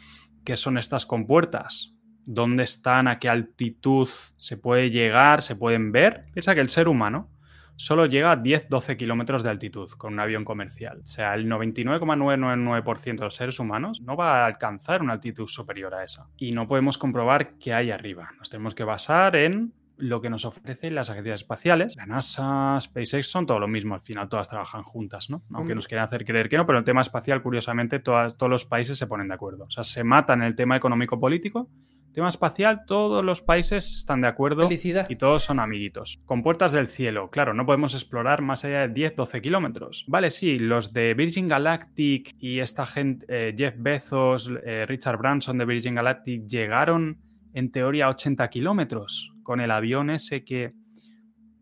¿qué 0.45 0.57
son 0.57 0.79
estas 0.79 1.07
compuertas? 1.07 1.96
¿Dónde 2.27 2.65
están? 2.65 3.09
¿A 3.09 3.19
qué 3.19 3.29
altitud 3.29 4.09
se 4.37 4.57
puede 4.57 4.91
llegar? 4.91 5.43
¿Se 5.43 5.57
pueden 5.57 5.93
ver? 5.93 6.27
Piensa 6.33 6.55
que 6.55 6.61
el 6.61 6.69
ser 6.69 6.89
humano 6.89 7.31
solo 7.77 8.07
llega 8.07 8.33
a 8.33 8.43
10-12 8.43 8.97
kilómetros 8.97 9.43
de 9.43 9.51
altitud 9.51 9.91
con 9.93 10.15
un 10.15 10.21
avión 10.21 10.45
comercial. 10.45 11.01
O 11.03 11.07
sea, 11.07 11.35
el 11.35 11.49
99,999% 11.49 13.17
de 13.17 13.25
los 13.25 13.35
seres 13.35 13.61
humanos 13.61 14.01
no 14.03 14.17
va 14.17 14.43
a 14.43 14.47
alcanzar 14.47 15.03
una 15.03 15.13
altitud 15.13 15.47
superior 15.47 15.95
a 15.95 16.03
esa. 16.03 16.29
Y 16.37 16.53
no 16.53 16.67
podemos 16.67 16.99
comprobar 16.99 17.59
qué 17.59 17.75
hay 17.75 17.91
arriba. 17.91 18.31
Nos 18.39 18.51
tenemos 18.51 18.75
que 18.75 18.85
basar 18.85 19.37
en 19.37 19.73
lo 19.99 20.21
que 20.21 20.29
nos 20.29 20.45
ofrecen 20.45 20.95
las 20.95 21.11
agencias 21.11 21.41
espaciales. 21.43 21.97
La 21.97 22.07
NASA, 22.07 22.79
SpaceX 22.81 23.29
son 23.29 23.47
todo 23.47 23.59
lo 23.59 23.69
mismo, 23.69 23.95
al 23.95 24.03
final 24.03 24.29
todas 24.29 24.49
trabajan 24.49 24.83
juntas, 24.83 25.31
¿no? 25.31 25.43
Aunque 25.45 25.59
Hombre. 25.61 25.75
nos 25.77 25.89
quieran 25.89 26.05
hacer 26.05 26.25
creer 26.25 26.49
que 26.49 26.57
no, 26.57 26.67
pero 26.67 26.79
el 26.79 26.85
tema 26.85 27.01
espacial, 27.01 27.43
curiosamente, 27.43 27.99
todas, 27.99 28.37
todos 28.37 28.51
los 28.51 28.65
países 28.65 28.99
se 28.99 29.07
ponen 29.07 29.29
de 29.29 29.35
acuerdo. 29.35 29.65
O 29.65 29.71
sea, 29.71 29.85
se 29.85 30.05
matan 30.05 30.43
el 30.43 30.55
tema 30.55 30.77
económico-político. 30.77 31.71
Tema 32.17 32.31
espacial, 32.31 32.87
todos 32.87 33.23
los 33.23 33.43
países 33.43 33.95
están 33.95 34.23
de 34.23 34.29
acuerdo 34.29 34.63
Felicidad. 34.63 35.07
y 35.11 35.17
todos 35.17 35.43
son 35.43 35.61
amiguitos. 35.61 36.19
Con 36.25 36.43
puertas 36.43 36.73
del 36.73 36.89
cielo, 36.89 37.29
claro, 37.29 37.53
no 37.53 37.67
podemos 37.67 37.93
explorar 37.93 38.41
más 38.41 38.65
allá 38.65 38.89
de 38.89 39.15
10-12 39.15 39.43
kilómetros. 39.43 40.07
Vale, 40.09 40.31
sí, 40.31 40.59
los 40.59 40.95
de 40.95 41.13
Virgin 41.13 41.47
Galactic 41.47 42.35
y 42.39 42.61
esta 42.61 42.87
gente, 42.87 43.27
eh, 43.29 43.55
Jeff 43.55 43.75
Bezos, 43.77 44.51
eh, 44.65 44.87
Richard 44.89 45.19
Branson 45.19 45.59
de 45.59 45.67
Virgin 45.67 45.95
Galactic, 45.95 46.47
llegaron 46.47 47.21
en 47.53 47.71
teoría 47.71 48.07
a 48.07 48.09
80 48.09 48.49
kilómetros 48.49 49.35
con 49.43 49.61
el 49.61 49.71
avión 49.71 50.09
ese 50.09 50.43
que... 50.43 50.73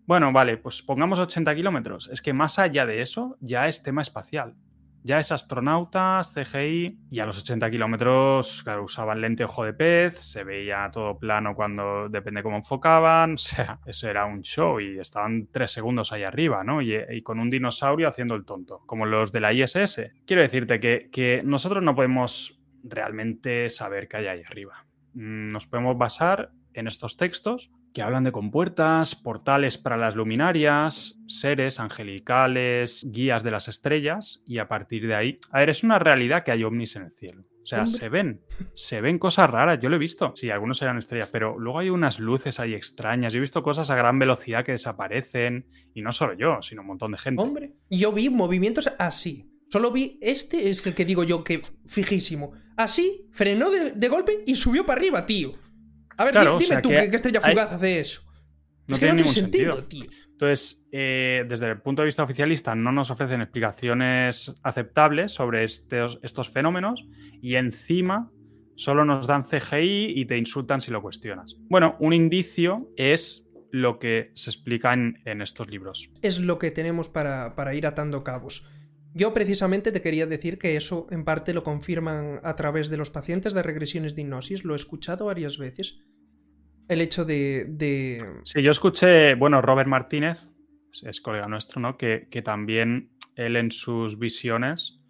Bueno, 0.07 0.31
vale, 0.33 0.57
pues 0.57 0.83
pongamos 0.83 1.19
80 1.19 1.53
kilómetros. 1.53 2.09
Es 2.13 2.23
que 2.23 2.33
más 2.33 2.61
allá 2.61 2.87
de 2.87 3.01
eso 3.03 3.37
ya 3.41 3.67
es 3.67 3.83
tema 3.83 4.03
espacial. 4.03 4.55
Ya 5.07 5.21
es 5.21 5.33
astronautas, 5.33 6.33
CGI, 6.33 6.99
y 7.11 7.21
a 7.21 7.27
los 7.27 7.39
80 7.39 7.71
kilómetros, 7.71 8.63
claro, 8.65 8.85
usaban 8.85 9.21
lente 9.21 9.45
ojo 9.45 9.63
de 9.63 9.75
pez, 9.75 10.15
se 10.15 10.45
veía 10.45 10.89
todo 10.91 11.19
plano 11.19 11.55
cuando 11.55 12.09
depende 12.09 12.43
cómo 12.43 12.57
enfocaban, 12.57 13.35
o 13.35 13.39
sea, 13.39 13.79
eso 13.85 14.09
era 14.09 14.25
un 14.25 14.41
show 14.41 14.81
y 14.81 14.99
estaban 14.99 15.49
tres 15.53 15.73
segundos 15.73 16.11
ahí 16.13 16.23
arriba, 16.23 16.65
¿no? 16.65 16.81
Y, 16.81 16.97
y 17.11 17.21
con 17.21 17.39
un 17.39 17.51
dinosaurio 17.51 18.09
haciendo 18.09 18.35
el 18.35 18.47
tonto, 18.47 18.81
como 18.87 19.05
los 19.05 19.31
de 19.31 19.41
la 19.41 19.53
ISS. 19.53 20.01
Quiero 20.27 20.41
decirte 20.41 20.81
que, 20.81 21.11
que 21.13 21.43
nosotros 21.45 21.83
no 21.83 21.95
podemos 21.95 22.59
realmente 22.83 23.69
saber 23.69 24.09
qué 24.09 24.17
hay 24.17 24.27
ahí 24.29 24.43
arriba. 24.43 24.87
Mm, 25.13 25.49
Nos 25.49 25.67
podemos 25.67 25.99
basar 25.99 26.51
en 26.73 26.87
estos 26.87 27.19
textos 27.19 27.71
que 27.95 28.03
hablan 28.03 28.25
de 28.25 28.33
compuertas, 28.33 29.15
portales 29.15 29.79
para 29.79 29.97
las 29.97 30.17
luminarias, 30.17 31.21
seres 31.29 31.79
angelicales, 31.79 33.07
guías 33.09 33.45
de 33.45 33.53
las 33.53 33.69
estrellas, 33.69 34.43
y 34.45 34.59
a 34.59 34.67
partir 34.67 35.07
de 35.07 35.15
ahí. 35.15 35.39
A 35.53 35.61
ver, 35.61 35.71
es 35.71 35.85
una 35.85 36.01
realidad 36.01 36.43
que 36.43 36.51
hay 36.51 36.65
ovnis 36.65 36.97
en 36.97 37.05
el 37.05 37.13
cielo. 37.13 37.45
O 37.63 37.67
sea, 37.67 37.87
se 37.87 38.11
ven, 38.11 38.43
se 38.75 39.01
ven 39.01 39.19
cosas 39.19 39.49
raras, 39.49 39.79
yo 39.81 39.89
lo 39.89 39.97
he 39.97 39.99
visto. 39.99 40.33
Sí, 40.35 40.51
algunos 40.51 40.83
eran 40.83 40.99
estrellas, 40.99 41.31
pero 41.33 41.59
luego 41.59 41.79
hay 41.79 41.89
unas 41.89 42.19
luces 42.19 42.61
ahí 42.61 42.75
extrañas. 42.75 43.33
Yo 43.33 43.39
he 43.39 43.41
visto 43.41 43.63
cosas 43.63 43.89
a 43.91 43.95
gran 43.95 44.19
velocidad 44.19 44.65
que 44.65 44.73
desaparecen, 44.73 45.67
y 45.95 46.03
no 46.03 46.13
solo 46.13 46.35
yo, 46.35 46.61
sino 46.61 46.83
un 46.83 46.89
montón 46.89 47.13
de 47.13 47.19
gente. 47.19 47.41
Hombre, 47.41 47.73
yo 47.89 48.13
vi 48.13 48.29
movimientos 48.29 48.93
así. 48.99 49.49
Solo 49.71 49.93
vi 49.93 50.19
este, 50.21 50.69
es 50.69 50.85
el 50.87 50.95
que 50.95 51.05
digo 51.05 51.25
yo 51.25 51.43
que 51.43 51.63
fijísimo. 51.87 52.53
Así, 52.77 53.29
frenó 53.33 53.71
de, 53.71 53.93
de 53.93 54.09
golpe 54.09 54.43
y 54.47 54.57
subió 54.57 54.85
para 54.85 55.01
arriba, 55.01 55.25
tío. 55.25 55.64
A 56.17 56.25
ver, 56.25 56.33
Claro, 56.33 56.51
di- 56.51 56.57
o 56.57 56.59
dime 56.59 56.69
sea 56.69 56.83
tú 56.83 56.89
que 56.91 57.11
qué, 57.11 57.17
estrella 57.17 57.41
hay- 57.43 57.53
fugaz 57.53 57.73
hace 57.73 58.01
eso. 58.01 58.23
No 58.87 58.95
es 58.95 59.01
que 59.01 59.07
tiene 59.07 59.15
ningún 59.17 59.33
sentido, 59.33 59.77
sentido. 59.77 60.07
tío. 60.07 60.19
Entonces, 60.33 60.85
eh, 60.93 61.45
desde 61.49 61.71
el 61.71 61.81
punto 61.81 62.03
de 62.03 62.07
vista 62.07 62.23
oficialista, 62.25 62.75
no 62.75 62.91
nos 62.93 63.11
ofrecen 63.11 63.41
explicaciones 63.41 64.53
aceptables 64.63 65.33
sobre 65.33 65.65
estos, 65.65 66.19
estos 66.23 66.51
fenómenos 66.51 67.07
y 67.41 67.55
encima 67.55 68.31
solo 68.77 69.05
nos 69.05 69.27
dan 69.27 69.45
CGI 69.45 70.13
y 70.17 70.25
te 70.27 70.37
insultan 70.37 70.81
si 70.81 70.91
lo 70.91 71.01
cuestionas. 71.01 71.57
Bueno, 71.69 71.97
un 72.01 72.13
indicio 72.13 72.91
es 72.97 73.45
lo 73.71 73.99
que 73.99 74.33
se 74.35 74.51
explica 74.51 74.93
en, 74.93 75.21
en 75.25 75.41
estos 75.43 75.69
libros. 75.71 76.11
Es 76.23 76.39
lo 76.41 76.59
que 76.59 76.71
tenemos 76.73 77.09
para, 77.09 77.55
para 77.55 77.75
ir 77.75 77.87
atando 77.87 78.25
cabos. 78.25 78.69
Yo 79.17 79.33
precisamente 79.33 79.93
te 79.93 80.03
quería 80.03 80.27
decir 80.27 80.59
que 80.59 80.77
eso 80.77 81.07
en 81.11 81.25
parte 81.25 81.55
lo 81.55 81.63
confirman 81.63 82.41
a 82.43 82.57
través 82.57 82.91
de 82.91 82.97
los 82.97 83.11
pacientes 83.11 83.55
de 83.55 83.63
regresiones 83.63 84.17
de 84.17 84.23
hipnosis, 84.23 84.65
lo 84.65 84.75
he 84.75 84.77
escuchado 84.77 85.27
varias 85.27 85.57
veces. 85.57 86.01
El 86.89 87.01
hecho 87.01 87.25
de... 87.25 87.65
de... 87.69 88.19
Sí, 88.43 88.61
yo 88.61 88.73
escuché, 88.73 89.37
bueno, 89.37 89.63
Robert 89.63 89.89
Martínez, 89.89 90.51
es 91.05 91.21
colega 91.21 91.47
nuestro, 91.47 91.81
¿no? 91.81 91.97
Que, 91.97 92.27
que 92.29 92.43
también 92.43 93.13
él 93.37 93.55
en 93.55 93.71
sus 93.71 94.19
visiones 94.19 95.01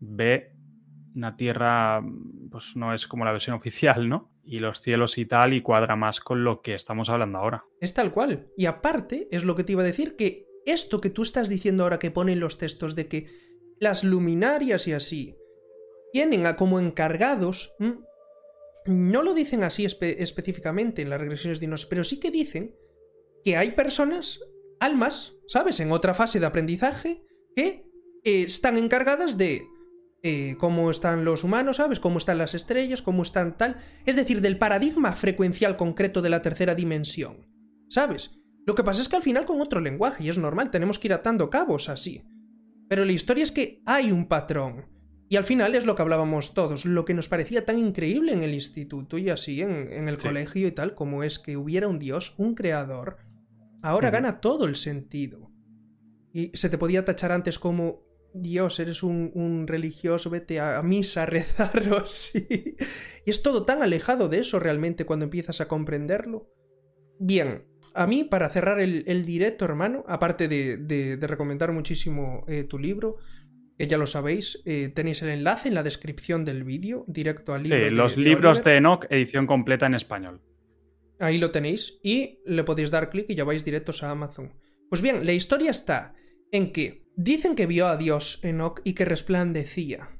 ve 0.00 0.52
una 1.14 1.38
tierra, 1.38 2.02
pues 2.50 2.76
no 2.76 2.92
es 2.92 3.06
como 3.06 3.24
la 3.24 3.32
versión 3.32 3.56
oficial, 3.56 4.06
¿no? 4.06 4.30
Y 4.44 4.58
los 4.58 4.82
cielos 4.82 5.16
y 5.16 5.24
tal, 5.24 5.54
y 5.54 5.62
cuadra 5.62 5.96
más 5.96 6.20
con 6.20 6.44
lo 6.44 6.60
que 6.60 6.74
estamos 6.74 7.08
hablando 7.08 7.38
ahora. 7.38 7.64
Es 7.80 7.94
tal 7.94 8.12
cual. 8.12 8.44
Y 8.56 8.66
aparte, 8.66 9.28
es 9.30 9.44
lo 9.44 9.56
que 9.56 9.64
te 9.64 9.72
iba 9.72 9.82
a 9.82 9.86
decir, 9.86 10.14
que 10.14 10.44
esto 10.66 11.00
que 11.00 11.10
tú 11.10 11.22
estás 11.22 11.48
diciendo 11.48 11.84
ahora 11.84 11.98
que 11.98 12.10
ponen 12.10 12.38
los 12.38 12.58
textos 12.58 12.94
de 12.94 13.08
que 13.08 13.45
las 13.78 14.04
luminarias 14.04 14.86
y 14.86 14.92
así 14.92 15.36
tienen 16.12 16.46
a 16.46 16.56
como 16.56 16.78
encargados, 16.78 17.74
no 18.86 19.22
lo 19.22 19.34
dicen 19.34 19.64
así 19.64 19.84
específicamente 19.84 21.02
en 21.02 21.10
las 21.10 21.20
regresiones 21.20 21.60
Dinos, 21.60 21.86
pero 21.86 22.04
sí 22.04 22.20
que 22.20 22.30
dicen 22.30 22.74
que 23.44 23.56
hay 23.56 23.72
personas, 23.72 24.40
almas, 24.80 25.34
¿sabes? 25.46 25.78
En 25.80 25.92
otra 25.92 26.14
fase 26.14 26.40
de 26.40 26.46
aprendizaje, 26.46 27.22
que 27.54 27.86
eh, 28.24 28.42
están 28.42 28.76
encargadas 28.78 29.36
de 29.36 29.66
eh, 30.22 30.56
cómo 30.58 30.90
están 30.90 31.24
los 31.24 31.44
humanos, 31.44 31.76
¿sabes? 31.76 32.00
Cómo 32.00 32.18
están 32.18 32.38
las 32.38 32.54
estrellas, 32.54 33.02
cómo 33.02 33.22
están 33.22 33.56
tal. 33.56 33.80
Es 34.06 34.16
decir, 34.16 34.40
del 34.40 34.58
paradigma 34.58 35.12
frecuencial 35.14 35.76
concreto 35.76 36.22
de 36.22 36.30
la 36.30 36.42
tercera 36.42 36.74
dimensión, 36.74 37.46
¿sabes? 37.88 38.40
Lo 38.66 38.74
que 38.74 38.82
pasa 38.82 39.02
es 39.02 39.08
que 39.08 39.16
al 39.16 39.22
final 39.22 39.44
con 39.44 39.60
otro 39.60 39.80
lenguaje, 39.80 40.24
y 40.24 40.28
es 40.28 40.38
normal, 40.38 40.70
tenemos 40.70 40.98
que 40.98 41.08
ir 41.08 41.12
atando 41.12 41.50
cabos 41.50 41.88
así. 41.88 42.24
Pero 42.88 43.04
la 43.04 43.12
historia 43.12 43.42
es 43.42 43.52
que 43.52 43.82
hay 43.86 44.12
un 44.12 44.26
patrón. 44.26 44.86
Y 45.28 45.36
al 45.36 45.44
final 45.44 45.74
es 45.74 45.84
lo 45.84 45.96
que 45.96 46.02
hablábamos 46.02 46.54
todos, 46.54 46.84
lo 46.84 47.04
que 47.04 47.14
nos 47.14 47.28
parecía 47.28 47.64
tan 47.64 47.78
increíble 47.78 48.32
en 48.32 48.44
el 48.44 48.54
instituto 48.54 49.18
y 49.18 49.28
así 49.28 49.60
en, 49.60 50.08
el 50.08 50.18
colegio 50.18 50.68
y 50.68 50.72
tal, 50.72 50.94
como 50.94 51.24
es 51.24 51.40
que 51.40 51.56
hubiera 51.56 51.88
un 51.88 51.98
dios, 51.98 52.34
un 52.38 52.54
creador, 52.54 53.16
ahora 53.82 54.10
gana 54.10 54.40
todo 54.40 54.66
el 54.66 54.76
sentido. 54.76 55.50
Y 56.32 56.56
se 56.56 56.68
te 56.68 56.78
podía 56.78 57.04
tachar 57.04 57.32
antes 57.32 57.58
como 57.58 58.04
Dios, 58.34 58.78
eres 58.78 59.02
un, 59.02 59.64
religioso, 59.66 60.30
vete 60.30 60.60
a, 60.60 60.80
misa 60.82 61.24
a 61.24 61.26
rezar 61.26 61.82
o 61.92 61.96
así. 61.96 62.76
Y 63.24 63.30
es 63.30 63.42
todo 63.42 63.64
tan 63.64 63.82
alejado 63.82 64.28
de 64.28 64.38
eso 64.38 64.60
realmente 64.60 65.06
cuando 65.06 65.24
empiezas 65.24 65.60
a 65.60 65.66
comprenderlo. 65.66 66.52
Bien, 67.18 67.64
a 67.96 68.06
mí, 68.06 68.24
para 68.24 68.48
cerrar 68.50 68.78
el, 68.78 69.24
directo, 69.24 69.64
hermano, 69.64 70.04
aparte 70.06 70.48
de, 70.48 71.18
recomendar 71.22 71.72
muchísimo 71.72 72.44
eh, 72.46 72.64
tu 72.64 72.78
libro, 72.78 73.16
que 73.78 73.86
ya 73.86 73.98
lo 73.98 74.06
sabéis, 74.06 74.62
eh, 74.66 74.90
tenéis 74.94 75.22
el 75.22 75.30
enlace 75.30 75.68
en 75.68 75.74
la 75.74 75.82
descripción 75.82 76.44
del 76.44 76.62
vídeo, 76.64 77.04
directo 77.08 77.54
al 77.54 77.64
libro. 77.64 77.88
Sí, 77.88 77.90
los 77.90 78.16
libros 78.16 78.62
de 78.62 78.76
Enoch, 78.76 79.06
edición 79.10 79.46
completa 79.46 79.86
en 79.86 79.94
español. 79.94 80.42
Ahí 81.18 81.38
lo 81.38 81.50
tenéis 81.50 81.98
y 82.02 82.40
le 82.44 82.64
podéis 82.64 82.90
dar 82.90 83.08
clic 83.08 83.30
y 83.30 83.34
ya 83.34 83.44
vais 83.44 83.64
directos 83.64 84.02
a 84.02 84.10
Amazon. 84.10 84.52
Pues 84.90 85.00
bien, 85.00 85.24
la 85.24 85.32
historia 85.32 85.70
está 85.70 86.14
en 86.52 86.72
que 86.72 87.06
dicen 87.16 87.56
que 87.56 87.66
vio 87.66 87.86
a 87.86 87.96
Dios 87.96 88.40
Enoch 88.42 88.80
y 88.84 88.92
que 88.92 89.06
resplandecía 89.06 90.10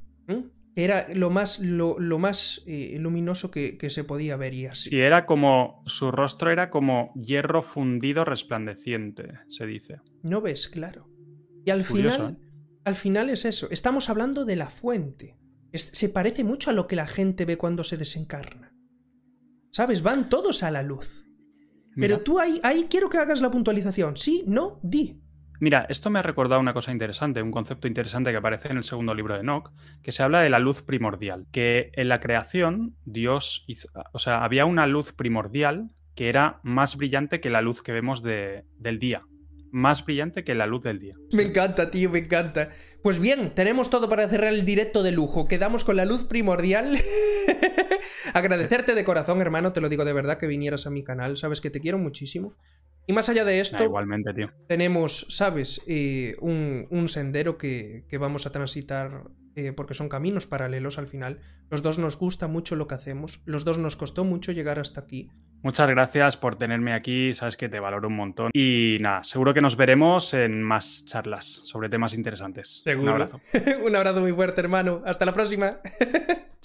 era 0.77 1.09
lo 1.15 1.31
más, 1.31 1.59
lo, 1.59 1.97
más 2.19 2.63
eh, 2.67 2.97
luminoso 3.01 3.51
que, 3.51 3.79
se 3.89 4.05
podía 4.05 4.37
ver 4.37 4.53
y 4.53 4.67
así. 4.67 4.91
Sí, 4.91 5.01
era 5.01 5.25
como, 5.25 5.83
su 5.87 6.11
rostro 6.11 6.51
era 6.51 6.69
como 6.69 7.13
hierro 7.15 7.63
fundido 7.63 8.27
resplandeciente, 8.27 9.39
se 9.49 9.67
dice. 9.67 10.01
No 10.23 10.43
ves, 10.43 10.69
claro. 10.69 11.09
Y 11.65 11.71
al 11.71 11.83
final, 11.83 12.37
¿eh? 12.39 12.47
al 12.85 12.95
final 12.95 13.31
es 13.31 13.47
eso, 13.47 13.69
estamos 13.71 14.11
hablando 14.11 14.45
de 14.45 14.57
la 14.57 14.69
fuente. 14.69 15.39
se 15.73 16.09
parece 16.11 16.45
mucho 16.45 16.69
a 16.69 16.75
lo 16.75 16.87
que 16.87 16.95
la 16.95 17.07
gente 17.07 17.47
ve 17.47 17.57
cuando 17.57 17.83
se 17.83 17.97
desencarna. 17.97 18.75
¿Sabes? 19.73 20.03
Van 20.03 20.29
todos 20.29 20.63
a 20.63 20.71
la 20.71 20.83
luz. 20.83 21.27
Pero 21.99 22.21
tú 22.21 22.39
ahí, 22.39 22.61
ahí 22.63 22.87
quiero 22.91 23.09
que 23.09 23.17
hagas 23.17 23.41
la 23.41 23.51
puntualización. 23.51 24.19
Sí, 24.19 24.45
no, 24.47 24.79
di. 24.83 25.23
Mira, 25.61 25.87
esto 25.89 26.11
me 26.11 26.19
ha 26.19 26.23
recordado 26.23 26.61
una 26.61 26.75
cosa 26.75 26.93
interesante, 26.93 27.43
un 27.43 27.51
concepto 27.51 27.89
interesante 27.89 28.31
que 28.31 28.37
aparece 28.37 28.69
en 28.69 28.77
el 28.77 28.85
segundo 28.85 29.15
libro 29.15 29.35
de 29.35 29.41
Enoch, 29.41 29.73
que 30.03 30.13
se 30.13 30.23
habla 30.23 30.41
de 30.41 30.51
la 30.51 30.59
luz 30.59 30.83
primordial, 30.83 31.47
que 31.51 31.91
en 31.95 32.09
la 32.09 32.21
creación 32.21 32.97
Dios 33.05 33.65
hizo, 33.67 33.89
o 34.13 34.19
sea, 34.19 34.45
había 34.45 34.67
una 34.67 34.87
luz 34.87 35.13
primordial 35.13 35.91
que 36.15 36.29
era 36.29 36.61
más 36.63 36.97
brillante 36.97 37.41
que 37.41 37.51
la 37.51 37.61
luz 37.61 37.83
que 37.83 37.93
vemos 37.93 38.23
del 38.23 38.99
día, 38.99 39.23
más 39.71 40.05
brillante 40.05 40.45
que 40.45 40.55
la 40.55 40.67
luz 40.67 40.83
del 40.83 40.99
día. 40.99 41.15
Me 41.31 41.43
encanta, 41.43 41.91
tío, 41.91 42.11
me 42.11 42.21
encanta. 42.21 42.71
Pues 43.03 43.21
bien, 43.21 43.55
tenemos 43.55 43.91
todo 43.91 44.09
para 44.09 44.27
cerrar 44.29 44.53
el 44.53 44.65
directo 44.65 45.03
de 45.03 45.13
lujo. 45.13 45.47
Quedamos 45.47 45.85
con 45.85 45.97
la 45.97 46.07
luz 46.07 46.25
primordial. 46.25 46.99
Agradecerte 48.33 48.95
de 48.95 49.05
corazón, 49.05 49.41
hermano, 49.41 49.73
te 49.73 49.81
lo 49.81 49.89
digo 49.89 50.05
de 50.05 50.13
verdad 50.13 50.39
que 50.39 50.47
vinieras 50.47 50.87
a 50.87 50.91
mi 50.91 51.05
canal. 51.05 51.37
Sabes 51.37 51.61
que 51.61 51.71
te 51.71 51.81
quiero 51.81 51.99
muchísimo. 51.99 52.57
Y 53.07 53.13
más 53.13 53.29
allá 53.29 53.45
de 53.45 53.61
esto, 53.61 53.83
igualmente, 53.85 54.35
tío. 54.35 54.51
tenemos, 54.67 55.27
¿sabes? 55.31 55.83
Eh, 55.87 56.37
un, 56.41 57.09
sendero 57.09 57.57
que, 57.57 58.05
vamos 58.19 58.47
a 58.47 58.53
transitar 58.53 59.23
eh, 59.55 59.73
porque 59.73 59.95
son 59.95 60.09
caminos 60.09 60.47
paralelos 60.47 60.99
al 60.99 61.07
final. 61.07 61.41
Los 61.71 61.83
dos 61.83 61.99
nos 61.99 62.19
gusta 62.19 62.49
mucho 62.49 62.75
lo 62.77 62.89
que 62.89 62.97
hacemos. 62.97 63.43
Los 63.45 63.65
dos 63.65 63.79
nos 63.79 63.97
costó 63.97 64.25
mucho 64.25 64.53
llegar 64.53 64.79
hasta 64.79 65.01
aquí. 65.01 65.31
Muchas 65.63 65.89
gracias 65.89 66.37
por 66.37 66.57
tenerme 66.57 66.93
aquí. 66.93 67.33
Sabes 67.33 67.57
que 67.57 67.69
te 67.69 67.81
valoro 67.81 68.09
un 68.09 68.17
montón. 68.17 68.51
Y 68.53 68.99
nada, 69.01 69.25
seguro 69.25 69.55
que 69.55 69.61
nos 69.61 69.77
veremos 69.77 70.35
en 70.35 70.63
más 70.63 71.05
charlas 71.05 71.47
sobre 71.65 71.89
temas 71.89 72.13
interesantes. 72.13 72.85
Un 72.87 73.09
abrazo. 73.09 73.41
un 73.85 73.97
abrazo 73.97 74.21
muy 74.21 74.33
fuerte, 74.33 74.61
hermano. 74.61 75.03
Hasta 75.07 75.25
la 75.25 75.33
próxima. 75.33 75.79